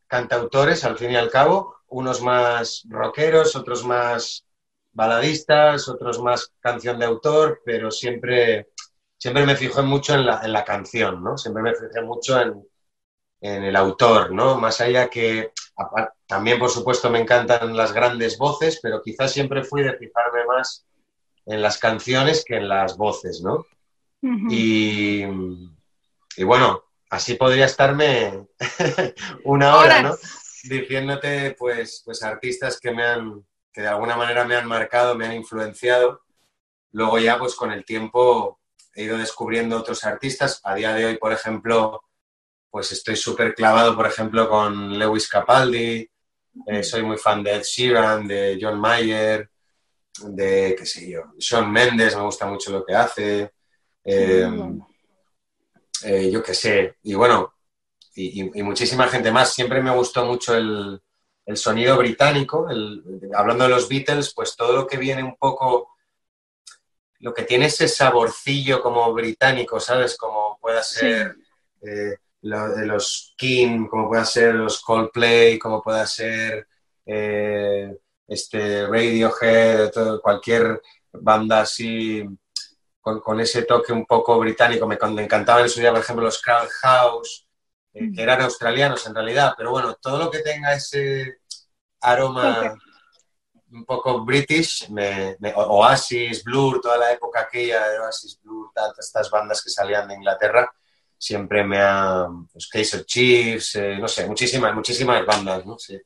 cantautores, 0.06 0.84
al 0.84 0.98
fin 0.98 1.12
y 1.12 1.16
al 1.16 1.30
cabo, 1.30 1.76
unos 1.88 2.20
más 2.22 2.84
rockeros, 2.88 3.56
otros 3.56 3.84
más 3.84 4.44
baladistas, 4.92 5.88
otros 5.88 6.20
más 6.20 6.52
canción 6.60 6.98
de 6.98 7.06
autor, 7.06 7.60
pero 7.64 7.90
siempre, 7.90 8.68
siempre 9.18 9.46
me 9.46 9.56
fijo 9.56 9.82
mucho 9.82 10.14
en 10.14 10.26
la, 10.26 10.40
en 10.42 10.52
la 10.52 10.64
canción, 10.64 11.22
¿no? 11.22 11.38
Siempre 11.38 11.62
me 11.62 11.74
fijé 11.74 12.02
mucho 12.02 12.40
en, 12.40 12.66
en 13.40 13.64
el 13.64 13.76
autor, 13.76 14.32
¿no? 14.32 14.56
Más 14.58 14.80
allá 14.80 15.08
que 15.08 15.52
también, 16.26 16.58
por 16.58 16.70
supuesto, 16.70 17.10
me 17.10 17.20
encantan 17.20 17.76
las 17.76 17.92
grandes 17.92 18.38
voces, 18.38 18.78
pero 18.82 19.02
quizás 19.02 19.32
siempre 19.32 19.64
fui 19.64 19.82
de 19.82 19.96
fijarme 19.96 20.44
más 20.46 20.86
en 21.46 21.62
las 21.62 21.78
canciones 21.78 22.44
que 22.44 22.56
en 22.56 22.68
las 22.68 22.96
voces, 22.96 23.42
¿no? 23.42 23.66
y, 24.50 25.24
y, 26.36 26.44
bueno, 26.44 26.84
así 27.08 27.34
podría 27.34 27.64
estarme 27.64 28.46
una 29.44 29.76
hora, 29.76 30.02
¿no? 30.02 30.14
Diciéndote, 30.64 31.56
pues, 31.58 32.02
pues 32.04 32.22
artistas 32.22 32.78
que 32.78 32.92
me 32.92 33.02
han, 33.02 33.46
que 33.72 33.80
de 33.80 33.88
alguna 33.88 34.16
manera 34.16 34.44
me 34.44 34.56
han 34.56 34.66
marcado, 34.66 35.14
me 35.14 35.24
han 35.24 35.32
influenciado. 35.32 36.22
Luego 36.92 37.18
ya, 37.18 37.38
pues 37.38 37.54
con 37.54 37.72
el 37.72 37.84
tiempo 37.84 38.60
he 38.94 39.04
ido 39.04 39.16
descubriendo 39.16 39.78
otros 39.78 40.04
artistas. 40.04 40.60
A 40.64 40.74
día 40.74 40.92
de 40.92 41.06
hoy, 41.06 41.16
por 41.16 41.32
ejemplo, 41.32 42.02
pues 42.70 42.92
estoy 42.92 43.16
súper 43.16 43.54
clavado, 43.54 43.96
por 43.96 44.06
ejemplo, 44.06 44.48
con 44.48 44.98
Lewis 44.98 45.28
Capaldi, 45.28 46.08
eh, 46.66 46.82
soy 46.82 47.02
muy 47.02 47.16
fan 47.16 47.42
de 47.42 47.54
Ed 47.54 47.62
Sheeran, 47.62 48.26
de 48.26 48.58
John 48.60 48.78
Mayer, 48.80 49.50
de, 50.24 50.74
qué 50.78 50.86
sé 50.86 51.10
yo, 51.10 51.32
Sean 51.38 51.70
Mendes, 51.70 52.16
me 52.16 52.22
gusta 52.22 52.46
mucho 52.46 52.70
lo 52.70 52.84
que 52.84 52.94
hace, 52.94 53.52
em, 54.04 54.80
eh, 56.04 56.30
yo 56.30 56.42
qué 56.42 56.54
sé, 56.54 56.96
y 57.02 57.14
bueno, 57.14 57.54
y, 58.14 58.62
muchísima 58.62 59.08
gente 59.08 59.30
más. 59.30 59.52
Siempre 59.54 59.82
me 59.82 59.94
gustó 59.94 60.24
mucho 60.24 60.54
el, 60.54 61.00
sonido 61.54 61.96
británico, 61.96 62.68
hablando 63.34 63.64
de 63.64 63.70
los 63.70 63.88
Beatles, 63.88 64.32
pues 64.34 64.54
todo 64.54 64.72
lo 64.72 64.86
que 64.86 64.96
viene 64.98 65.24
un 65.24 65.36
poco, 65.36 65.96
lo 67.18 67.34
que 67.34 67.42
tiene 67.42 67.66
ese 67.66 67.88
saborcillo 67.88 68.80
como 68.80 69.12
británico, 69.12 69.80
¿sabes? 69.80 70.16
Como 70.16 70.58
pueda 70.60 70.82
ser... 70.82 71.34
Eh, 71.82 72.14
los 72.42 73.34
King, 73.36 73.86
como 73.86 74.08
pueda 74.08 74.24
ser 74.24 74.54
los 74.54 74.80
Coldplay, 74.80 75.58
como 75.58 75.82
pueda 75.82 76.06
ser 76.06 76.66
eh, 77.04 77.96
este 78.26 78.86
Radiohead, 78.86 79.92
cualquier 80.22 80.80
banda 81.12 81.60
así 81.60 82.24
con, 83.00 83.40
ese 83.40 83.62
toque 83.62 83.92
un 83.92 84.06
poco 84.06 84.38
británico. 84.38 84.86
Me, 84.86 84.98
me 85.12 85.24
encantaban 85.24 85.64
en 85.64 85.68
su 85.70 85.80
día, 85.80 85.90
por 85.90 86.00
ejemplo, 86.00 86.24
los 86.24 86.40
Crowd 86.40 86.68
House, 86.82 87.46
eh, 87.92 88.04
mm. 88.04 88.14
que 88.14 88.22
eran 88.22 88.40
australianos 88.42 89.06
en 89.06 89.14
realidad, 89.14 89.54
pero 89.56 89.70
bueno, 89.70 89.94
todo 89.94 90.18
lo 90.18 90.30
que 90.30 90.40
tenga 90.40 90.74
ese 90.74 91.40
aroma 92.00 92.76
un 93.72 93.84
poco 93.84 94.24
british, 94.24 94.88
Oasis, 95.54 96.42
Blur, 96.42 96.80
toda 96.80 96.98
la 96.98 97.12
época 97.12 97.40
aquella 97.40 97.88
de 97.88 98.00
Oasis, 98.00 98.40
Blur, 98.42 98.70
todas 98.74 98.98
estas 98.98 99.30
bandas 99.30 99.62
que 99.62 99.70
salían 99.70 100.08
de 100.08 100.14
Inglaterra, 100.14 100.72
siempre 101.20 101.62
me 101.64 101.78
ha... 101.78 102.26
Pues, 102.50 102.68
Kaiser 102.68 103.04
Chiefs, 103.04 103.76
eh, 103.76 103.98
no 104.00 104.08
sé, 104.08 104.26
muchísimas, 104.26 104.74
muchísimas 104.74 105.24
bandas, 105.26 105.66
¿no? 105.66 105.78
Sí. 105.78 105.98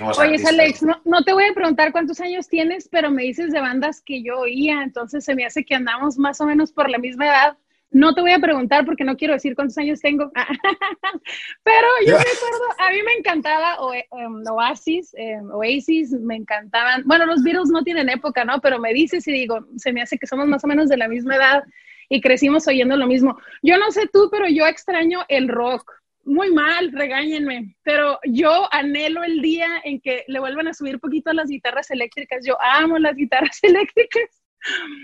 Oye, 0.00 0.42
Alex, 0.48 0.82
no, 0.82 1.02
no, 1.04 1.22
te 1.22 1.34
voy 1.34 1.44
a 1.44 1.52
preguntar 1.52 1.92
cuántos 1.92 2.18
años 2.20 2.48
tienes, 2.48 2.88
pero 2.88 3.10
me 3.10 3.24
dices 3.24 3.52
de 3.52 3.60
bandas 3.60 4.00
que 4.00 4.22
yo 4.22 4.38
oía, 4.38 4.82
entonces 4.82 5.22
se 5.22 5.34
me 5.34 5.44
hace 5.44 5.64
que 5.64 5.74
andamos 5.74 6.16
más 6.16 6.40
o 6.40 6.46
menos 6.46 6.72
por 6.72 6.88
la 6.88 6.96
misma 6.96 7.26
edad. 7.26 7.58
No 7.90 8.14
te 8.14 8.22
voy 8.22 8.30
a 8.30 8.38
preguntar 8.38 8.86
porque 8.86 9.04
no 9.04 9.18
quiero 9.18 9.34
decir 9.34 9.54
cuántos 9.54 9.76
años 9.76 10.00
tengo, 10.00 10.32
pero 11.62 11.88
yo 12.06 12.14
me 12.14 12.20
acuerdo, 12.20 12.64
a 12.78 12.90
mí 12.90 13.02
me 13.04 13.12
encantaba 13.18 13.76
em, 14.12 14.42
Oasis, 14.50 15.12
em, 15.14 15.50
Oasis, 15.50 16.12
me 16.12 16.36
encantaban. 16.36 17.02
Bueno, 17.04 17.26
los 17.26 17.42
Beatles 17.42 17.68
no 17.68 17.82
tienen 17.82 18.08
época, 18.08 18.46
¿no? 18.46 18.62
Pero 18.62 18.78
me 18.78 18.94
dices 18.94 19.28
y 19.28 19.32
digo, 19.32 19.66
se 19.76 19.92
me 19.92 20.00
hace 20.00 20.16
que 20.16 20.26
somos 20.26 20.46
más 20.46 20.64
o 20.64 20.68
menos 20.68 20.88
de 20.88 20.96
la 20.96 21.08
misma 21.08 21.36
edad 21.36 21.64
y 22.08 22.20
crecimos 22.20 22.66
oyendo 22.68 22.96
lo 22.96 23.06
mismo. 23.06 23.38
Yo 23.62 23.76
no 23.78 23.90
sé 23.90 24.08
tú, 24.12 24.28
pero 24.30 24.46
yo 24.48 24.66
extraño 24.66 25.24
el 25.28 25.48
rock. 25.48 25.90
Muy 26.24 26.52
mal, 26.52 26.92
regáñenme, 26.92 27.74
pero 27.82 28.20
yo 28.24 28.68
anhelo 28.72 29.24
el 29.24 29.42
día 29.42 29.80
en 29.82 30.00
que 30.00 30.24
le 30.28 30.38
vuelvan 30.38 30.68
a 30.68 30.74
subir 30.74 31.00
poquito 31.00 31.30
a 31.30 31.34
las 31.34 31.48
guitarras 31.48 31.90
eléctricas. 31.90 32.44
Yo 32.46 32.56
amo 32.60 32.98
las 32.98 33.16
guitarras 33.16 33.58
eléctricas. 33.62 34.42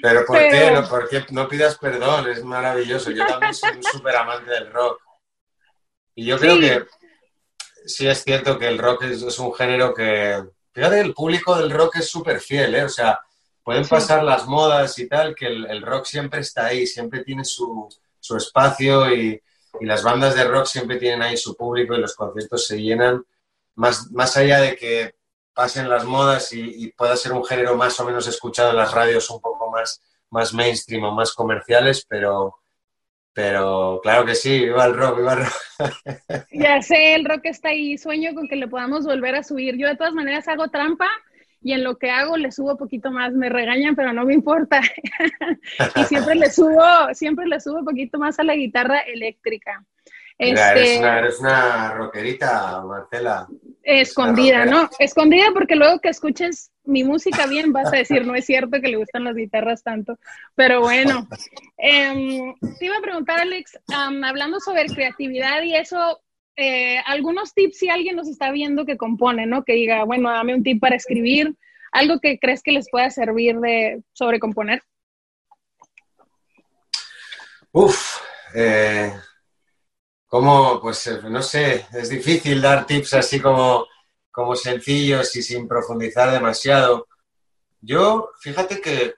Pero 0.01 0.25
¿por 0.25 0.39
qué? 0.39 0.71
No, 0.71 0.89
¿por 0.89 1.09
qué? 1.09 1.25
No 1.31 1.49
pidas 1.49 1.77
perdón, 1.79 2.31
es 2.31 2.45
maravilloso. 2.45 3.11
Yo 3.11 3.27
también 3.27 3.53
soy 3.53 3.77
un 3.77 3.83
súper 3.83 4.17
amante 4.17 4.51
del 4.51 4.73
rock. 4.73 5.03
Y 6.15 6.25
yo 6.25 6.39
creo 6.39 6.61
que 6.61 6.85
sí 7.85 8.07
es 8.07 8.23
cierto 8.23 8.59
que 8.59 8.69
el 8.69 8.79
rock 8.79 9.05
es, 9.05 9.23
es 9.23 9.39
un 9.39 9.53
género 9.55 9.95
que... 9.95 10.45
Fíjate, 10.73 11.01
el 11.01 11.15
público 11.15 11.57
del 11.57 11.71
rock 11.71 11.97
es 11.97 12.09
súper 12.09 12.41
fiel, 12.41 12.75
¿eh? 12.77 12.85
O 12.85 12.89
sea, 12.89 13.19
pueden 13.69 13.87
pasar 13.87 14.25
las 14.25 14.47
modas 14.47 14.99
y 14.99 15.07
tal, 15.07 15.35
que 15.35 15.45
el, 15.47 15.83
rock 15.83 16.07
siempre 16.07 16.41
está 16.41 16.65
ahí, 16.65 16.87
siempre 16.87 17.23
tiene 17.23 17.45
su, 17.45 17.87
espacio 18.35 19.15
y, 19.15 19.39
las 19.83 20.03
bandas 20.03 20.35
de 20.35 20.45
rock 20.45 20.65
siempre 20.65 20.97
tienen 20.97 21.21
ahí 21.21 21.37
su 21.37 21.55
público 21.55 21.95
y 21.95 22.01
los 22.01 22.17
conciertos 22.17 22.67
se 22.67 22.81
llenan, 22.81 23.23
más, 23.75 24.11
más 24.11 24.39
allá 24.39 24.61
de 24.61 24.75
que 24.75 25.17
pasen 25.53 25.87
las 25.91 26.07
modas 26.07 26.51
y, 26.55 26.91
pueda 26.97 27.15
ser 27.15 27.33
un 27.33 27.45
género 27.45 27.77
más 27.77 28.01
o 28.01 28.07
menos 28.07 28.27
escuchado 28.27 28.71
en 28.71 28.79
las 28.79 28.95
radios 28.95 29.29
un 29.29 29.43
poco 29.43 29.71
más, 29.71 30.01
más 30.31 30.55
mainstream 30.55 31.05
o 31.05 31.13
más 31.13 31.35
comerciales, 31.35 32.07
pero, 32.09 32.57
pero 33.35 34.01
claro 34.03 34.25
que 34.25 34.35
sí, 34.35 34.61
viva 34.61 34.87
el 34.87 34.95
rock, 34.95 35.19
viva 35.19 35.33
el 35.35 35.45
rock. 35.45 36.47
Ya 36.53 36.81
sé, 36.81 37.17
el 37.17 37.27
rock 37.27 37.43
está 37.45 37.69
ahí, 37.69 37.99
sueño 37.99 38.35
con 38.35 38.49
que 38.49 38.57
le 38.57 38.67
podamos 38.67 39.05
volver 39.05 39.35
a 39.35 39.43
subir. 39.43 39.77
Yo 39.77 39.89
de 39.89 39.97
todas 39.97 40.15
maneras 40.15 40.49
hago 40.49 40.69
trampa 40.69 41.11
y 41.61 41.73
en 41.73 41.85
lo 41.85 41.97
que 41.97 42.11
hago 42.11 42.37
le 42.37 42.53
subo 42.53 42.77
poquito 42.77 43.11
más, 43.11 43.33
me 43.33 43.49
regañan, 43.49 43.97
pero 43.97 44.13
no 44.13 44.25
me 44.25 44.35
importa. 44.35 44.81
y 45.97 46.05
siempre 46.05 46.35
le 46.35 46.51
subo, 46.51 46.83
siempre 47.15 47.47
le 47.47 47.61
subo 47.61 47.85
poquito 47.85 48.19
más 48.19 48.39
a 48.39 48.45
la 48.45 48.55
guitarra 48.55 49.01
eléctrica. 49.01 49.85
Este, 50.39 50.99
eres, 50.99 51.41
una, 51.41 51.95
rockerita, 51.95 52.81
Marcela. 52.83 53.49
Escondida, 53.83 54.65
¿no? 54.67 54.89
Escondida 55.01 55.47
porque 55.53 55.75
luego 55.75 55.99
que 55.99 56.11
escuches 56.11 56.71
mi 56.85 57.03
música 57.03 57.47
bien 57.47 57.73
vas 57.73 57.93
a 57.93 57.97
decir, 57.97 58.25
no 58.25 58.37
es 58.37 58.47
cierto 58.47 58.81
que 58.81 58.89
le 58.89 58.99
gustan 58.99 59.25
las 59.25 59.35
guitarras 59.35 59.83
tanto. 59.83 60.17
Pero 60.55 60.81
bueno, 60.81 61.27
em, 61.77 62.55
te 62.79 62.85
iba 62.85 62.97
a 62.99 63.03
preguntar, 63.03 63.41
Alex, 63.41 63.79
hablando 63.89 64.61
sobre 64.61 64.87
creatividad 64.87 65.63
y 65.63 65.75
eso, 65.75 66.21
eh, 66.61 66.99
algunos 67.07 67.55
tips 67.55 67.79
si 67.79 67.89
alguien 67.89 68.17
nos 68.17 68.27
está 68.27 68.51
viendo 68.51 68.85
que 68.85 68.97
compone, 68.97 69.47
¿no? 69.47 69.63
Que 69.63 69.75
diga, 69.75 70.03
bueno, 70.03 70.29
dame 70.29 70.57
un 70.57 70.65
tip 70.65 70.81
para 70.81 70.97
escribir, 70.97 71.57
algo 71.93 72.19
que 72.19 72.41
crees 72.41 72.65
que 72.65 72.73
les 72.73 72.91
pueda 72.91 73.09
servir 73.11 73.61
de 73.61 74.03
sobre 74.13 74.41
componer. 74.41 74.83
Uf, 77.71 78.19
eh, 78.57 79.13
como, 80.27 80.81
pues 80.81 81.07
eh, 81.07 81.21
no 81.31 81.43
sé, 81.43 81.87
es 81.93 82.09
difícil 82.09 82.61
dar 82.61 82.87
tips 82.87 83.15
así 83.15 83.39
como, 83.39 83.87
como 84.29 84.57
sencillos 84.57 85.37
y 85.37 85.43
sin 85.43 85.69
profundizar 85.69 86.33
demasiado. 86.33 87.07
Yo, 87.81 88.31
fíjate 88.41 88.81
que 88.81 89.15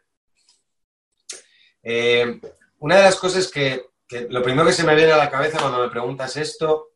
una 2.81 2.96
de 2.96 3.03
las 3.03 3.16
cosas 3.16 3.50
que, 3.50 3.87
lo 4.29 4.42
primero 4.42 4.66
que 4.66 4.74
se 4.74 4.85
me 4.85 4.94
viene 4.94 5.12
a 5.12 5.16
la 5.16 5.31
cabeza 5.31 5.59
cuando 5.59 5.79
me 5.79 5.88
preguntas 5.88 6.37
esto 6.37 6.89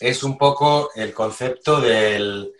es 0.00 0.22
un 0.22 0.38
poco 0.38 0.90
el 0.94 1.12
concepto 1.12 1.80
del, 1.80 2.52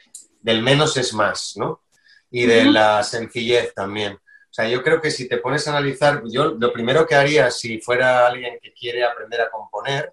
menos 0.43 0.97
es 0.97 1.13
más, 1.15 1.55
¿no? 1.57 1.83
Y 2.31 2.47
de 2.47 2.65
la 2.67 3.03
sencillez 3.03 3.73
también. 3.75 4.15
O 4.15 4.53
sea, 4.53 4.69
yo 4.69 4.83
creo 4.83 5.01
que 5.01 5.11
si 5.11 5.29
te 5.29 5.39
pones 5.39 5.67
a 5.67 5.71
analizar, 5.71 6.23
yo 6.27 6.57
lo 6.59 6.73
primero 6.73 7.07
que 7.07 7.15
haría 7.15 7.51
si 7.51 7.81
fuera 7.81 8.27
alguien 8.27 8.59
que 8.61 8.73
quiere 8.73 9.05
aprender 9.05 9.41
a 9.41 9.51
componer, 9.51 10.13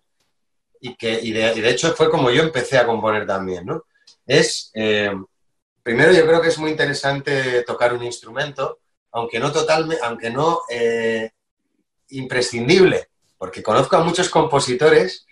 y 0.79 0.95
que 0.95 1.19
y 1.21 1.31
de, 1.31 1.69
hecho 1.69 1.93
fue 1.93 2.11
como 2.11 2.29
yo 2.29 2.43
empecé 2.43 2.77
a 2.77 2.85
componer 2.85 3.25
también, 3.25 3.65
¿no? 3.65 3.85
Es, 4.25 4.71
eh, 4.73 5.11
primero 5.81 6.11
yo 6.11 6.25
creo 6.27 6.41
que 6.41 6.49
es 6.49 6.57
muy 6.57 6.71
interesante 6.71 7.63
tocar 7.63 7.93
un 7.93 8.03
instrumento, 8.03 8.79
aunque 9.11 9.39
no 9.39 9.51
totalmente, 9.51 10.03
aunque 10.03 10.29
no 10.29 10.61
eh, 10.69 11.31
imprescindible, 12.09 13.07
porque 13.37 13.63
conozco 13.63 13.95
a 13.95 14.03
muchos 14.03 14.29
compositores 14.29 15.25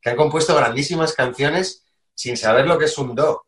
que 0.00 0.10
han 0.10 0.16
compuesto 0.16 0.54
grandísimas 0.54 1.12
canciones 1.12 1.84
sin 2.14 2.36
saber 2.36 2.66
lo 2.66 2.78
que 2.78 2.86
es 2.86 2.98
un 2.98 3.14
do, 3.14 3.46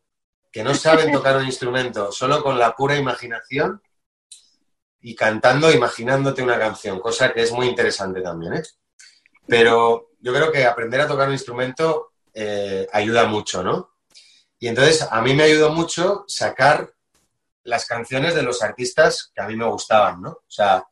que 0.50 0.62
no 0.62 0.74
saben 0.74 1.12
tocar 1.12 1.36
un 1.36 1.46
instrumento, 1.46 2.12
solo 2.12 2.42
con 2.42 2.58
la 2.58 2.74
pura 2.74 2.96
imaginación 2.96 3.82
y 5.00 5.14
cantando, 5.14 5.72
imaginándote 5.72 6.42
una 6.42 6.58
canción, 6.58 7.00
cosa 7.00 7.32
que 7.32 7.42
es 7.42 7.52
muy 7.52 7.66
interesante 7.66 8.20
también. 8.20 8.54
¿eh? 8.54 8.62
Pero 9.46 10.10
yo 10.20 10.32
creo 10.32 10.52
que 10.52 10.64
aprender 10.64 11.00
a 11.00 11.08
tocar 11.08 11.28
un 11.28 11.34
instrumento 11.34 12.12
eh, 12.34 12.86
ayuda 12.92 13.26
mucho, 13.26 13.62
¿no? 13.62 13.90
Y 14.58 14.68
entonces 14.68 15.08
a 15.10 15.22
mí 15.22 15.34
me 15.34 15.44
ayudó 15.44 15.70
mucho 15.70 16.24
sacar 16.28 16.92
las 17.64 17.86
canciones 17.86 18.34
de 18.34 18.42
los 18.42 18.62
artistas 18.62 19.30
que 19.34 19.40
a 19.40 19.46
mí 19.46 19.56
me 19.56 19.64
gustaban, 19.64 20.20
¿no? 20.20 20.30
O 20.30 20.44
sea, 20.46 20.84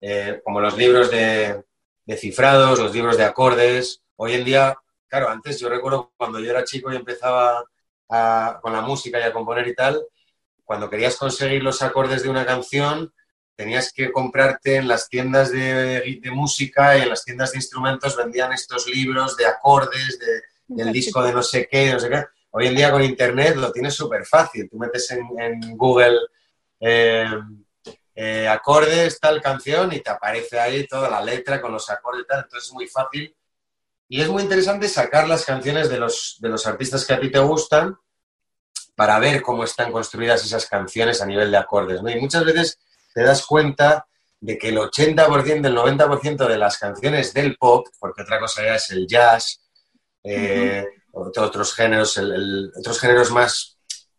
eh, 0.00 0.40
como 0.42 0.60
los 0.60 0.76
libros 0.76 1.10
de, 1.10 1.64
cifrados, 2.16 2.78
los 2.78 2.92
libros 2.92 3.16
de 3.16 3.24
acordes. 3.24 4.02
Hoy 4.16 4.34
en 4.34 4.44
día, 4.44 4.76
claro, 5.10 5.28
antes 5.28 5.60
yo 5.60 5.68
recuerdo 5.68 6.12
cuando 6.16 6.38
yo 6.40 6.50
era 6.50 6.64
chico 6.64 6.90
y 6.92 6.96
empezaba 6.96 7.64
con 8.62 8.72
la 8.72 8.80
música 8.80 9.20
y 9.20 9.22
a 9.22 9.32
componer 9.32 9.68
y 9.68 9.74
tal, 9.74 10.02
cuando 10.64 10.88
querías 10.88 11.16
conseguir 11.16 11.62
los 11.62 11.82
acordes 11.82 12.22
de 12.22 12.28
una 12.28 12.46
canción, 12.46 13.12
tenías 13.56 13.92
que 13.92 14.10
comprarte 14.10 14.76
en 14.76 14.88
las 14.88 15.08
tiendas 15.08 15.52
de, 15.52 16.18
música 16.32 16.96
y 16.96 17.02
en 17.02 17.08
las 17.08 17.24
tiendas 17.24 17.52
de 17.52 17.58
instrumentos 17.58 18.16
vendían 18.16 18.52
estos 18.52 18.86
libros 18.88 19.36
de 19.36 19.46
acordes, 19.46 20.18
del 20.66 20.92
disco 20.92 21.22
de 21.22 21.32
no 21.32 21.42
sé 21.42 21.68
qué, 21.70 21.92
no 21.92 22.00
sé 22.00 22.08
qué. 22.08 22.24
Hoy 22.52 22.68
en 22.68 22.74
día 22.74 22.90
con 22.90 23.02
Internet 23.02 23.56
lo 23.56 23.70
tienes 23.70 23.94
súper 23.94 24.24
fácil. 24.24 24.68
Tú 24.68 24.76
metes 24.76 25.10
en, 25.10 25.76
Google 25.76 26.18
eh, 26.80 27.26
eh, 28.14 28.48
acordes, 28.48 29.20
tal 29.20 29.40
canción, 29.40 29.92
y 29.92 30.00
te 30.00 30.10
aparece 30.10 30.58
ahí 30.58 30.86
toda 30.86 31.08
la 31.08 31.22
letra 31.22 31.60
con 31.60 31.72
los 31.72 31.88
acordes 31.90 32.22
y 32.24 32.26
tal. 32.26 32.44
Entonces 32.44 32.68
es 32.68 32.72
muy 32.72 32.88
fácil. 32.88 33.36
Y 34.12 34.20
es 34.20 34.28
muy 34.28 34.42
interesante 34.42 34.88
sacar 34.88 35.28
las 35.28 35.44
canciones 35.44 35.88
de 35.88 35.96
los, 35.96 36.38
de 36.40 36.48
los 36.48 36.66
artistas 36.66 37.06
que 37.06 37.12
a 37.12 37.20
ti 37.20 37.30
te 37.30 37.38
gustan 37.38 37.96
para 38.96 39.20
ver 39.20 39.40
cómo 39.40 39.62
están 39.62 39.92
construidas 39.92 40.44
esas 40.44 40.66
canciones 40.66 41.22
a 41.22 41.26
nivel 41.26 41.48
de 41.52 41.56
acordes. 41.56 42.02
¿no? 42.02 42.10
Y 42.10 42.20
muchas 42.20 42.44
veces 42.44 42.80
te 43.14 43.22
das 43.22 43.46
cuenta 43.46 44.08
de 44.40 44.58
que 44.58 44.70
el 44.70 44.78
80%, 44.78 45.64
el 45.64 45.76
90% 45.76 46.48
de 46.48 46.58
las 46.58 46.76
canciones 46.76 47.32
del 47.32 47.56
pop, 47.56 47.86
porque 48.00 48.22
otra 48.22 48.40
cosa 48.40 48.64
ya 48.64 48.74
es 48.74 48.90
el 48.90 49.06
jazz, 49.06 49.60
eh, 50.24 50.84
otros 51.12 51.72
géneros, 51.72 52.18
otros 52.76 52.98
géneros 52.98 53.30
más, 53.30 53.78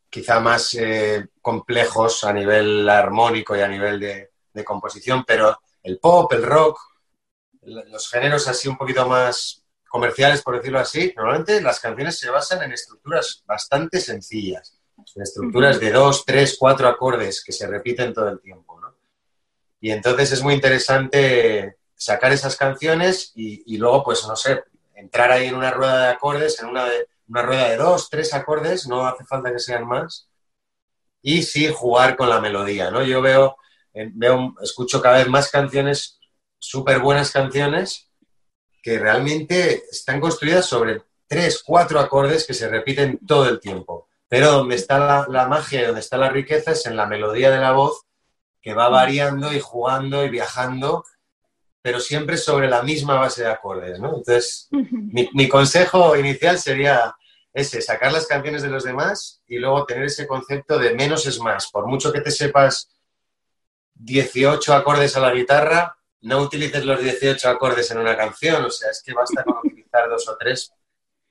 quizá 0.09 0.39
más 0.39 0.73
eh, 0.75 1.27
complejos 1.41 2.23
a 2.23 2.31
nivel 2.31 2.87
armónico 2.87 3.57
y 3.57 3.59
a 3.59 3.67
nivel 3.67 3.99
de, 3.99 4.29
composición, 4.63 5.25
pero 5.27 5.59
el 5.83 5.99
pop, 5.99 6.31
el 6.31 6.43
rock, 6.43 6.79
los 7.63 8.09
géneros 8.09 8.47
así 8.47 8.69
un 8.69 8.77
poquito 8.77 9.05
más 9.05 9.60
comerciales, 9.91 10.41
por 10.41 10.55
decirlo 10.55 10.79
así, 10.79 11.13
normalmente 11.15 11.61
las 11.61 11.79
canciones 11.79 12.17
se 12.17 12.29
basan 12.29 12.63
en 12.63 12.71
estructuras 12.71 13.43
bastante 13.45 13.99
sencillas, 13.99 14.79
en 15.15 15.21
estructuras 15.21 15.79
de 15.79 15.91
dos, 15.91 16.25
tres, 16.25 16.55
cuatro 16.57 16.87
acordes 16.87 17.43
que 17.43 17.51
se 17.51 17.67
repiten 17.67 18.13
todo 18.13 18.29
el 18.29 18.39
tiempo. 18.39 18.71
Y 19.81 19.89
entonces 19.91 20.31
es 20.31 20.43
muy 20.43 20.53
interesante 20.53 21.77
sacar 21.95 22.31
esas 22.31 22.55
canciones 22.55 23.31
y, 23.35 23.63
y 23.73 23.77
luego, 23.77 24.03
pues, 24.03 24.25
no 24.27 24.35
sé, 24.35 24.63
entrar 24.93 25.31
ahí 25.31 25.47
en 25.47 25.55
una 25.55 25.71
rueda 25.71 26.05
de 26.05 26.13
acordes, 26.13 26.61
en 26.61 26.67
una, 26.67 26.85
una 27.27 27.41
rueda 27.41 27.69
de 27.69 27.77
dos, 27.77 28.07
tres 28.09 28.31
acordes, 28.33 28.87
no 28.87 29.07
hace 29.07 29.25
falta 29.25 29.51
que 29.51 29.57
sean 29.57 29.87
más, 29.87 30.29
y 31.23 31.41
sí 31.41 31.67
jugar 31.73 32.15
con 32.15 32.29
la 32.29 32.39
melodía, 32.39 32.91
¿no? 32.91 33.03
Yo 33.03 33.21
veo, 33.21 33.57
veo 33.93 34.53
escucho 34.61 35.01
cada 35.01 35.17
vez 35.17 35.27
más 35.27 35.49
canciones, 35.49 36.19
súper 36.59 36.99
buenas 36.99 37.31
canciones, 37.31 38.10
que 38.81 38.97
realmente 38.99 39.83
están 39.91 40.19
construidas 40.19 40.65
sobre 40.65 41.01
tres, 41.27 41.61
cuatro 41.63 41.99
acordes 41.99 42.45
que 42.45 42.53
se 42.53 42.67
repiten 42.67 43.19
todo 43.25 43.47
el 43.47 43.59
tiempo. 43.59 44.07
Pero 44.27 44.51
donde 44.51 44.75
está 44.75 44.97
la, 44.97 45.25
la 45.29 45.47
magia, 45.47 45.85
donde 45.85 46.01
está 46.01 46.17
la 46.17 46.29
riqueza 46.29 46.71
es 46.71 46.85
en 46.85 46.95
la 46.95 47.05
melodía 47.05 47.51
de 47.51 47.59
la 47.59 47.71
voz, 47.71 48.05
que 48.61 48.73
va 48.73 48.89
variando 48.89 49.53
y 49.53 49.59
jugando 49.59 50.23
y 50.23 50.29
viajando 50.29 51.03
pero 51.81 51.99
siempre 51.99 52.37
sobre 52.37 52.69
la 52.69 52.83
misma 52.83 53.15
base 53.15 53.43
de 53.43 53.49
acordes, 53.49 53.99
¿no? 53.99 54.17
Entonces, 54.17 54.69
mi, 54.71 55.49
consejo 55.49 56.15
inicial 56.15 56.59
sería 56.59 57.15
ese, 57.53 57.81
sacar 57.81 58.11
las 58.11 58.27
canciones 58.27 58.61
de 58.61 58.69
los 58.69 58.83
demás 58.83 59.41
y 59.47 59.57
luego 59.57 59.85
tener 59.85 60.05
ese 60.05 60.27
concepto 60.27 60.77
de 60.77 60.93
menos 60.93 61.25
es 61.25 61.39
más. 61.39 61.71
Por 61.71 61.87
mucho 61.87 62.13
que 62.13 62.21
te 62.21 62.29
sepas 62.29 62.89
18 63.95 64.73
acordes 64.73 65.15
a 65.17 65.21
la 65.21 65.33
guitarra, 65.33 65.97
no 66.21 66.41
utilices 66.41 66.85
los 66.85 67.01
18 67.01 67.49
acordes 67.49 67.89
en 67.91 67.97
una 67.97 68.15
canción, 68.15 68.65
o 68.65 68.69
sea, 68.69 68.91
es 68.91 69.01
que 69.03 69.13
basta 69.13 69.43
con 69.43 69.57
utilizar 69.57 70.09
dos 70.09 70.27
o 70.29 70.37
tres 70.37 70.73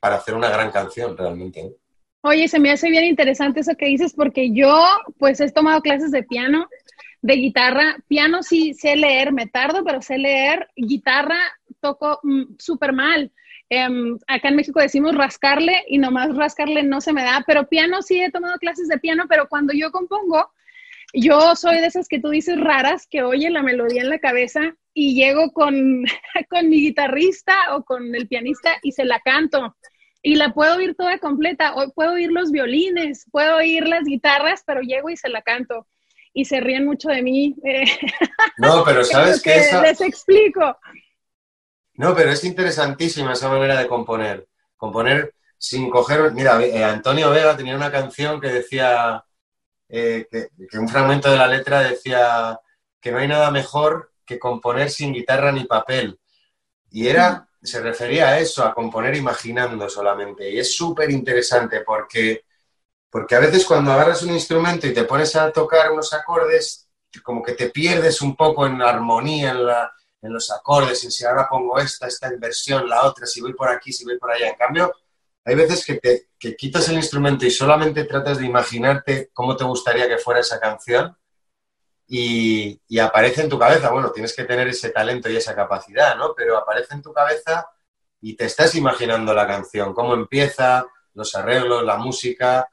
para 0.00 0.16
hacer 0.16 0.34
una 0.34 0.50
gran 0.50 0.70
canción 0.70 1.16
realmente. 1.16 1.76
Oye, 2.22 2.48
se 2.48 2.58
me 2.58 2.70
hace 2.70 2.90
bien 2.90 3.04
interesante 3.04 3.60
eso 3.60 3.76
que 3.78 3.86
dices 3.86 4.12
porque 4.14 4.52
yo 4.52 4.84
pues 5.18 5.40
he 5.40 5.50
tomado 5.50 5.80
clases 5.80 6.10
de 6.10 6.22
piano 6.22 6.68
de 7.22 7.34
guitarra, 7.34 7.96
piano 8.08 8.42
sí 8.42 8.74
sé 8.74 8.96
leer, 8.96 9.32
me 9.32 9.46
tardo, 9.46 9.84
pero 9.84 10.00
sé 10.02 10.18
leer, 10.18 10.68
guitarra 10.74 11.38
toco 11.80 12.20
mm, 12.22 12.56
súper 12.58 12.92
mal. 12.92 13.30
Em, 13.68 14.18
acá 14.26 14.48
en 14.48 14.56
México 14.56 14.80
decimos 14.80 15.14
rascarle 15.14 15.84
y 15.88 15.98
nomás 15.98 16.34
rascarle 16.34 16.82
no 16.82 17.00
se 17.00 17.12
me 17.12 17.22
da, 17.22 17.44
pero 17.46 17.68
piano 17.68 18.02
sí 18.02 18.20
he 18.20 18.30
tomado 18.30 18.58
clases 18.58 18.88
de 18.88 18.98
piano, 18.98 19.26
pero 19.28 19.48
cuando 19.48 19.72
yo 19.72 19.92
compongo, 19.92 20.50
yo 21.12 21.56
soy 21.56 21.76
de 21.76 21.86
esas 21.86 22.08
que 22.08 22.20
tú 22.20 22.30
dices 22.30 22.58
raras, 22.60 23.06
que 23.08 23.22
oye 23.22 23.50
la 23.50 23.62
melodía 23.62 24.02
en 24.02 24.10
la 24.10 24.18
cabeza 24.18 24.74
y 24.94 25.14
llego 25.14 25.52
con, 25.52 26.04
con 26.50 26.68
mi 26.68 26.80
guitarrista 26.80 27.76
o 27.76 27.84
con 27.84 28.14
el 28.14 28.28
pianista 28.28 28.76
y 28.82 28.92
se 28.92 29.04
la 29.04 29.20
canto. 29.20 29.76
Y 30.22 30.36
la 30.36 30.52
puedo 30.52 30.76
oír 30.76 30.94
toda 30.96 31.18
completa, 31.18 31.74
o 31.74 31.90
puedo 31.92 32.12
oír 32.12 32.30
los 32.30 32.52
violines, 32.52 33.24
puedo 33.32 33.56
oír 33.56 33.88
las 33.88 34.04
guitarras, 34.04 34.62
pero 34.66 34.82
llego 34.82 35.08
y 35.08 35.16
se 35.16 35.30
la 35.30 35.40
canto 35.40 35.86
y 36.32 36.44
se 36.44 36.60
ríen 36.60 36.84
mucho 36.84 37.08
de 37.08 37.22
mí. 37.22 37.56
Eh, 37.64 37.84
no, 38.58 38.84
pero 38.84 39.04
sabes 39.04 39.42
que, 39.42 39.56
Les 39.82 40.00
explico. 40.00 40.76
No, 41.94 42.14
pero 42.14 42.30
es 42.30 42.44
interesantísima 42.44 43.32
esa 43.32 43.48
manera 43.48 43.78
de 43.78 43.86
componer. 43.86 44.46
Componer 44.76 45.34
sin 45.58 45.90
coger... 45.90 46.32
Mira, 46.32 46.62
eh, 46.62 46.84
Antonio 46.84 47.30
Vega 47.30 47.56
tenía 47.56 47.76
una 47.76 47.90
canción 47.90 48.40
que 48.40 48.48
decía... 48.48 49.24
Eh, 49.92 50.28
que, 50.30 50.78
un 50.78 50.88
fragmento 50.88 51.30
de 51.30 51.36
la 51.36 51.48
letra 51.48 51.80
decía 51.80 52.58
que 53.00 53.10
no 53.10 53.18
hay 53.18 53.28
nada 53.28 53.50
mejor 53.50 54.12
que 54.24 54.38
componer 54.38 54.90
sin 54.90 55.12
guitarra 55.12 55.52
ni 55.52 55.64
papel. 55.64 56.18
Y 56.90 57.08
era, 57.08 57.48
se 57.62 57.80
refería 57.80 58.28
a 58.28 58.38
eso, 58.38 58.64
a 58.64 58.74
componer 58.74 59.16
imaginando 59.16 59.88
solamente. 59.88 60.50
Y 60.50 60.58
es 60.58 60.74
súper 60.74 61.10
interesante 61.10 61.80
porque 61.80 62.44
porque 63.10 63.34
a 63.34 63.40
veces 63.40 63.66
cuando 63.66 63.92
agarras 63.92 64.22
un 64.22 64.30
instrumento 64.30 64.86
y 64.86 64.94
te 64.94 65.04
pones 65.04 65.34
a 65.34 65.50
tocar 65.50 65.90
unos 65.90 66.12
acordes, 66.14 66.88
como 67.24 67.42
que 67.42 67.54
te 67.54 67.70
pierdes 67.70 68.22
un 68.22 68.36
poco 68.36 68.66
en 68.66 68.78
la 68.78 68.88
armonía, 68.88 69.50
en, 69.50 69.66
la, 69.66 69.92
en 70.22 70.32
los 70.32 70.50
acordes, 70.52 71.02
en 71.02 71.10
si 71.10 71.24
ahora 71.24 71.48
pongo 71.48 71.78
esta, 71.80 72.06
esta 72.06 72.32
inversión, 72.32 72.88
la 72.88 73.04
otra, 73.04 73.26
si 73.26 73.40
voy 73.40 73.52
por 73.54 73.68
aquí, 73.68 73.92
si 73.92 74.04
voy 74.04 74.16
por 74.16 74.30
allá. 74.30 74.50
En 74.50 74.54
cambio, 74.54 74.92
hay 75.44 75.54
veces 75.54 75.84
que, 75.84 75.96
te, 75.96 76.56
quitas 76.56 76.88
el 76.88 76.96
instrumento 76.96 77.46
y 77.46 77.50
solamente 77.50 78.04
tratas 78.04 78.38
de 78.38 78.46
imaginarte 78.46 79.30
cómo 79.32 79.56
te 79.56 79.64
gustaría 79.64 80.08
que 80.08 80.18
fuera 80.18 80.40
esa 80.40 80.60
canción 80.60 81.16
y, 82.06 82.80
y, 82.88 82.98
aparece 82.98 83.42
en 83.42 83.48
tu 83.48 83.58
cabeza. 83.58 83.90
Bueno, 83.90 84.10
tienes 84.10 84.34
que 84.34 84.44
tener 84.44 84.68
ese 84.68 84.90
talento 84.90 85.30
y 85.30 85.36
esa 85.36 85.54
capacidad, 85.54 86.16
¿no? 86.16 86.34
Pero 86.34 86.58
aparece 86.58 86.94
en 86.94 87.02
tu 87.02 87.12
cabeza 87.12 87.68
y 88.20 88.34
te 88.34 88.46
estás 88.46 88.74
imaginando 88.74 89.32
la 89.32 89.46
canción, 89.46 89.94
cómo 89.94 90.14
empieza, 90.14 90.86
los 91.14 91.34
arreglos, 91.34 91.84
la 91.84 91.96
música, 91.96 92.68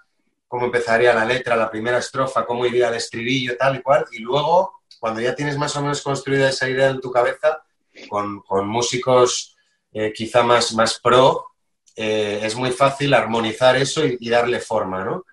cómo 0.47 0.65
empezaría 0.65 1.13
la 1.13 1.25
letra, 1.25 1.56
la 1.56 1.69
primera 1.69 1.97
estrofa, 1.97 2.45
cómo 2.45 2.65
iría 2.65 2.89
el 2.89 2.95
estribillo, 2.95 3.58
tal 3.58 3.77
y 3.77 3.82
cual, 3.82 4.06
y 4.12 4.19
luego, 4.19 4.82
cuando 4.99 5.21
ya 5.21 5.36
tienes 5.36 5.58
más 5.58 5.75
o 5.75 5.82
menos 5.82 6.01
construida 6.01 6.49
esa 6.49 6.69
idea 6.69 6.89
en 6.89 7.01
tu 7.01 7.12
cabeza, 7.12 7.63
con, 8.10 8.43
músicos 8.67 9.56
eh, 9.91 10.13
quizá 10.13 10.43
más, 10.43 10.73
más 10.73 10.99
pro, 10.99 11.47
eh, 11.99 12.41
es 12.43 12.55
muy 12.55 12.71
fácil 12.71 13.12
armonizar 13.15 13.75
eso 13.75 14.05
y, 14.05 14.29
darle 14.29 14.60
forma, 14.60 15.03
¿no? 15.03 15.25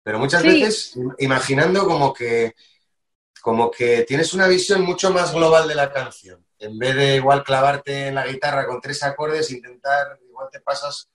Pero 0.00 0.20
muchas 0.20 0.44
veces 0.44 0.94
imaginando 1.18 1.84
como 1.86 2.14
que, 2.14 2.54
como 3.42 3.68
que 3.68 4.04
tienes 4.04 4.32
una 4.32 4.46
visión 4.46 4.82
mucho 4.82 5.10
más 5.10 5.34
global 5.34 5.66
de 5.66 5.74
la 5.74 5.92
canción. 5.92 6.46
En 6.60 6.78
vez 6.78 6.94
de 6.94 7.16
igual 7.16 7.42
clavarte 7.42 8.06
en 8.06 8.14
la 8.14 8.26
guitarra 8.26 8.64
con 8.64 8.80
tres 8.80 9.02
acordes, 9.02 9.50
intentar, 9.50 10.20
igual 10.28 10.48
te 10.52 10.60
pasas 10.60 11.10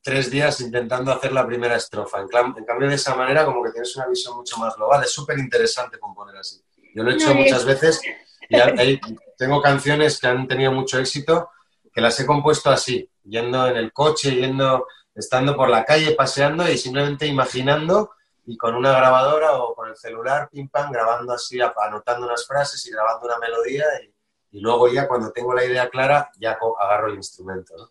tres 0.00 0.30
días 0.30 0.60
intentando 0.60 1.10
hacer 1.10 1.32
la 1.32 1.44
primera 1.44 1.74
estrofa. 1.74 2.20
En, 2.20 2.28
cambio, 2.28 2.88
de 2.88 2.94
esa 2.94 3.16
manera, 3.16 3.44
como 3.44 3.60
que 3.64 3.72
tienes 3.72 3.96
una 3.96 4.06
visión 4.06 4.36
mucho 4.36 4.56
más 4.58 4.76
global. 4.76 5.02
Es 5.02 5.10
súper 5.10 5.36
interesante 5.36 5.98
componer 5.98 6.36
así. 6.36 6.62
Yo 6.94 7.02
lo 7.02 7.10
he 7.10 7.14
hecho 7.14 7.34
muchas 7.34 7.64
veces 7.64 8.00
y 8.48 9.00
tengo 9.36 9.60
canciones 9.60 10.20
que 10.20 10.28
han 10.28 10.46
tenido 10.46 10.70
mucho 10.70 11.00
éxito 11.00 11.50
que 11.92 12.00
las 12.00 12.18
he 12.20 12.26
compuesto 12.26 12.70
así, 12.70 13.08
yendo 13.24 13.66
en 13.68 13.76
el 13.76 13.92
coche, 13.92 14.34
yendo, 14.34 14.86
estando 15.14 15.56
por 15.56 15.68
la 15.68 15.84
calle, 15.84 16.12
paseando 16.12 16.70
y 16.70 16.78
simplemente 16.78 17.26
imaginando 17.26 18.10
y 18.46 18.56
con 18.56 18.74
una 18.74 18.92
grabadora 18.92 19.54
o 19.54 19.74
con 19.74 19.88
el 19.88 19.96
celular, 19.96 20.48
pim 20.50 20.68
pam, 20.68 20.92
grabando 20.92 21.32
así, 21.32 21.58
anotando 21.60 22.26
unas 22.26 22.46
frases 22.46 22.86
y 22.86 22.90
grabando 22.90 23.26
una 23.26 23.38
melodía 23.38 23.84
y, 24.02 24.60
luego 24.60 24.86
ya 24.92 25.08
cuando 25.08 25.32
tengo 25.32 25.52
la 25.52 25.64
idea 25.64 25.88
clara 25.88 26.30
ya 26.38 26.56
agarro 26.80 27.08
el 27.08 27.16
instrumento. 27.16 27.90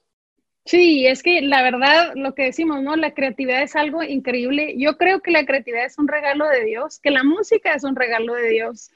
Sí, 0.66 1.06
es 1.06 1.22
que 1.22 1.42
la 1.42 1.62
verdad, 1.62 2.14
lo 2.16 2.34
que 2.36 2.44
decimos, 2.44 2.82
¿no? 2.82 2.96
La 2.96 3.14
creatividad 3.14 3.64
es 3.64 3.76
algo 3.76 4.02
increíble. 4.02 4.76
Yo 4.78 4.96
creo 4.98 5.20
que 5.20 5.32
la 5.32 5.46
creatividad 5.46 5.86
es 5.86 5.98
un 5.98 6.08
regalo 6.08 6.48
de 6.48 6.64
Dios, 6.64 7.00
que 7.02 7.12
la 7.12 7.26
música 7.26 7.74
es 7.74 7.84
un 7.84 7.98
regalo 7.98 8.34
de 8.34 8.48
Dios. 8.48 8.92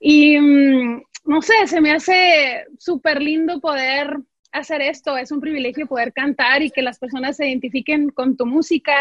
Y 0.00 0.38
mm, 0.38 1.02
no 1.26 1.42
sé, 1.42 1.66
se 1.66 1.82
me 1.82 1.92
hace 1.92 2.64
súper 2.78 3.20
lindo 3.20 3.60
poder 3.60 4.20
hacer 4.54 4.80
esto, 4.80 5.16
es 5.16 5.32
un 5.32 5.40
privilegio 5.40 5.86
poder 5.86 6.12
cantar 6.12 6.62
y 6.62 6.70
que 6.70 6.80
las 6.80 6.98
personas 6.98 7.36
se 7.36 7.48
identifiquen 7.48 8.10
con 8.10 8.36
tu 8.36 8.46
música 8.46 8.94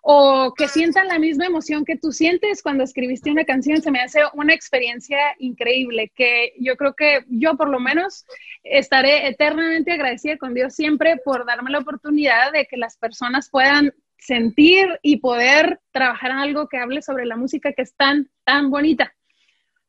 o 0.00 0.54
que 0.56 0.66
sientan 0.66 1.08
la 1.08 1.18
misma 1.18 1.44
emoción 1.44 1.84
que 1.84 1.98
tú 1.98 2.10
sientes 2.10 2.62
cuando 2.62 2.84
escribiste 2.84 3.30
una 3.30 3.44
canción. 3.44 3.82
Se 3.82 3.90
me 3.90 4.00
hace 4.00 4.20
una 4.32 4.54
experiencia 4.54 5.18
increíble 5.38 6.10
que 6.14 6.54
yo 6.58 6.76
creo 6.76 6.94
que 6.94 7.24
yo 7.28 7.56
por 7.56 7.68
lo 7.68 7.80
menos 7.80 8.24
estaré 8.64 9.28
eternamente 9.28 9.92
agradecida 9.92 10.38
con 10.38 10.54
Dios 10.54 10.74
siempre 10.74 11.18
por 11.22 11.44
darme 11.44 11.70
la 11.70 11.80
oportunidad 11.80 12.52
de 12.52 12.64
que 12.64 12.78
las 12.78 12.96
personas 12.96 13.50
puedan 13.50 13.92
sentir 14.16 14.88
y 15.02 15.18
poder 15.18 15.80
trabajar 15.92 16.30
en 16.30 16.38
algo 16.38 16.68
que 16.68 16.78
hable 16.78 17.02
sobre 17.02 17.26
la 17.26 17.36
música 17.36 17.72
que 17.72 17.82
es 17.82 17.94
tan, 17.94 18.30
tan 18.44 18.70
bonita. 18.70 19.14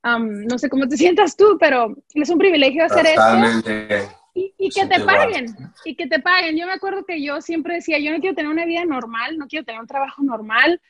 no 0.03 0.57
sé 0.57 0.69
cómo 0.69 0.89
te 0.89 0.97
sientas 0.97 1.37
tú, 1.37 1.57
pero 1.57 1.95
es 2.13 2.29
un 2.29 2.37
privilegio 2.37 2.83
hacer 2.83 3.05
esto. 3.05 4.18
Y, 4.69 4.81
que 4.81 4.87
te 4.87 4.99
paguen, 5.01 5.55
y 5.85 5.95
que 5.95 6.07
te 6.07 6.19
paguen. 6.19 6.57
Yo 6.57 6.65
me 6.65 6.73
acuerdo 6.73 7.05
que 7.05 7.21
yo 7.21 7.41
siempre 7.41 7.75
decía, 7.75 7.99
yo 7.99 8.11
no 8.11 8.19
quiero 8.19 8.35
tener 8.35 8.51
una 8.51 8.65
vida 8.65 8.85
normal, 8.85 9.37
no 9.37 9.47
quiero 9.47 9.65
tener 9.65 9.81
un 9.81 9.87
trabajo 9.87 10.21
normal. 10.23 10.81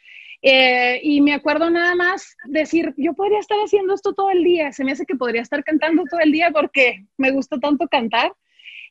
Eh, 0.42 1.02
y 1.04 1.22
me 1.22 1.34
acuerdo 1.34 1.70
nada 1.70 1.96
más 1.96 2.36
decir, 2.46 2.94
yo 2.98 3.14
podría 3.14 3.40
estar 3.40 3.58
haciendo 3.60 3.94
esto 3.94 4.14
todo 4.14 4.30
el 4.30 4.44
día. 4.44 4.72
Se 4.72 4.84
me 4.84 4.92
hace 4.92 5.06
que 5.06 5.16
podría 5.16 5.42
estar 5.42 5.64
cantando 5.64 6.04
todo 6.10 6.20
el 6.20 6.32
día 6.32 6.52
porque 6.52 7.06
me 7.18 7.32
gusta 7.32 7.60
tanto 7.60 7.88
cantar. 7.88 8.34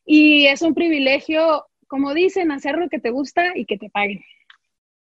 Y 0.05 0.46
es 0.46 0.62
un 0.62 0.74
privilegio, 0.74 1.66
como 1.87 2.14
dicen, 2.14 2.51
hacer 2.51 2.77
lo 2.77 2.88
que 2.88 2.98
te 2.98 3.11
gusta 3.11 3.57
y 3.57 3.64
que 3.64 3.79
te 3.79 3.90
paguen. 3.90 4.24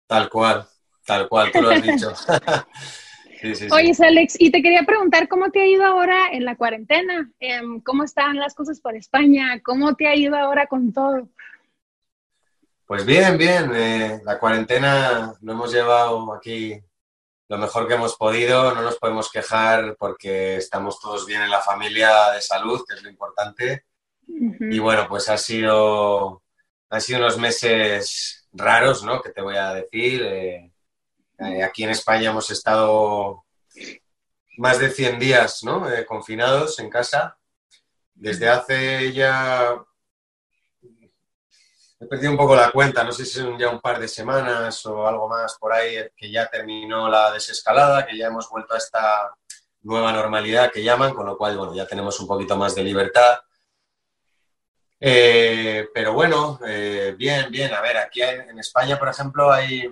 Tal 0.07 0.29
cual, 0.29 0.67
tal 1.05 1.29
cual, 1.29 1.53
tú 1.53 1.63
lo 1.63 1.71
has 1.71 1.83
dicho. 1.83 2.13
Oye, 3.71 3.93
Alex, 3.99 4.37
y 4.39 4.51
te 4.51 4.63
quería 4.63 4.83
preguntar 4.83 5.29
cómo 5.29 5.51
te 5.51 5.61
ha 5.61 5.67
ido 5.67 5.85
ahora 5.85 6.29
en 6.33 6.45
la 6.45 6.57
cuarentena, 6.57 7.31
em, 7.39 7.81
cómo 7.81 8.05
están 8.05 8.37
las 8.37 8.55
cosas 8.55 8.81
por 8.81 8.97
España, 8.97 9.61
cómo 9.63 9.95
te 9.95 10.07
ha 10.07 10.15
ido 10.15 10.37
ahora 10.37 10.67
con 10.67 10.93
todo. 10.93 11.29
Pues 12.87 13.05
bien, 13.05 13.37
bien, 13.37 13.71
eh, 13.75 14.21
la 14.25 14.39
cuarentena 14.39 15.35
lo 15.41 15.53
hemos 15.53 15.73
llevado 15.73 16.33
aquí 16.33 16.81
lo 17.49 17.57
mejor 17.57 17.89
que 17.89 17.95
hemos 17.95 18.17
podido, 18.17 18.75
no 18.75 18.83
nos 18.83 18.99
podemos 18.99 19.31
quejar 19.31 19.97
porque 19.99 20.57
estamos 20.57 21.01
todos 21.01 21.25
bien 21.25 21.41
en 21.43 21.51
la 21.51 21.61
familia 21.61 22.31
de 22.33 22.43
salud, 22.43 22.85
que 22.87 22.95
es 22.95 23.03
lo 23.03 23.09
importante. 23.09 23.85
Y 24.27 24.79
bueno, 24.79 25.07
pues 25.09 25.31
ha 25.31 25.39
sido, 25.39 26.43
han 26.91 27.01
sido 27.01 27.21
unos 27.21 27.39
meses 27.39 28.47
raros, 28.53 29.03
¿no? 29.03 29.23
Que 29.23 29.31
te 29.31 29.41
voy 29.41 29.57
a 29.57 29.73
decir. 29.73 30.23
Eh, 30.25 30.71
eh, 31.39 31.63
aquí 31.63 31.85
en 31.85 31.91
España 31.91 32.31
hemos 32.31 32.51
estado 32.51 33.45
más 34.57 34.79
de 34.79 34.91
100 34.91 35.19
días, 35.19 35.63
¿no? 35.63 35.89
Eh, 35.91 36.05
confinados 36.05 36.79
en 36.79 36.91
casa. 36.91 37.39
Desde 38.15 38.49
hace 38.49 39.13
ya... 39.13 39.77
He 42.01 42.07
perdido 42.07 42.31
un 42.31 42.37
poco 42.37 42.55
la 42.55 42.71
cuenta, 42.71 43.03
no 43.03 43.11
sé 43.11 43.25
si 43.25 43.41
son 43.41 43.59
ya 43.59 43.71
un 43.71 43.81
par 43.81 43.99
de 43.99 44.07
semanas 44.07 44.87
o 44.87 45.07
algo 45.07 45.29
más 45.29 45.57
por 45.59 45.73
ahí, 45.73 45.97
que 46.17 46.31
ya 46.31 46.49
terminó 46.49 47.09
la 47.09 47.33
desescalada, 47.33 48.07
que 48.07 48.17
ya 48.17 48.29
hemos 48.29 48.49
vuelto 48.49 48.75
a 48.75 48.79
esta 48.79 49.35
nueva 49.83 50.13
normalidad 50.13 50.71
que 50.71 50.85
llaman, 50.85 51.13
con 51.13 51.27
lo 51.27 51.37
cual, 51.37 51.57
bueno, 51.57 51.75
ya 51.75 51.87
tenemos 51.87 52.21
un 52.21 52.29
poquito 52.29 52.57
más 52.57 52.77
de 52.77 52.85
libertad 52.85 53.41
eh, 55.01 55.89
pero 55.95 56.13
bueno, 56.13 56.59
bien, 57.17 57.51
bien. 57.51 57.73
A 57.73 57.81
ver, 57.81 57.97
aquí 57.97 58.23
en, 58.23 58.59
España, 58.59 58.99
por 58.99 59.09
ejemplo, 59.09 59.51
hay, 59.53 59.89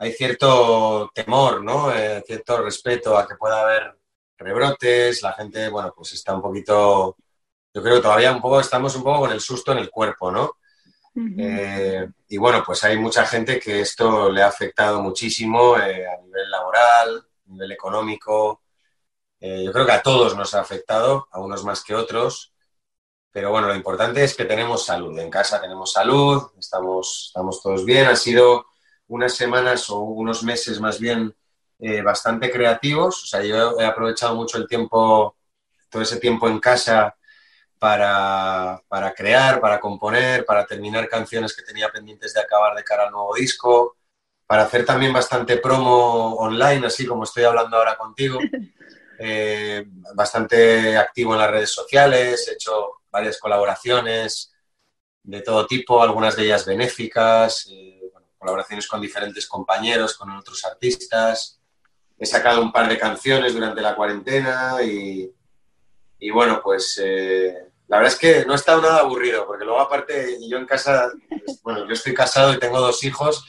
hay 0.00 0.12
cierto 0.14 1.10
temor, 1.14 1.62
¿no? 1.62 1.92
Eh, 1.92 2.24
cierto 2.26 2.62
respeto 2.62 3.18
a 3.18 3.28
que 3.28 3.36
pueda 3.36 3.60
haber 3.60 3.98
rebrotes. 4.38 5.22
La 5.22 5.34
gente, 5.34 5.68
bueno, 5.68 5.92
pues 5.94 6.14
está 6.14 6.34
un 6.34 6.40
poquito, 6.40 7.18
yo 7.74 7.82
creo 7.82 7.96
que 7.96 8.00
todavía 8.00 8.32
un 8.32 8.40
poco 8.40 8.60
estamos 8.60 8.96
un 8.96 9.02
poco 9.04 9.20
con 9.20 9.32
el 9.32 9.42
susto 9.42 9.72
en 9.72 9.78
el 9.78 9.90
cuerpo, 9.90 10.32
¿no? 10.32 10.56
y 11.12 12.38
bueno, 12.38 12.62
pues 12.64 12.82
hay 12.84 12.96
mucha 12.96 13.26
gente 13.26 13.58
que 13.58 13.80
esto 13.80 14.30
le 14.30 14.42
ha 14.42 14.46
afectado 14.46 15.02
muchísimo 15.02 15.74
a 15.74 15.86
nivel 15.86 16.50
laboral, 16.50 17.18
a 17.18 17.50
nivel 17.50 17.72
económico. 17.72 18.62
yo 19.40 19.72
creo 19.72 19.84
que 19.84 19.92
a 19.92 20.02
todos 20.02 20.34
nos 20.36 20.54
ha 20.54 20.60
afectado, 20.60 21.28
a 21.30 21.40
unos 21.40 21.62
más 21.64 21.84
que 21.84 21.94
otros. 21.94 22.54
Pero 23.32 23.50
bueno, 23.50 23.68
lo 23.68 23.74
importante 23.74 24.24
es 24.24 24.34
que 24.34 24.44
tenemos 24.44 24.86
salud. 24.86 25.18
En 25.18 25.30
casa 25.30 25.60
tenemos 25.60 25.92
salud, 25.92 26.52
estamos, 26.58 27.26
estamos 27.28 27.60
todos 27.62 27.84
bien. 27.84 28.06
Han 28.06 28.16
sido 28.16 28.69
unas 29.10 29.34
semanas 29.34 29.90
o 29.90 30.00
unos 30.00 30.42
meses 30.44 30.80
más 30.80 30.98
bien 30.98 31.34
eh, 31.80 32.00
bastante 32.00 32.50
creativos. 32.50 33.24
O 33.24 33.26
sea, 33.26 33.42
yo 33.42 33.78
he 33.78 33.84
aprovechado 33.84 34.34
mucho 34.36 34.56
el 34.56 34.68
tiempo, 34.68 35.36
todo 35.88 36.02
ese 36.02 36.18
tiempo 36.18 36.48
en 36.48 36.60
casa 36.60 37.16
para, 37.78 38.80
para, 38.88 39.12
crear, 39.12 39.60
para 39.60 39.80
componer, 39.80 40.44
para 40.44 40.64
terminar 40.64 41.08
canciones 41.08 41.56
que 41.56 41.62
tenía 41.62 41.90
pendientes 41.90 42.32
de 42.34 42.40
acabar 42.40 42.76
de 42.76 42.84
cara 42.84 43.04
al 43.06 43.10
nuevo 43.10 43.34
disco, 43.34 43.96
para 44.46 44.62
hacer 44.62 44.84
también 44.84 45.12
bastante 45.12 45.56
promo 45.56 46.34
online, 46.34 46.86
así 46.86 47.04
como 47.04 47.24
estoy 47.24 47.44
hablando 47.44 47.76
ahora 47.76 47.96
contigo. 47.96 48.38
Eh, 49.22 49.84
bastante 50.14 50.96
activo 50.96 51.34
en 51.34 51.40
las 51.40 51.50
redes 51.50 51.70
sociales, 51.70 52.48
he 52.48 52.54
hecho 52.54 53.02
varias 53.10 53.36
colaboraciones 53.38 54.50
de 55.22 55.42
todo 55.42 55.66
tipo, 55.66 56.02
algunas 56.02 56.36
de 56.36 56.44
ellas 56.44 56.64
benéficas, 56.64 57.68
eh, 57.70 57.99
colaboraciones 58.40 58.88
con 58.88 59.02
diferentes 59.02 59.46
compañeros, 59.46 60.16
con 60.16 60.30
otros 60.30 60.64
artistas. 60.64 61.60
He 62.18 62.24
sacado 62.24 62.62
un 62.62 62.72
par 62.72 62.88
de 62.88 62.98
canciones 62.98 63.52
durante 63.52 63.82
la 63.82 63.94
cuarentena 63.94 64.82
y, 64.82 65.30
y 66.18 66.30
bueno, 66.30 66.60
pues 66.62 66.98
eh, 67.04 67.54
la 67.86 67.98
verdad 67.98 68.12
es 68.12 68.18
que 68.18 68.44
no 68.46 68.54
he 68.54 68.56
estado 68.56 68.80
nada 68.80 69.00
aburrido, 69.00 69.46
porque 69.46 69.64
luego 69.64 69.80
aparte 69.80 70.38
yo 70.48 70.56
en 70.56 70.66
casa, 70.66 71.12
pues, 71.28 71.60
bueno, 71.62 71.86
yo 71.86 71.92
estoy 71.92 72.14
casado 72.14 72.54
y 72.54 72.58
tengo 72.58 72.80
dos 72.80 73.04
hijos 73.04 73.44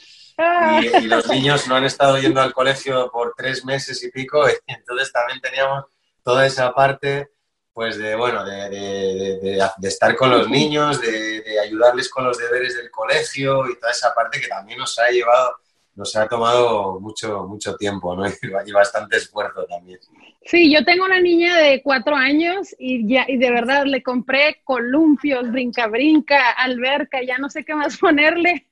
y, 0.82 0.88
y, 0.88 1.08
los 1.08 1.28
niños 1.28 1.68
no 1.68 1.76
han 1.76 1.86
estado 1.86 2.18
yendo 2.18 2.42
al 2.42 2.54
colegio 2.54 3.10
por 3.12 3.34
tres 3.38 3.64
meses 3.64 4.04
y 4.04 4.12
pico, 4.12 4.44
y 4.68 4.74
entonces 4.74 5.12
también 5.14 5.40
teníamos 5.40 5.86
toda 6.24 6.46
esa 6.46 6.74
parte 6.74 7.30
pues 7.74 7.98
de, 7.98 8.16
bueno, 8.16 8.44
de, 8.44 9.60
estar 9.84 10.16
con 10.16 10.30
los 10.30 10.50
niños, 10.50 11.02
de, 11.02 11.60
ayudarles 11.60 12.10
con 12.10 12.26
los 12.26 12.38
deberes 12.38 12.76
del 12.76 12.92
colegio 12.92 13.70
y 13.70 13.80
toda 13.80 13.92
esa 13.92 14.14
parte 14.14 14.42
que 14.42 14.48
también 14.48 14.80
nos 14.80 14.98
ha 15.00 15.10
llevado, 15.10 15.56
nos 15.96 16.16
ha 16.16 16.28
tomado 16.28 17.00
mucho, 17.00 17.46
mucho 17.46 17.76
tiempo, 17.76 18.16
¿no? 18.16 18.24
Y 18.66 18.72
bastante 18.72 19.18
esfuerzo 19.18 19.66
también. 19.66 20.00
Sí, 20.44 20.74
yo 20.74 20.84
tengo 20.84 21.06
una 21.06 21.22
niña 21.22 21.56
de 21.58 21.82
cuatro 21.84 22.16
años 22.16 22.76
y 22.80 23.08
ya, 23.08 23.26
y 23.28 23.38
de 23.38 23.52
verdad 23.52 23.86
le 23.86 24.02
compré 24.02 24.60
columpios, 24.64 25.52
brinca 25.52 25.88
brinca, 25.88 26.52
alberca, 26.52 27.22
ya 27.22 27.38
no 27.38 27.50
sé 27.50 27.64
qué 27.64 27.76
más 27.76 27.98
ponerle. 28.00 28.68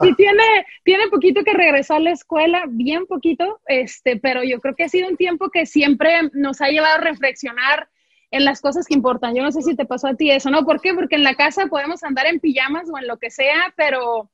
y 0.00 0.14
tiene, 0.14 0.66
tiene 0.84 1.08
poquito 1.08 1.42
que 1.42 1.54
regresar 1.54 1.96
a 1.96 2.00
la 2.00 2.10
escuela, 2.12 2.64
bien 2.68 3.06
poquito, 3.06 3.60
este, 3.66 4.16
pero 4.18 4.44
yo 4.44 4.60
creo 4.60 4.76
que 4.76 4.84
ha 4.84 4.88
sido 4.88 5.08
un 5.08 5.16
tiempo 5.16 5.50
que 5.50 5.66
siempre 5.66 6.30
nos 6.34 6.60
ha 6.60 6.68
llevado 6.68 6.96
a 6.96 7.00
reflexionar 7.00 7.88
en 8.30 8.44
las 8.44 8.60
cosas 8.60 8.86
que 8.86 8.94
importan. 8.94 9.34
Yo 9.34 9.42
no 9.42 9.52
sé 9.52 9.62
si 9.62 9.76
te 9.76 9.86
pasó 9.86 10.08
a 10.08 10.14
ti 10.14 10.30
eso, 10.30 10.50
¿no? 10.50 10.64
¿Por 10.64 10.80
qué? 10.80 10.94
Porque 10.94 11.16
en 11.16 11.24
la 11.24 11.34
casa 11.34 11.66
podemos 11.66 12.02
andar 12.02 12.26
en 12.26 12.40
pijamas 12.40 12.88
o 12.92 12.98
en 12.98 13.06
lo 13.06 13.18
que 13.18 13.30
sea, 13.30 13.72
pero 13.76 14.30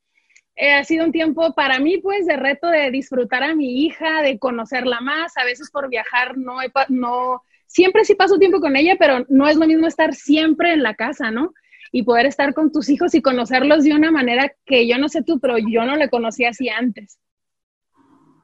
eh, 0.56 0.74
ha 0.74 0.84
sido 0.84 1.04
un 1.04 1.12
tiempo 1.12 1.54
para 1.54 1.78
mí, 1.78 1.98
pues, 1.98 2.26
de 2.26 2.36
reto 2.36 2.68
de 2.68 2.90
disfrutar 2.90 3.42
a 3.42 3.54
mi 3.54 3.84
hija, 3.84 4.22
de 4.22 4.38
conocerla 4.38 5.00
más. 5.00 5.36
A 5.36 5.44
veces 5.44 5.70
por 5.70 5.88
viajar 5.88 6.36
no, 6.36 6.56
no, 6.88 7.42
siempre 7.66 8.04
sí 8.04 8.14
paso 8.14 8.38
tiempo 8.38 8.60
con 8.60 8.76
ella, 8.76 8.96
pero 8.98 9.24
no 9.28 9.48
es 9.48 9.56
lo 9.56 9.66
mismo 9.66 9.86
estar 9.86 10.14
siempre 10.14 10.72
en 10.72 10.82
la 10.82 10.94
casa, 10.94 11.30
¿no? 11.30 11.54
Y 11.90 12.04
poder 12.04 12.26
estar 12.26 12.54
con 12.54 12.72
tus 12.72 12.88
hijos 12.88 13.14
y 13.14 13.22
conocerlos 13.22 13.84
de 13.84 13.94
una 13.94 14.10
manera 14.10 14.52
que 14.64 14.88
yo 14.88 14.98
no 14.98 15.08
sé 15.08 15.22
tú, 15.22 15.38
pero 15.40 15.56
yo 15.58 15.84
no 15.84 15.96
le 15.96 16.08
conocía 16.08 16.50
así 16.50 16.68
antes. 16.68 17.18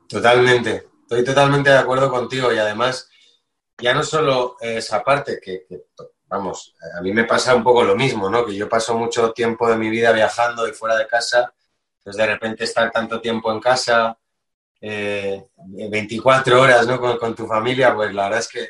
Totalmente, 0.07 0.85
estoy 1.03 1.25
totalmente 1.25 1.71
de 1.71 1.79
acuerdo 1.79 2.11
contigo 2.11 2.53
y 2.53 2.59
además 2.59 3.11
ya 3.81 3.95
no 3.95 4.03
solo 4.03 4.57
esa 4.61 5.03
parte, 5.03 5.41
que, 5.41 5.67
vamos, 6.27 6.75
a 6.97 7.01
mí 7.01 7.13
me 7.13 7.25
pasa 7.25 7.55
un 7.55 7.63
poco 7.63 7.83
lo 7.83 7.97
mismo, 7.97 8.29
¿no? 8.29 8.45
Que 8.45 8.55
yo 8.55 8.69
paso 8.69 8.97
mucho 8.97 9.33
tiempo 9.33 9.69
de 9.69 9.77
mi 9.77 9.89
vida 9.89 10.13
viajando 10.13 10.69
y 10.69 10.73
fuera 10.73 10.97
de 10.97 11.07
casa, 11.07 11.53
pues 12.03 12.17
de 12.17 12.27
repente 12.27 12.65
estar 12.65 12.91
tanto 12.91 13.21
tiempo 13.21 13.53
en 13.53 13.61
casa, 13.61 14.19
24 14.81 16.57
eh, 16.57 16.61
horas, 16.61 16.87
¿no? 16.87 17.19
Con, 17.19 17.35
tu 17.35 17.47
familia, 17.47 17.95
pues 17.95 18.13
la 18.15 18.25
verdad 18.25 18.41
es 18.41 18.49
que 18.49 18.69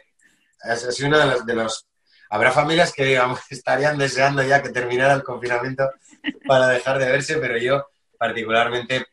es, 0.64 0.84
es 0.84 1.00
una 1.00 1.18
de 1.18 1.26
las, 1.26 1.46
de 1.46 1.54
los... 1.54 1.86
Habrá 2.30 2.52
familias 2.52 2.92
que, 2.92 3.04
digamos, 3.04 3.40
estarían 3.50 3.98
deseando 3.98 4.42
ya 4.42 4.62
que 4.62 4.70
terminara 4.70 5.14
el 5.14 5.22
confinamiento 5.22 5.90
para 6.46 6.68
dejar 6.68 6.98
de 6.98 7.10
verse, 7.10 7.36
pero 7.38 7.56
yo 7.58 7.88
particularmente 8.18 9.06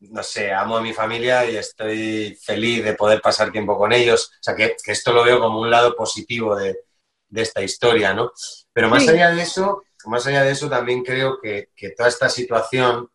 no 0.00 0.22
sé, 0.22 0.52
amo 0.52 0.76
a 0.76 0.82
mi 0.82 0.92
familia 0.92 1.48
y 1.50 1.56
estoy 1.56 2.38
feliz 2.42 2.84
de 2.84 2.94
poder 2.94 3.20
pasar 3.20 3.50
tiempo 3.50 3.78
con 3.78 3.92
ellos. 3.92 4.30
O 4.34 4.42
sea, 4.42 4.54
que, 4.54 4.76
esto 4.86 5.12
lo 5.12 5.24
veo 5.24 5.40
como 5.40 5.60
un 5.60 5.70
lado 5.70 5.94
positivo 5.96 6.56
de, 6.56 6.76
esta 7.34 7.62
historia, 7.62 8.14
¿no? 8.14 8.32
Pero 8.72 8.88
más 8.88 9.06
allá 9.08 9.30
de 9.30 9.42
eso, 9.42 9.82
más 10.06 10.26
allá 10.26 10.42
de 10.42 10.52
eso, 10.52 10.70
también 10.70 11.02
creo 11.02 11.38
que, 11.40 11.70
toda 11.96 12.08
esta 12.08 12.28
situación 12.28 13.10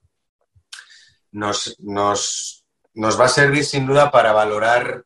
nos, 1.32 1.76
nos, 1.80 2.64
va 2.96 3.26
a 3.26 3.30
servir 3.30 3.66
sin 3.66 3.88
duda 3.88 4.12
para 4.12 4.32
valorar 4.34 5.06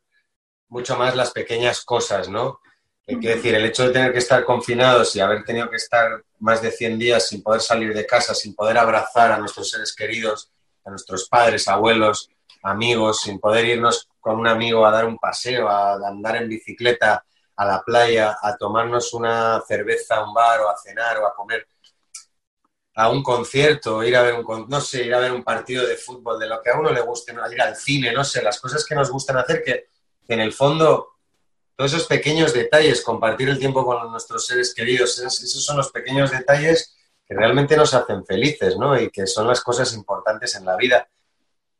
mucho 0.67 0.97
más 0.97 1.15
las 1.15 1.31
pequeñas 1.31 1.85
cosas, 1.85 2.27
¿no? 2.27 2.59
Quiero 3.05 3.35
decir, 3.35 3.53
el 3.53 3.65
hecho 3.65 3.83
de 3.83 3.93
tener 3.93 4.11
que 4.11 4.19
estar 4.19 4.43
confinados 4.43 5.15
y 5.15 5.19
haber 5.19 5.43
tenido 5.43 5.69
que 5.69 5.75
estar 5.75 6.23
más 6.39 6.61
de 6.63 6.71
100 6.71 6.97
días 6.97 7.27
sin 7.27 7.43
poder 7.43 7.61
salir 7.61 7.93
de 7.93 8.05
casa, 8.05 8.33
sin 8.33 8.55
poder 8.55 8.79
abrazar 8.79 9.31
a 9.31 9.37
nuestros 9.37 9.69
seres 9.69 9.93
queridos, 9.95 10.51
a 10.85 10.89
nuestros 10.89 11.27
padres, 11.27 11.67
abuelos, 11.67 12.29
amigos, 12.63 13.21
sin 13.21 13.39
poder 13.39 13.65
irnos 13.65 14.07
con 14.19 14.39
un 14.39 14.47
amigo 14.47 14.85
a 14.85 14.91
dar 14.91 15.05
un 15.05 15.17
paseo, 15.17 15.67
a 15.67 15.93
andar 16.07 16.37
en 16.37 16.49
bicicleta 16.49 17.25
a 17.55 17.65
la 17.65 17.83
playa, 17.83 18.37
a 18.41 18.55
tomarnos 18.57 19.13
una 19.13 19.61
cerveza 19.67 20.17
a 20.17 20.27
un 20.27 20.33
bar 20.33 20.61
o 20.61 20.69
a 20.69 20.77
cenar 20.77 21.17
o 21.19 21.27
a 21.27 21.35
comer 21.35 21.67
a 22.95 23.09
un 23.09 23.21
concierto, 23.21 24.03
ir 24.03 24.15
a 24.15 24.21
ver 24.21 24.35
un, 24.35 24.69
no 24.69 24.79
sé, 24.79 25.05
ir 25.05 25.13
a 25.13 25.19
ver 25.19 25.33
un 25.33 25.43
partido 25.43 25.85
de 25.85 25.97
fútbol, 25.97 26.39
de 26.39 26.47
lo 26.47 26.61
que 26.61 26.69
a 26.69 26.79
uno 26.79 26.91
le 26.91 27.01
guste, 27.01 27.33
ir 27.51 27.61
al 27.61 27.75
cine, 27.75 28.13
no 28.13 28.23
sé, 28.23 28.41
las 28.41 28.59
cosas 28.59 28.85
que 28.85 28.95
nos 28.95 29.11
gustan 29.11 29.37
hacer, 29.37 29.61
que, 29.63 29.89
en 30.27 30.39
el 30.39 30.53
fondo 30.53 31.09
todos 31.75 31.93
esos 31.93 32.07
pequeños 32.07 32.53
detalles, 32.53 33.01
compartir 33.01 33.49
el 33.49 33.59
tiempo 33.59 33.85
con 33.85 34.09
nuestros 34.09 34.47
seres 34.47 34.73
queridos, 34.73 35.19
esos, 35.19 35.65
son 35.65 35.75
los 35.75 35.91
pequeños 35.91 36.31
detalles 36.31 36.95
que 37.27 37.35
realmente 37.35 37.75
nos 37.75 37.93
hacen 37.93 38.25
felices, 38.25 38.77
¿no? 38.77 38.99
Y 38.99 39.09
que 39.09 39.25
son 39.25 39.47
las 39.47 39.61
cosas 39.61 39.93
importantes 39.93 40.55
en 40.55 40.65
la 40.65 40.75
vida. 40.75 41.07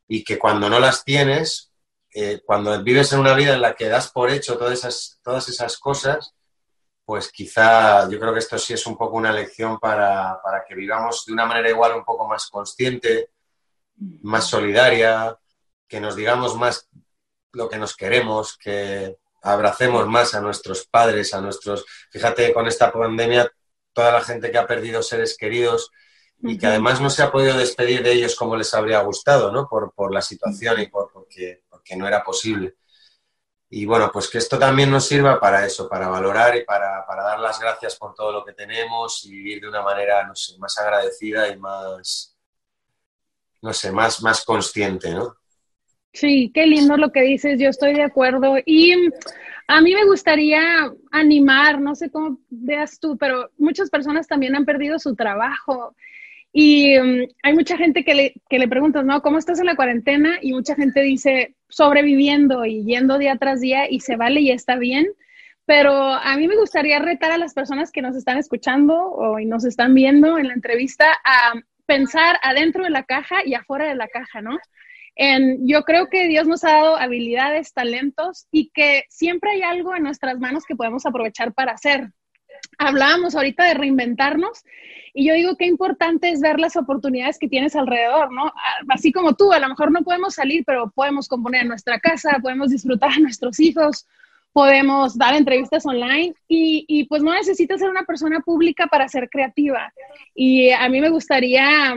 Y 0.08 0.24
que 0.24 0.40
cuando 0.40 0.70
no 0.70 0.80
las 0.80 1.04
tienes, 1.04 1.72
eh, 2.14 2.42
cuando 2.46 2.82
vives 2.84 3.12
en 3.14 3.20
una 3.20 3.34
vida 3.34 3.54
en 3.54 3.62
la 3.62 3.76
que 3.76 3.88
das 3.88 4.12
por 4.12 4.30
hecho 4.30 4.58
todas 4.58 4.74
esas, 4.74 5.20
todas 5.24 5.48
esas 5.50 5.78
cosas, 5.78 6.34
pues 7.06 7.32
quizá 7.32 8.10
yo 8.10 8.20
creo 8.20 8.34
que 8.34 8.40
esto 8.40 8.58
sí 8.58 8.74
es 8.74 8.88
un 8.88 8.98
poco 8.98 9.18
una 9.18 9.32
lección 9.32 9.80
para, 9.80 10.40
para, 10.42 10.64
que 10.68 10.74
vivamos 10.74 11.26
de 11.26 11.34
una 11.34 11.46
manera 11.46 11.70
igual 11.70 11.94
un 11.94 12.04
poco 12.04 12.28
más 12.28 12.48
consciente, 12.50 13.30
más 14.24 14.48
solidaria, 14.48 15.38
que 15.88 16.00
nos 16.00 16.16
digamos 16.16 16.56
más 16.56 16.90
lo 17.52 17.70
que 17.70 17.78
nos 17.78 17.96
queremos, 17.96 18.58
que 18.58 19.18
abracemos 19.44 20.08
más 20.08 20.34
a 20.34 20.42
nuestros 20.42 20.88
padres, 20.88 21.34
a 21.34 21.42
nuestros... 21.42 21.86
Fíjate, 22.10 22.52
con 22.52 22.66
esta 22.68 22.92
pandemia, 22.92 23.50
toda 23.96 24.12
la 24.12 24.22
gente 24.22 24.52
que 24.52 24.58
ha 24.60 24.68
perdido 24.68 25.02
seres 25.02 25.36
queridos 25.36 25.90
y 26.42 26.58
que 26.58 26.68
además 26.68 27.02
no 27.02 27.10
se 27.10 27.24
ha 27.24 27.32
podido 27.32 27.58
despedir 27.58 28.04
de 28.04 28.12
ellos 28.12 28.36
como 28.36 28.56
les 28.56 28.74
habría 28.74 29.02
gustado, 29.02 29.52
¿no? 29.52 29.68
Por, 29.68 29.94
por 29.94 30.14
la 30.14 30.22
situación 30.22 30.82
y 30.82 30.88
por, 30.88 31.12
porque, 31.12 31.64
porque 31.70 31.96
no 31.96 32.08
era 32.08 32.24
posible. 32.24 32.76
Y 33.70 33.86
bueno, 33.86 34.12
pues 34.14 34.30
que 34.30 34.38
esto 34.38 34.60
también 34.60 34.92
nos 34.92 35.08
sirva 35.08 35.40
para 35.40 35.66
eso, 35.66 35.90
para 35.90 36.08
valorar 36.08 36.56
y 36.56 36.64
para, 36.64 37.04
dar 37.08 37.40
las 37.40 37.60
gracias 37.60 37.96
por 37.96 38.14
todo 38.14 38.32
lo 38.32 38.46
que 38.46 38.54
tenemos 38.54 39.26
y 39.26 39.32
vivir 39.32 39.62
de 39.62 39.70
una 39.70 39.82
manera, 39.82 40.26
no 40.28 40.36
sé, 40.36 40.58
más 40.60 40.78
agradecida 40.78 41.48
y 41.48 41.58
más, 41.58 42.38
no 43.62 43.74
sé, 43.74 43.92
más, 43.92 44.22
más 44.22 44.46
consciente, 44.46 45.10
¿no? 45.12 45.36
Sí, 46.14 46.52
qué 46.54 46.66
lindo 46.66 46.96
lo 46.96 47.12
que 47.12 47.22
dices, 47.22 47.60
yo 47.60 47.70
estoy 47.70 47.94
de 47.96 48.04
acuerdo. 48.04 48.56
Y 48.66 49.10
a 49.68 49.82
mí 49.82 49.94
me 49.94 50.06
gustaría 50.06 50.62
animar, 51.12 51.82
no 51.82 51.96
sé 51.96 52.12
cómo 52.12 52.40
veas 52.50 53.00
tú, 53.00 53.18
pero 53.18 53.50
muchas 53.58 53.90
personas 53.90 54.28
también 54.28 54.56
han 54.56 54.66
perdido 54.66 55.00
su 55.00 55.16
trabajo. 55.16 55.96
Y 56.52 56.98
um, 56.98 57.28
hay 57.44 57.54
mucha 57.54 57.76
gente 57.76 58.06
que 58.06 58.16
le, 58.16 58.34
que 58.50 58.60
le 58.60 58.68
preguntas, 58.68 59.04
¿no? 59.06 59.22
¿Cómo 59.22 59.38
estás 59.38 59.60
en 59.60 59.66
la 59.66 59.76
cuarentena? 59.76 60.38
Y 60.42 60.54
mucha 60.54 60.76
gente 60.76 61.02
dice, 61.02 61.56
sobreviviendo 61.68 62.66
y 62.66 62.86
yendo 62.86 63.18
día 63.18 63.36
tras 63.38 63.60
día 63.60 63.90
y 63.90 64.00
se 64.00 64.16
vale 64.16 64.42
y 64.42 64.52
está 64.52 64.78
bien. 64.78 65.08
Pero 65.66 65.92
a 65.92 66.38
mí 66.38 66.48
me 66.48 66.56
gustaría 66.56 67.00
retar 67.00 67.32
a 67.32 67.38
las 67.38 67.54
personas 67.54 67.92
que 67.92 68.02
nos 68.02 68.16
están 68.16 68.38
escuchando 68.38 68.96
o 68.96 69.40
nos 69.40 69.66
están 69.66 69.94
viendo 69.96 70.38
en 70.38 70.48
la 70.48 70.54
entrevista 70.54 71.06
a 71.26 71.54
pensar 71.88 72.38
adentro 72.44 72.84
de 72.84 72.92
la 72.92 73.04
caja 73.04 73.38
y 73.44 73.56
afuera 73.56 73.88
de 73.88 73.96
la 73.96 74.08
caja, 74.08 74.42
¿no? 74.42 74.58
En, 75.16 75.68
yo 75.68 75.84
creo 75.84 76.08
que 76.08 76.28
Dios 76.28 76.48
nos 76.48 76.64
ha 76.64 76.74
dado 76.74 76.98
habilidades, 76.98 77.74
talentos 77.74 78.48
y 78.52 78.70
que 78.74 79.06
siempre 79.10 79.52
hay 79.52 79.62
algo 79.62 79.96
en 79.96 80.04
nuestras 80.04 80.40
manos 80.40 80.66
que 80.66 80.76
podemos 80.76 81.06
aprovechar 81.06 81.54
para 81.54 81.74
hacer. 81.74 82.12
Hablábamos 82.78 83.36
ahorita 83.36 83.66
de 83.66 83.74
reinventarnos 83.76 84.64
y 85.14 85.26
yo 85.28 85.34
digo 85.34 85.56
qué 85.56 85.66
importante 85.66 86.30
es 86.30 86.42
ver 86.42 86.60
las 86.60 86.76
oportunidades 86.76 87.40
que 87.40 87.48
tienes 87.48 87.76
alrededor, 87.76 88.34
¿no? 88.34 88.52
Así 88.90 89.14
como 89.14 89.34
tú, 89.34 89.54
a 89.54 89.60
lo 89.60 89.70
mejor 89.70 89.92
no 89.92 90.04
podemos 90.04 90.36
salir, 90.36 90.64
pero 90.66 90.92
podemos 90.94 91.30
componer 91.30 91.66
nuestra 91.66 92.00
casa, 92.00 92.40
podemos 92.42 92.70
disfrutar 92.70 93.12
a 93.12 93.20
nuestros 93.20 93.60
hijos, 93.62 94.06
podemos 94.52 95.18
dar 95.18 95.34
entrevistas 95.34 95.86
online 95.86 96.34
y, 96.48 96.86
y, 96.88 97.06
pues 97.06 97.24
no 97.24 97.34
necesitas 97.34 97.80
ser 97.80 97.90
una 97.90 98.04
persona 98.04 98.42
pública 98.42 98.88
para 98.88 99.08
ser 99.08 99.30
creativa. 99.30 99.94
Y 100.34 100.72
a 100.72 100.88
mí 100.90 101.00
me 101.00 101.10
gustaría 101.10 101.96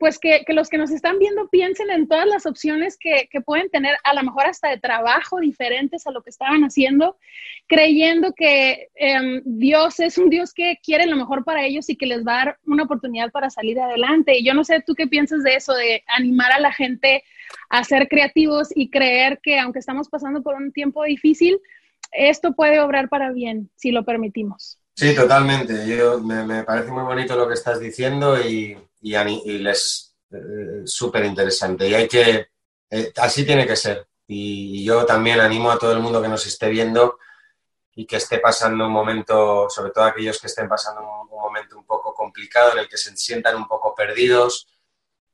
pues 0.00 0.18
que, 0.18 0.42
los 0.48 0.70
que 0.70 0.78
nos 0.78 0.90
están 0.90 1.18
viendo 1.18 1.48
piensen 1.48 1.90
en 1.90 2.08
todas 2.08 2.26
las 2.26 2.46
opciones 2.46 2.96
que, 2.98 3.28
pueden 3.44 3.68
tener, 3.68 3.96
a 4.02 4.14
lo 4.14 4.22
mejor 4.22 4.46
hasta 4.46 4.70
de 4.70 4.78
trabajo 4.78 5.38
diferentes 5.40 6.06
a 6.06 6.10
lo 6.10 6.22
que 6.22 6.30
estaban 6.30 6.62
haciendo, 6.62 7.18
creyendo 7.68 8.32
que 8.32 8.88
em, 8.94 9.42
Dios 9.44 10.00
es 10.00 10.16
un 10.16 10.30
Dios 10.30 10.54
que 10.54 10.78
quiere 10.82 11.04
lo 11.04 11.16
mejor 11.16 11.44
para 11.44 11.66
ellos 11.66 11.90
y 11.90 11.96
que 11.96 12.06
les 12.06 12.26
va 12.26 12.32
a 12.32 12.44
dar 12.46 12.58
una 12.64 12.84
oportunidad 12.84 13.30
para 13.30 13.50
salir 13.50 13.78
adelante. 13.78 14.38
Y 14.38 14.44
yo 14.44 14.54
no 14.54 14.64
sé 14.64 14.82
tú 14.84 14.94
qué 14.94 15.06
piensas 15.06 15.42
de 15.42 15.56
eso, 15.56 15.74
de 15.74 16.02
animar 16.06 16.50
a 16.50 16.60
la 16.60 16.72
gente 16.72 17.22
a 17.68 17.84
ser 17.84 18.08
creativos 18.08 18.68
y 18.74 18.88
creer 18.88 19.38
que 19.42 19.58
aunque 19.58 19.80
estamos 19.80 20.08
pasando 20.08 20.42
por 20.42 20.54
un 20.54 20.72
tiempo 20.72 21.04
difícil, 21.04 21.60
esto 22.10 22.54
puede 22.54 22.80
obrar 22.80 23.10
para 23.10 23.32
bien 23.32 23.70
si 23.76 23.90
lo 23.90 24.06
permitimos. 24.06 24.80
Sí, 24.94 25.14
totalmente. 25.14 25.86
Yo, 25.86 26.20
me, 26.20 26.46
me 26.46 26.64
parece 26.64 26.90
muy 26.90 27.02
bonito 27.02 27.36
lo 27.36 27.46
que 27.46 27.54
estás 27.54 27.80
diciendo 27.80 28.40
y 28.40 28.78
y, 29.00 29.16
y 29.16 29.58
les 29.58 30.10
eh, 30.32 30.82
súper 30.84 31.24
interesante. 31.24 31.88
Y 31.88 31.94
hay 31.94 32.06
que, 32.08 32.48
eh, 32.90 33.12
así 33.16 33.44
tiene 33.44 33.66
que 33.66 33.76
ser. 33.76 34.06
Y, 34.26 34.84
yo 34.84 35.04
también 35.04 35.40
animo 35.40 35.70
a 35.70 35.78
todo 35.78 35.92
el 35.92 36.00
mundo 36.00 36.22
que 36.22 36.28
nos 36.28 36.46
esté 36.46 36.68
viendo 36.68 37.18
y 37.94 38.06
que 38.06 38.16
esté 38.16 38.38
pasando 38.38 38.86
un 38.86 38.92
momento, 38.92 39.68
sobre 39.68 39.90
todo 39.90 40.04
aquellos 40.04 40.40
que 40.40 40.46
estén 40.46 40.68
pasando 40.68 41.00
un, 41.00 41.28
momento 41.28 41.76
un 41.76 41.84
poco 41.84 42.14
complicado, 42.14 42.72
en 42.72 42.78
el 42.80 42.88
que 42.88 42.96
se 42.96 43.16
sientan 43.16 43.56
un 43.56 43.66
poco 43.66 43.94
perdidos. 43.94 44.68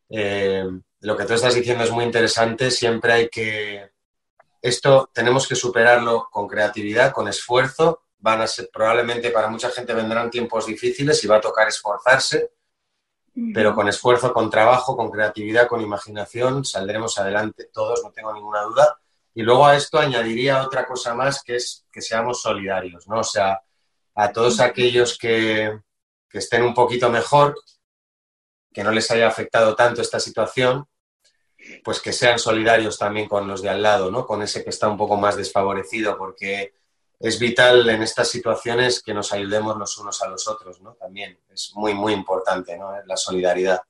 Eh, 0.08 0.64
lo 1.00 1.16
que 1.16 1.24
tú 1.26 1.34
estás 1.34 1.54
diciendo 1.54 1.84
es 1.84 1.90
muy 1.90 2.04
interesante. 2.04 2.70
Siempre 2.70 3.12
hay 3.12 3.28
que, 3.28 3.90
esto 4.62 5.10
tenemos 5.12 5.46
que 5.46 5.56
superarlo 5.56 6.28
con 6.30 6.48
creatividad, 6.48 7.12
con 7.12 7.28
esfuerzo. 7.28 8.02
Van 8.18 8.40
a 8.40 8.46
ser, 8.46 8.70
probablemente 8.72 9.30
para 9.30 9.48
mucha 9.48 9.70
gente 9.70 9.92
vendrán 9.92 10.30
tiempos 10.30 10.66
difíciles 10.66 11.22
y 11.22 11.26
va 11.26 11.36
a 11.36 11.40
tocar 11.40 11.68
esforzarse, 11.68 12.52
pero 13.52 13.74
con 13.74 13.86
esfuerzo, 13.86 14.32
con 14.32 14.48
trabajo, 14.48 14.96
con 14.96 15.10
creatividad, 15.10 15.68
con 15.68 15.82
imaginación, 15.82 16.64
saldremos 16.64 17.18
adelante 17.18 17.68
todos, 17.70 18.02
no 18.02 18.10
tengo 18.10 18.32
ninguna 18.32 18.62
duda. 18.62 18.98
Y 19.34 19.42
luego 19.42 19.66
a 19.66 19.76
esto 19.76 19.98
añadiría 19.98 20.62
otra 20.62 20.86
cosa 20.86 21.14
más, 21.14 21.42
que 21.42 21.56
es 21.56 21.84
que 21.92 22.00
seamos 22.00 22.40
solidarios, 22.40 23.06
¿no? 23.06 23.20
O 23.20 23.24
sea, 23.24 23.60
a 24.14 24.32
todos 24.32 24.60
aquellos 24.60 25.18
que, 25.18 25.78
que 26.30 26.38
estén 26.38 26.62
un 26.62 26.72
poquito 26.72 27.10
mejor, 27.10 27.54
que 28.72 28.82
no 28.82 28.90
les 28.90 29.10
haya 29.10 29.28
afectado 29.28 29.76
tanto 29.76 30.00
esta 30.00 30.18
situación, 30.18 30.86
pues 31.84 32.00
que 32.00 32.14
sean 32.14 32.38
solidarios 32.38 32.98
también 32.98 33.28
con 33.28 33.46
los 33.46 33.60
de 33.60 33.68
al 33.68 33.82
lado, 33.82 34.10
¿no? 34.10 34.26
Con 34.26 34.42
ese 34.42 34.64
que 34.64 34.70
está 34.70 34.88
un 34.88 34.96
poco 34.96 35.18
más 35.18 35.36
desfavorecido, 35.36 36.16
porque 36.16 36.72
es 37.18 37.38
vital 37.38 37.88
en 37.88 38.02
estas 38.02 38.30
situaciones 38.30 39.02
que 39.02 39.14
nos 39.14 39.32
ayudemos 39.32 39.76
los 39.76 39.96
unos 39.98 40.20
a 40.22 40.28
los 40.28 40.46
otros, 40.48 40.80
¿no? 40.80 40.94
También 40.94 41.38
es 41.52 41.72
muy, 41.74 41.94
muy 41.94 42.12
importante, 42.12 42.76
¿no? 42.76 42.90
La 43.06 43.16
solidaridad. 43.16 43.80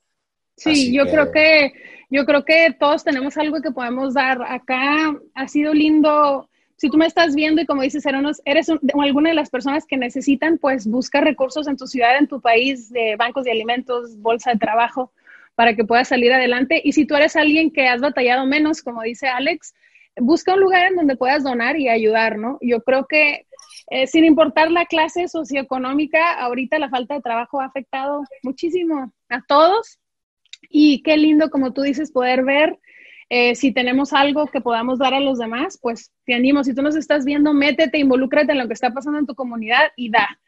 Sí, 0.57 0.95
yo 0.95 1.05
creo 1.07 1.31
que 1.33 1.73
yo 2.09 2.25
creo 2.25 2.45
que 2.45 2.75
todos 2.79 3.05
tenemos 3.05 3.37
algo 3.37 3.61
que 3.61 3.73
podemos 3.73 4.15
dar. 4.15 4.41
Acá 4.43 5.15
ha 5.35 5.49
sido 5.49 5.75
lindo. 5.75 6.49
Si 6.77 6.89
tú 6.89 6.99
me 6.99 7.07
estás 7.07 7.35
viendo 7.35 7.61
y 7.61 7.67
como 7.67 7.83
dices, 7.83 8.07
eres, 8.07 8.43
eres 8.45 8.69
alguna 9.01 9.31
de 9.31 9.35
las 9.35 9.51
personas 9.51 9.87
que 9.87 9.97
necesitan, 9.97 10.59
pues 10.59 10.87
busca 10.87 11.21
recursos 11.21 11.67
en 11.67 11.77
tu 11.77 11.87
ciudad, 11.87 12.19
en 12.19 12.29
tu 12.29 12.41
país, 12.41 12.91
de 12.91 13.17
bancos 13.17 13.45
de 13.45 13.51
alimentos, 13.51 14.17
bolsa 14.19 14.53
de 14.53 14.59
trabajo, 14.59 15.11
para 15.55 15.75
que 15.75 15.85
puedas 15.85 16.09
salir 16.09 16.33
adelante. 16.33 16.81
Y 16.85 16.93
si 16.93 17.07
tú 17.07 17.17
eres 17.17 17.35
alguien 17.35 17.71
que 17.71 17.89
has 17.89 18.01
batallado 18.01 18.47
menos, 18.47 18.83
como 18.83 19.03
dice 19.03 19.27
Alex, 19.27 19.75
busca 20.19 20.55
un 20.55 20.61
lugar 20.61 20.87
en 20.87 20.97
donde 20.97 21.17
puedas 21.17 21.43
donar 21.43 21.77
y 21.77 21.89
ayudar, 21.89 22.39
¿no? 22.39 22.59
Yo 22.61 22.83
creo 22.83 23.07
que 23.07 23.47
eh, 23.89 24.07
sin 24.07 24.25
importar 24.25 24.71
la 24.71 24.87
clase 24.87 25.29
socioeconómica, 25.29 26.35
ahorita 26.41 26.79
la 26.79 26.91
falta 26.91 27.15
de 27.15 27.21
trabajo 27.21 27.61
ha 27.61 27.67
afectado 27.67 28.23
muchísimo 28.43 29.13
a 29.29 29.43
todos 29.47 29.99
y 30.69 31.03
qué 31.03 31.17
lindo, 31.17 31.51
como 31.51 31.73
tú 31.73 31.83
dices, 31.83 32.11
poder 32.11 32.45
ver 32.45 32.79
eh, 33.29 33.55
si 33.57 33.73
tenemos 33.73 34.13
algo 34.13 34.47
que 34.47 34.61
podamos 34.61 34.99
dar 34.99 35.13
a 35.13 35.21
los 35.21 35.39
demás, 35.39 35.79
pues 35.83 36.13
te 36.25 36.35
animo, 36.35 36.63
si 36.63 36.75
tú 36.75 36.83
nos 36.83 36.95
estás 36.95 37.25
viendo, 37.25 37.53
métete, 37.53 37.99
involúcrate 37.99 38.53
en 38.53 38.59
lo 38.59 38.69
que 38.69 38.75
está 38.75 38.93
pasando 38.93 39.19
en 39.19 39.27
tu 39.27 39.35
comunidad 39.35 39.91
y 39.97 40.11
da. 40.11 40.39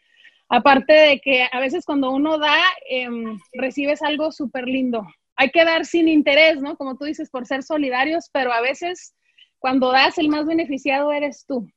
Aparte 0.48 0.92
de 0.92 1.20
que 1.20 1.46
a 1.50 1.60
veces 1.60 1.84
cuando 1.84 2.10
uno 2.10 2.38
da, 2.38 2.56
em, 2.88 3.38
recibes 3.52 4.02
algo 4.02 4.32
súper 4.32 4.66
lindo. 4.66 5.06
Hay 5.36 5.50
que 5.50 5.64
dar 5.64 5.86
sin 5.86 6.08
interés, 6.08 6.60
¿no? 6.62 6.76
Como 6.76 6.96
tú 6.96 7.04
dices, 7.04 7.30
por 7.30 7.46
ser 7.46 7.62
solidarios, 7.62 8.30
pero 8.32 8.52
a 8.52 8.60
veces 8.60 9.14
cuando 9.58 9.92
das, 9.92 10.18
el 10.18 10.28
más 10.28 10.46
beneficiado 10.46 11.12
eres 11.12 11.44
tú. 11.46 11.68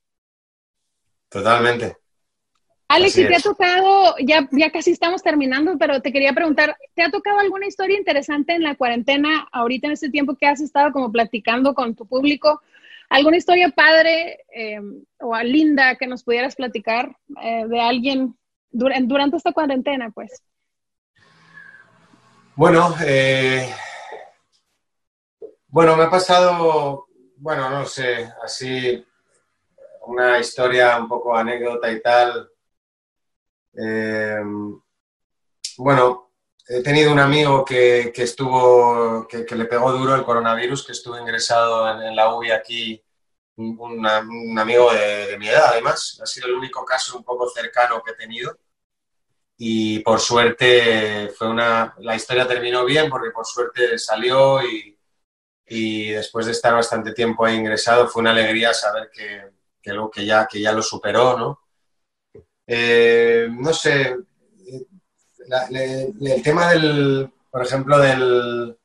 Totalmente. 1.28 1.96
Alex, 2.88 3.14
si 3.14 3.26
te 3.26 3.34
ha 3.34 3.40
tocado, 3.40 4.16
ya, 4.18 4.46
ya 4.52 4.70
casi 4.70 4.90
estamos 4.90 5.22
terminando, 5.22 5.78
pero 5.78 6.02
te 6.02 6.12
quería 6.12 6.34
preguntar, 6.34 6.76
¿te 6.94 7.02
ha 7.02 7.10
tocado 7.10 7.38
alguna 7.38 7.66
historia 7.66 7.96
interesante 7.96 8.52
en 8.52 8.62
la 8.62 8.74
cuarentena, 8.74 9.48
ahorita 9.50 9.86
en 9.86 9.94
este 9.94 10.10
tiempo 10.10 10.36
que 10.36 10.46
has 10.46 10.60
estado 10.60 10.92
como 10.92 11.10
platicando 11.10 11.74
con 11.74 11.94
tu 11.94 12.06
público? 12.06 12.60
¿Alguna 13.08 13.38
historia 13.38 13.70
padre 13.70 14.40
eh, 14.54 14.80
o 15.20 15.36
linda 15.38 15.96
que 15.96 16.06
nos 16.06 16.22
pudieras 16.22 16.54
platicar 16.54 17.16
eh, 17.42 17.66
de 17.66 17.80
alguien 17.80 18.36
durante 18.70 19.36
esta 19.36 19.52
cuarentena, 19.52 20.10
pues? 20.10 20.42
Bueno, 22.54 22.94
eh, 23.06 23.72
bueno, 25.68 25.96
me 25.96 26.04
ha 26.04 26.10
pasado, 26.10 27.06
bueno, 27.42 27.68
no 27.70 27.84
sé, 27.86 28.32
así 28.44 29.04
una 30.06 30.38
historia 30.38 30.96
un 30.96 31.08
poco 31.08 31.36
anécdota 31.36 31.90
y 31.90 32.00
tal. 32.00 32.48
bueno, 35.78 36.30
he 36.68 36.82
tenido 36.82 37.12
un 37.12 37.18
amigo 37.18 37.64
que, 37.64 38.12
estuvo, 38.14 39.26
que, 39.28 39.44
le 39.56 39.64
pegó 39.64 39.90
duro 39.92 40.14
el 40.14 40.22
coronavirus, 40.22 40.86
que 40.86 40.92
estuvo 40.92 41.18
ingresado 41.18 42.00
en, 42.00 42.14
la 42.14 42.32
UBI 42.32 42.52
aquí, 42.52 43.02
un, 43.56 44.06
amigo 44.06 44.92
de, 44.92 45.36
mi 45.38 45.48
edad 45.48 45.70
además, 45.72 46.20
ha 46.22 46.26
sido 46.26 46.46
el 46.46 46.54
único 46.54 46.84
caso 46.84 47.18
un 47.18 47.24
poco 47.24 47.48
cercano 47.48 48.02
que 48.04 48.12
he 48.12 48.14
tenido. 48.14 48.56
Y 49.56 49.98
por 50.00 50.20
suerte 50.20 51.28
fue 51.36 51.48
una, 51.48 51.94
la 51.98 52.14
historia 52.14 52.46
terminó 52.46 52.84
bien 52.84 53.10
porque 53.10 53.30
por 53.32 53.46
suerte 53.46 53.98
salió 53.98 54.62
y, 54.62 54.91
después 56.10 56.46
de 56.46 56.52
estar 56.52 56.74
bastante 56.74 57.12
tiempo 57.12 57.44
ahí 57.44 57.56
ingresado 57.56 58.08
fue 58.08 58.20
una 58.20 58.30
alegría 58.30 58.74
saber 58.74 59.10
que, 59.12 59.50
que, 59.80 59.92
que, 60.12 60.26
ya, 60.26 60.46
que 60.46 60.60
ya 60.60 60.72
lo 60.72 60.82
superó, 60.82 61.38
¿no? 61.38 61.60
Eh, 62.66 63.48
no 63.50 63.72
sé, 63.72 64.16
el 65.70 66.42
tema 66.42 66.72
del, 66.72 67.30
por 67.50 67.62
ejemplo, 67.62 67.98
del, 67.98 68.76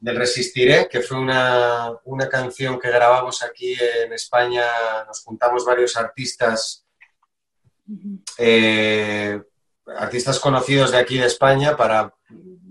del 0.00 0.16
Resistiré, 0.16 0.88
que 0.88 1.02
fue 1.02 1.18
una, 1.18 1.98
canción 2.30 2.78
que 2.78 2.90
grabamos 2.90 3.42
aquí 3.42 3.74
en 3.74 4.12
España, 4.14 4.64
nos 5.06 5.22
juntamos 5.22 5.64
varios 5.64 5.96
artistas, 5.96 6.86
eh, 8.38 9.42
artistas 9.86 10.38
conocidos 10.40 10.92
de 10.92 10.98
aquí 10.98 11.18
de 11.18 11.26
España 11.26 11.76
para 11.76 12.14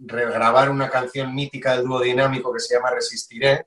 regrabar 0.10 0.70
una 0.70 0.89
canción 0.89 1.34
mítica 1.34 1.76
del 1.76 1.86
dúo 1.86 2.01
dinámico 2.01 2.51
que 2.51 2.60
se 2.60 2.76
llama 2.76 2.91
Resistiré. 2.91 3.66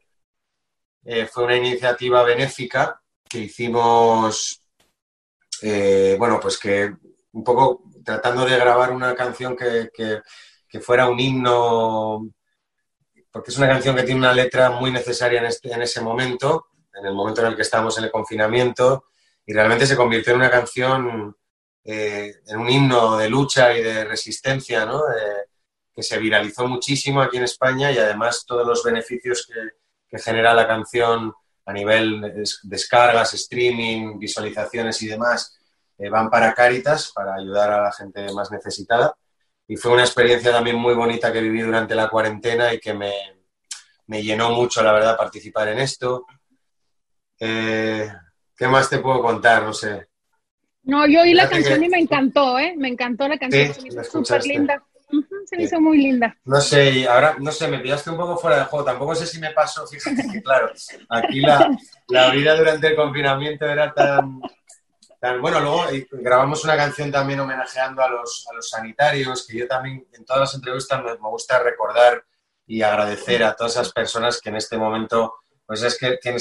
Eh, 1.04 1.26
fue 1.26 1.44
una 1.44 1.56
iniciativa 1.56 2.22
benéfica 2.22 3.00
que 3.28 3.38
hicimos, 3.38 4.60
eh, 5.62 6.16
bueno, 6.18 6.38
pues 6.40 6.58
que 6.58 6.94
un 7.32 7.44
poco 7.44 7.84
tratando 8.04 8.44
de 8.44 8.58
grabar 8.58 8.90
una 8.90 9.14
canción 9.14 9.56
que, 9.56 9.90
fuera 10.80 11.08
un 11.08 11.18
himno, 11.18 12.28
porque 13.30 13.50
es 13.50 13.58
una 13.58 13.68
canción 13.68 13.96
que 13.96 14.02
tiene 14.02 14.20
una 14.20 14.32
letra 14.32 14.70
muy 14.70 14.90
necesaria 14.90 15.40
en, 15.40 15.46
este, 15.46 15.72
en 15.72 15.82
ese 15.82 16.00
momento, 16.00 16.66
en 16.94 17.06
el 17.06 17.14
momento 17.14 17.40
en 17.40 17.48
el 17.48 17.56
que 17.56 17.62
estamos 17.62 17.96
en 17.98 18.04
el 18.04 18.10
confinamiento, 18.10 19.06
y 19.46 19.52
realmente 19.52 19.86
se 19.86 19.96
convirtió 19.96 20.32
en 20.32 20.40
una 20.40 20.50
canción, 20.50 21.36
eh, 21.84 22.34
en 22.46 22.58
un 22.58 22.70
himno 22.70 23.18
de 23.18 23.28
lucha 23.28 23.76
y 23.76 23.82
de 23.82 24.04
resistencia, 24.04 24.84
¿no? 24.84 25.02
Que 25.94 26.02
se 26.02 26.18
viralizó 26.18 26.66
muchísimo 26.66 27.20
aquí 27.20 27.36
en 27.36 27.44
España 27.44 27.92
y 27.92 27.98
además 27.98 28.44
todos 28.46 28.66
los 28.66 28.82
beneficios 28.82 29.46
que, 29.46 29.60
que 30.08 30.18
genera 30.18 30.54
la 30.54 30.66
canción 30.66 31.32
a 31.64 31.72
nivel 31.72 32.20
de 32.20 32.44
descargas, 32.64 33.34
streaming, 33.34 34.18
visualizaciones 34.18 35.00
y 35.02 35.08
demás, 35.08 35.58
eh, 35.98 36.08
van 36.08 36.28
para 36.30 36.54
Cáritas, 36.54 37.12
para 37.14 37.34
ayudar 37.34 37.70
a 37.72 37.82
la 37.84 37.92
gente 37.92 38.32
más 38.32 38.50
necesitada. 38.50 39.14
Y 39.68 39.76
fue 39.76 39.92
una 39.92 40.02
experiencia 40.02 40.50
también 40.50 40.76
muy 40.76 40.94
bonita 40.94 41.32
que 41.32 41.40
viví 41.40 41.60
durante 41.60 41.94
la 41.94 42.08
cuarentena 42.08 42.74
y 42.74 42.80
que 42.80 42.94
me, 42.94 43.12
me 44.06 44.22
llenó 44.22 44.50
mucho, 44.50 44.82
la 44.82 44.92
verdad, 44.92 45.16
participar 45.16 45.68
en 45.68 45.78
esto. 45.78 46.26
Eh, 47.38 48.10
¿Qué 48.56 48.66
más 48.66 48.90
te 48.90 48.98
puedo 48.98 49.22
contar? 49.22 49.62
No 49.62 49.72
sé. 49.72 50.08
No, 50.82 51.06
yo 51.06 51.20
oí 51.20 51.32
la 51.32 51.48
canción 51.48 51.82
y 51.84 51.88
me 51.88 52.00
encantó, 52.00 52.58
¿eh? 52.58 52.74
Me 52.76 52.88
encantó 52.88 53.28
la 53.28 53.38
canción, 53.38 53.72
se 53.72 53.82
me 53.82 53.88
hizo 53.88 54.02
se 55.46 55.56
me 55.56 55.64
hizo 55.64 55.80
muy 55.80 55.98
linda. 55.98 56.36
No 56.44 56.60
sé, 56.60 57.06
ahora, 57.06 57.36
no 57.38 57.52
sé, 57.52 57.68
me 57.68 57.78
pillaste 57.78 58.10
un 58.10 58.16
poco 58.16 58.36
fuera 58.36 58.58
de 58.58 58.64
juego. 58.64 58.84
Tampoco 58.84 59.14
sé 59.14 59.26
si 59.26 59.38
me 59.38 59.50
pasó, 59.50 59.86
fíjate 59.86 60.22
que, 60.32 60.42
claro, 60.42 60.72
aquí 61.08 61.40
la, 61.40 61.70
la 62.08 62.30
vida 62.30 62.56
durante 62.56 62.86
el 62.88 62.96
confinamiento 62.96 63.66
era 63.66 63.92
tan, 63.92 64.40
bueno, 65.40 65.60
luego 65.60 65.84
grabamos 66.10 66.64
una 66.64 66.76
canción 66.76 67.12
también 67.12 67.38
homenajeando 67.38 68.02
a 68.02 68.08
los, 68.08 68.44
a 68.50 68.54
los 68.54 68.68
sanitarios, 68.68 69.46
que 69.46 69.58
yo 69.58 69.68
también 69.68 70.06
en 70.12 70.24
todas 70.24 70.40
las 70.40 70.54
entrevistas 70.54 71.02
me, 71.04 71.14
gusta 71.14 71.60
recordar 71.60 72.24
y 72.66 72.82
agradecer 72.82 73.44
a 73.44 73.54
todas 73.54 73.72
esas 73.72 73.92
personas 73.92 74.40
que 74.40 74.48
en 74.48 74.56
este 74.56 74.76
momento, 74.76 75.34
pues 75.64 75.82
es 75.82 75.96
que, 75.96 76.18
que, 76.20 76.36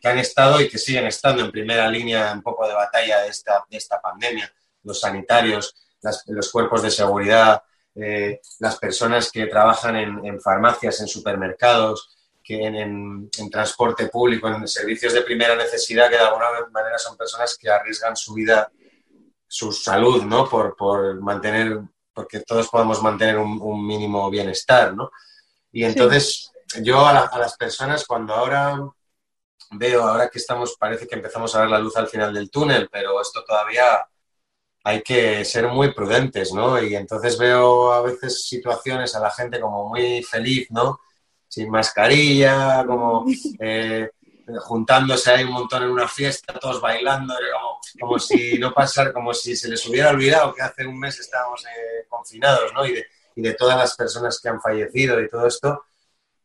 que 0.00 0.08
han 0.08 0.18
estado 0.18 0.60
y 0.60 0.68
que 0.68 0.78
siguen 0.78 1.06
estando 1.06 1.44
en 1.44 1.52
primera 1.52 1.88
línea 1.88 2.32
un 2.32 2.42
poco 2.42 2.66
de 2.66 2.74
batalla 2.74 3.22
de 3.22 3.28
esta, 3.28 3.64
de 3.70 3.76
esta 3.76 4.00
pandemia. 4.00 4.52
Los 4.82 5.00
sanitarios, 5.00 5.76
los 6.26 6.50
cuerpos 6.50 6.82
de 6.82 6.90
seguridad, 6.90 7.62
eh, 7.96 8.40
las 8.58 8.76
personas 8.78 9.30
que 9.30 9.46
trabajan 9.46 9.96
en, 9.96 10.26
en 10.26 10.40
farmacias, 10.40 11.00
en 11.00 11.08
supermercados, 11.08 12.14
que 12.44 12.62
en, 12.62 13.30
transporte 13.50 14.08
público, 14.08 14.48
en 14.48 14.68
servicios 14.68 15.14
de 15.14 15.22
primera 15.22 15.56
necesidad, 15.56 16.10
que 16.10 16.16
de 16.16 16.22
alguna 16.22 16.46
manera 16.70 16.98
son 16.98 17.16
personas 17.16 17.56
que 17.56 17.70
arriesgan 17.70 18.14
su 18.14 18.34
vida, 18.34 18.70
su 19.46 19.72
salud, 19.72 20.24
¿no? 20.24 20.46
Por, 20.46 20.76
por 20.76 21.20
mantener, 21.22 21.80
porque 22.12 22.40
todos 22.40 22.68
podamos 22.68 23.02
mantener 23.02 23.38
un, 23.38 23.86
mínimo 23.86 24.28
bienestar, 24.28 24.94
¿no? 24.94 25.10
Y 25.72 25.84
entonces 25.84 26.52
yo 26.82 27.00
a, 27.06 27.18
a, 27.18 27.38
las 27.38 27.56
personas 27.56 28.04
cuando 28.06 28.34
ahora 28.34 28.78
veo, 29.70 30.02
ahora 30.02 30.28
que 30.28 30.38
estamos, 30.38 30.76
parece 30.78 31.06
que 31.08 31.14
empezamos 31.14 31.54
a 31.54 31.60
ver 31.60 31.70
la 31.70 31.78
luz 31.78 31.96
al 31.96 32.08
final 32.08 32.34
del 32.34 32.50
túnel, 32.50 32.88
pero 32.92 33.20
esto 33.22 33.42
todavía 33.42 34.06
hay 34.84 35.02
que 35.02 35.44
ser 35.44 35.66
muy 35.68 35.92
prudentes, 35.92 36.52
¿no? 36.52 36.80
Y 36.80 36.94
entonces 36.94 37.38
veo 37.38 37.92
a 37.92 38.02
veces 38.02 38.46
situaciones 38.46 39.14
a 39.14 39.20
la 39.20 39.30
gente 39.30 39.58
como 39.60 39.88
muy 39.88 40.22
feliz, 40.22 40.70
¿no? 40.70 41.00
sin 41.54 41.70
mascarilla, 41.70 42.84
como 42.84 43.24
eh, 43.60 44.10
juntándose 44.58 45.30
ahí 45.30 45.44
un 45.44 45.52
montón 45.52 45.84
en 45.84 45.90
una 45.90 46.08
fiesta, 46.08 46.58
todos 46.58 46.80
bailando, 46.80 47.32
como, 48.00 48.18
si 48.18 48.58
no 48.58 48.74
pasara, 48.74 49.12
como 49.12 49.32
si 49.32 49.54
se 49.54 49.68
les 49.68 49.86
hubiera 49.86 50.10
olvidado 50.10 50.52
que 50.52 50.62
hace 50.62 50.84
un 50.84 50.98
mes 50.98 51.20
estábamos 51.20 51.64
eh, 51.64 52.06
confinados, 52.08 52.72
¿no? 52.72 52.84
Y 52.84 53.04
de, 53.36 53.54
todas 53.54 53.78
las 53.78 53.94
personas 53.94 54.40
que 54.40 54.48
han 54.48 54.60
fallecido 54.60 55.20
y 55.20 55.28
todo 55.28 55.46
esto. 55.46 55.84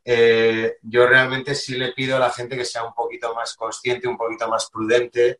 Eh, 0.06 0.78
yo 0.84 1.08
realmente 1.08 1.56
sí 1.56 1.76
le 1.76 1.92
pido 1.94 2.16
a 2.16 2.20
la 2.20 2.32
gente 2.32 2.56
que 2.56 2.66
sea 2.66 2.84
un 2.84 2.94
poquito 2.94 3.34
más 3.34 3.56
consciente, 3.56 4.08
un 4.08 4.18
poquito 4.18 4.48
más 4.48 4.70
prudente 4.70 5.40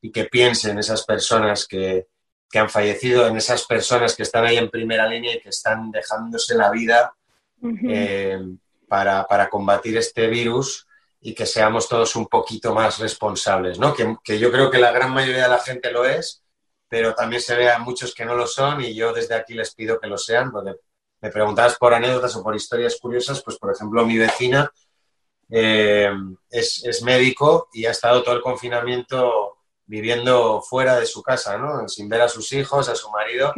y 0.00 0.12
que 0.12 0.24
piense 0.24 0.70
en 0.70 0.78
esas 0.78 1.04
personas 1.04 1.66
que, 1.66 2.06
han 2.54 2.70
fallecido, 2.70 3.26
en 3.26 3.36
esas 3.36 3.66
personas 3.66 4.16
que 4.16 4.22
están 4.22 4.44
ahí 4.46 4.56
en 4.56 4.70
primera 4.70 5.06
línea 5.06 5.34
y 5.34 5.40
que 5.40 5.50
están 5.50 5.90
dejándose 5.90 6.54
la 6.54 6.70
vida 6.70 7.12
para, 8.88 9.48
combatir 9.50 9.96
este 9.98 10.28
virus 10.28 10.86
y 11.20 11.34
que 11.34 11.46
seamos 11.46 11.88
todos 11.88 12.16
un 12.16 12.26
poquito 12.26 12.74
más 12.74 12.98
responsables, 12.98 13.78
¿no? 13.78 13.92
Que, 13.92 14.38
yo 14.38 14.50
creo 14.50 14.70
que 14.70 14.78
la 14.78 14.92
gran 14.92 15.12
mayoría 15.12 15.42
de 15.42 15.48
la 15.48 15.58
gente 15.58 15.90
lo 15.90 16.04
es, 16.04 16.42
pero 16.88 17.14
también 17.14 17.42
se 17.42 17.54
ve 17.54 17.70
a 17.70 17.78
muchos 17.78 18.14
que 18.14 18.24
no 18.24 18.34
lo 18.34 18.46
son 18.46 18.80
y 18.80 18.94
yo 18.94 19.12
desde 19.12 19.34
aquí 19.34 19.52
les 19.52 19.74
pido 19.74 20.00
que 20.00 20.06
lo 20.06 20.16
sean. 20.16 20.50
Porque 20.50 20.76
me 21.20 21.30
preguntabas 21.30 21.76
por 21.76 21.92
anécdotas 21.92 22.34
o 22.36 22.42
por 22.42 22.56
historias 22.56 22.96
curiosas, 23.00 23.42
pues 23.42 23.58
por 23.58 23.72
ejemplo 23.74 24.06
mi 24.06 24.16
vecina 24.16 24.72
eh, 25.50 26.10
es, 26.48 26.84
es, 26.84 27.02
médico 27.02 27.68
y 27.72 27.86
ha 27.86 27.90
estado 27.90 28.22
todo 28.22 28.36
el 28.36 28.42
confinamiento 28.42 29.57
viviendo 29.88 30.60
fuera 30.60 31.00
de 31.00 31.06
su 31.06 31.22
casa, 31.22 31.56
¿no? 31.56 31.88
Sin 31.88 32.10
ver 32.10 32.20
a 32.20 32.28
sus 32.28 32.52
hijos, 32.52 32.90
a 32.90 32.94
su 32.94 33.10
marido. 33.10 33.54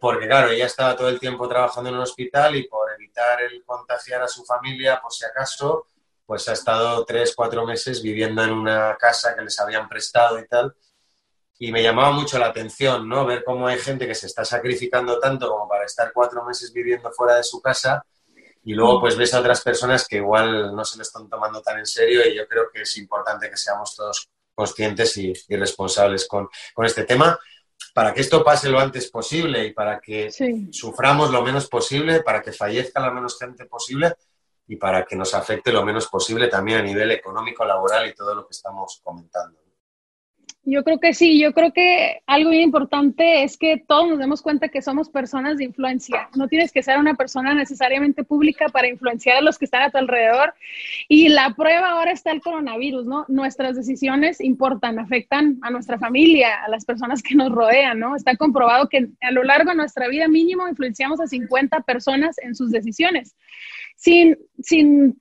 Porque, 0.00 0.26
claro, 0.26 0.48
ella 0.48 0.64
estaba 0.64 0.96
todo 0.96 1.10
el 1.10 1.20
tiempo 1.20 1.46
trabajando 1.46 1.90
en 1.90 1.96
un 1.96 2.00
hospital 2.00 2.56
y 2.56 2.66
por 2.66 2.90
evitar 2.92 3.42
el 3.42 3.62
contagiar 3.64 4.22
a 4.22 4.28
su 4.28 4.42
familia, 4.44 4.98
por 5.02 5.12
si 5.12 5.26
acaso, 5.26 5.86
pues 6.24 6.48
ha 6.48 6.54
estado 6.54 7.04
tres, 7.04 7.34
cuatro 7.36 7.66
meses 7.66 8.02
viviendo 8.02 8.42
en 8.42 8.52
una 8.52 8.96
casa 8.98 9.36
que 9.36 9.42
les 9.42 9.60
habían 9.60 9.86
prestado 9.86 10.38
y 10.38 10.48
tal. 10.48 10.74
Y 11.58 11.70
me 11.70 11.82
llamaba 11.82 12.10
mucho 12.10 12.38
la 12.38 12.46
atención, 12.46 13.06
¿no? 13.06 13.26
Ver 13.26 13.44
cómo 13.44 13.66
hay 13.66 13.78
gente 13.78 14.06
que 14.06 14.14
se 14.14 14.28
está 14.28 14.46
sacrificando 14.46 15.20
tanto 15.20 15.50
como 15.50 15.68
para 15.68 15.84
estar 15.84 16.10
cuatro 16.14 16.42
meses 16.42 16.72
viviendo 16.72 17.12
fuera 17.12 17.36
de 17.36 17.44
su 17.44 17.60
casa 17.60 18.02
y 18.62 18.72
luego 18.72 19.00
pues 19.00 19.14
ves 19.14 19.34
a 19.34 19.40
otras 19.40 19.60
personas 19.60 20.08
que 20.08 20.16
igual 20.16 20.74
no 20.74 20.84
se 20.86 20.96
lo 20.96 21.02
están 21.02 21.28
tomando 21.28 21.60
tan 21.60 21.78
en 21.78 21.86
serio 21.86 22.26
y 22.26 22.34
yo 22.34 22.46
creo 22.46 22.70
que 22.72 22.82
es 22.82 22.96
importante 22.96 23.50
que 23.50 23.58
seamos 23.58 23.94
todos 23.94 24.30
conscientes 24.60 25.16
y, 25.16 25.32
responsables 25.48 26.28
con, 26.28 26.48
este 26.84 27.04
tema 27.04 27.38
para 27.94 28.12
que 28.12 28.20
esto 28.20 28.44
pase 28.44 28.68
lo 28.68 28.78
antes 28.78 29.10
posible 29.10 29.64
y 29.64 29.72
para 29.72 29.98
que 29.98 30.30
suframos 30.70 31.30
lo 31.30 31.42
menos 31.42 31.66
posible, 31.66 32.22
para 32.22 32.42
que 32.42 32.52
fallezca 32.52 33.00
la 33.00 33.10
menos 33.10 33.38
gente 33.38 33.64
posible 33.64 34.14
y 34.68 34.76
para 34.76 35.04
que 35.06 35.16
nos 35.16 35.32
afecte 35.34 35.72
lo 35.72 35.84
menos 35.84 36.08
posible 36.08 36.48
también 36.48 36.78
a 36.78 36.82
nivel 36.82 37.10
económico, 37.10 37.64
laboral 37.64 38.06
y 38.08 38.14
todo 38.14 38.34
lo 38.34 38.46
que 38.46 38.52
estamos 38.52 39.00
comentando. 39.02 39.59
Yo 40.62 40.84
creo 40.84 41.00
que 41.00 41.14
sí, 41.14 41.40
yo 41.40 41.54
creo 41.54 41.72
que 41.72 42.20
algo 42.26 42.50
bien 42.50 42.64
importante 42.64 43.44
es 43.44 43.56
que 43.56 43.82
todos 43.88 44.08
nos 44.08 44.18
demos 44.18 44.42
cuenta 44.42 44.68
que 44.68 44.82
somos 44.82 45.08
personas 45.08 45.56
de 45.56 45.64
influencia. 45.64 46.28
No 46.36 46.48
tienes 46.48 46.70
que 46.70 46.82
ser 46.82 46.98
una 46.98 47.14
persona 47.14 47.54
necesariamente 47.54 48.24
pública 48.24 48.68
para 48.68 48.86
influenciar 48.86 49.38
a 49.38 49.40
los 49.40 49.58
que 49.58 49.64
están 49.64 49.82
a 49.82 49.90
tu 49.90 49.96
alrededor. 49.96 50.52
Y 51.08 51.30
la 51.30 51.54
prueba 51.54 51.90
ahora 51.90 52.12
está 52.12 52.30
el 52.30 52.42
coronavirus, 52.42 53.06
¿no? 53.06 53.24
Nuestras 53.28 53.74
decisiones 53.74 54.38
importan, 54.38 54.98
afectan 54.98 55.58
a 55.62 55.70
nuestra 55.70 55.98
familia, 55.98 56.62
a 56.62 56.68
las 56.68 56.84
personas 56.84 57.22
que 57.22 57.34
nos 57.34 57.50
rodean, 57.50 57.98
¿no? 57.98 58.14
Está 58.14 58.36
comprobado 58.36 58.90
que 58.90 59.08
a 59.22 59.30
lo 59.30 59.44
largo 59.44 59.70
de 59.70 59.76
nuestra 59.76 60.08
vida 60.08 60.28
mínimo 60.28 60.68
influenciamos 60.68 61.20
a 61.20 61.26
50 61.26 61.80
personas 61.80 62.36
en 62.38 62.54
sus 62.54 62.70
decisiones. 62.70 63.34
Sin, 63.96 64.36
sin 64.62 65.18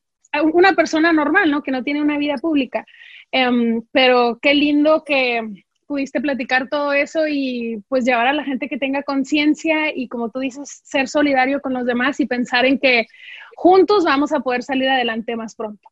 una 0.53 0.73
persona 0.73 1.13
normal, 1.13 1.49
¿no? 1.49 1.63
Que 1.63 1.71
no 1.71 1.83
tiene 1.83 2.01
una 2.01 2.17
vida 2.17 2.35
pública. 2.35 2.85
Em, 3.31 3.83
pero 3.91 4.39
qué 4.41 4.53
lindo 4.53 5.03
que 5.03 5.65
pudiste 5.89 6.21
platicar 6.21 6.69
todo 6.69 6.93
eso 6.93 7.27
y 7.27 7.83
pues 7.87 8.05
llevar 8.05 8.27
a 8.27 8.33
la 8.33 8.43
gente 8.43 8.69
que 8.69 8.77
tenga 8.77 9.01
conciencia 9.01 9.91
y 9.95 10.07
como 10.07 10.29
tú 10.29 10.39
dices, 10.39 10.81
ser 10.83 11.07
solidario 11.07 11.61
con 11.61 11.73
los 11.73 11.85
demás 11.85 12.19
y 12.19 12.27
pensar 12.27 12.65
en 12.65 12.77
que 12.77 13.07
juntos 13.55 14.03
vamos 14.03 14.31
a 14.31 14.39
poder 14.39 14.61
salir 14.61 14.87
adelante 14.87 15.35
más 15.35 15.55
pronto. 15.55 15.89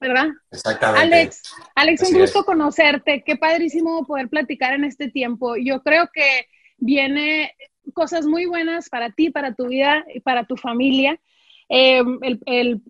¿Verdad? 0.00 0.26
Exactamente. 0.50 1.00
Alex, 1.00 1.42
Alex, 1.76 2.10
un 2.10 2.18
gusto 2.18 2.44
conocerte. 2.44 3.22
Qué 3.24 3.36
padrísimo 3.36 4.04
poder 4.04 4.28
platicar 4.28 4.74
en 4.74 4.84
este 4.84 5.08
tiempo. 5.08 5.54
Yo 5.56 5.82
creo 5.82 6.10
que 6.12 6.48
viene 6.76 7.54
cosas 7.92 8.26
muy 8.26 8.46
buenas 8.46 8.88
para 8.88 9.10
ti, 9.10 9.30
para 9.30 9.54
tu 9.54 9.68
vida 9.68 10.04
y 10.12 10.20
para 10.20 10.44
tu 10.44 10.56
familia. 10.56 11.20
Em, 11.68 12.18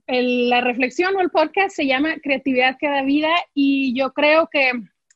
la 0.06 0.60
reflexión 0.60 1.14
o 1.16 1.20
el 1.20 1.30
podcast 1.30 1.76
se 1.76 1.86
llama 1.86 2.16
Creatividad 2.22 2.76
que 2.78 2.88
da 2.88 3.02
vida 3.02 3.30
y 3.54 3.96
yo 3.98 4.12
creo 4.12 4.48
que 4.50 4.72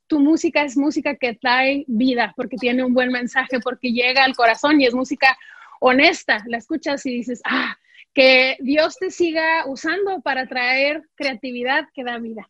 tu 0.07 0.21
música 0.21 0.63
es 0.63 0.77
música 0.77 1.17
que 1.17 1.35
trae 1.35 1.85
vida 1.87 2.33
porque 2.37 2.57
tiene 2.57 2.85
un 2.85 2.95
buen 2.95 3.11
mensaje, 3.11 3.61
porque 3.61 3.93
llega 3.93 4.25
al 4.25 4.37
corazón 4.37 4.81
y 4.81 4.87
es 4.87 4.95
música 4.95 5.37
honesta. 5.81 6.45
La 6.47 6.59
escuchas 6.59 7.05
y 7.05 7.11
dices, 7.11 7.43
ah, 7.45 7.77
que 8.15 8.57
Dios 8.61 8.97
te 8.97 9.11
siga 9.11 9.65
usando 9.67 10.21
para 10.23 10.47
traer 10.47 11.03
creatividad 11.15 11.89
que 11.93 12.05
da 12.05 12.19
vida. 12.19 12.49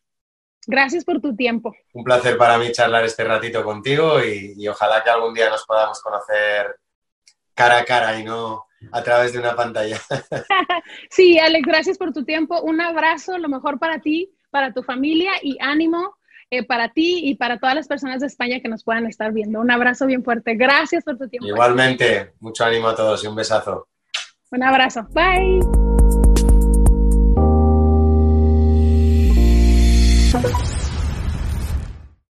Gracias 0.67 1.03
por 1.03 1.19
tu 1.19 1.35
tiempo. 1.35 1.75
Un 1.93 2.03
placer 2.03 2.37
para 2.37 2.57
mí 2.57 2.71
charlar 2.71 3.03
este 3.03 3.23
ratito 3.23 3.63
contigo 3.63 4.23
y 4.23 4.67
ojalá 4.67 5.03
que 5.03 5.09
algún 5.09 5.33
día 5.33 5.49
nos 5.49 5.65
podamos 5.65 5.99
conocer 6.01 6.75
cara 7.55 7.79
a 7.79 7.85
cara 7.85 8.19
y 8.19 8.23
no 8.23 8.68
a 8.91 9.03
través 9.03 9.33
de 9.33 9.39
una 9.39 9.55
pantalla. 9.55 9.99
sí, 11.09 11.39
Alex, 11.39 11.67
gracias 11.67 11.97
por 11.97 12.13
tu 12.13 12.23
tiempo. 12.23 12.61
Un 12.61 12.81
abrazo, 12.81 13.37
lo 13.37 13.49
mejor 13.49 13.79
para 13.79 13.99
ti, 13.99 14.31
para 14.49 14.73
tu 14.73 14.83
familia 14.83 15.31
y 15.41 15.57
ánimo 15.59 16.19
eh, 16.51 16.65
para 16.65 16.89
ti 16.89 17.21
y 17.25 17.35
para 17.35 17.59
todas 17.59 17.75
las 17.75 17.87
personas 17.87 18.21
de 18.21 18.27
España 18.27 18.59
que 18.59 18.69
nos 18.69 18.83
puedan 18.83 19.05
estar 19.05 19.31
viendo. 19.31 19.59
Un 19.59 19.69
abrazo 19.69 20.07
bien 20.07 20.23
fuerte. 20.23 20.55
Gracias 20.55 21.03
por 21.03 21.15
tu 21.15 21.29
tiempo. 21.29 21.47
Igualmente, 21.47 22.33
mucho 22.39 22.65
ánimo 22.65 22.87
a 22.87 22.95
todos 22.95 23.23
y 23.23 23.27
un 23.27 23.35
besazo. 23.35 23.87
Un 24.51 24.63
abrazo. 24.63 25.07
Bye. 25.11 25.88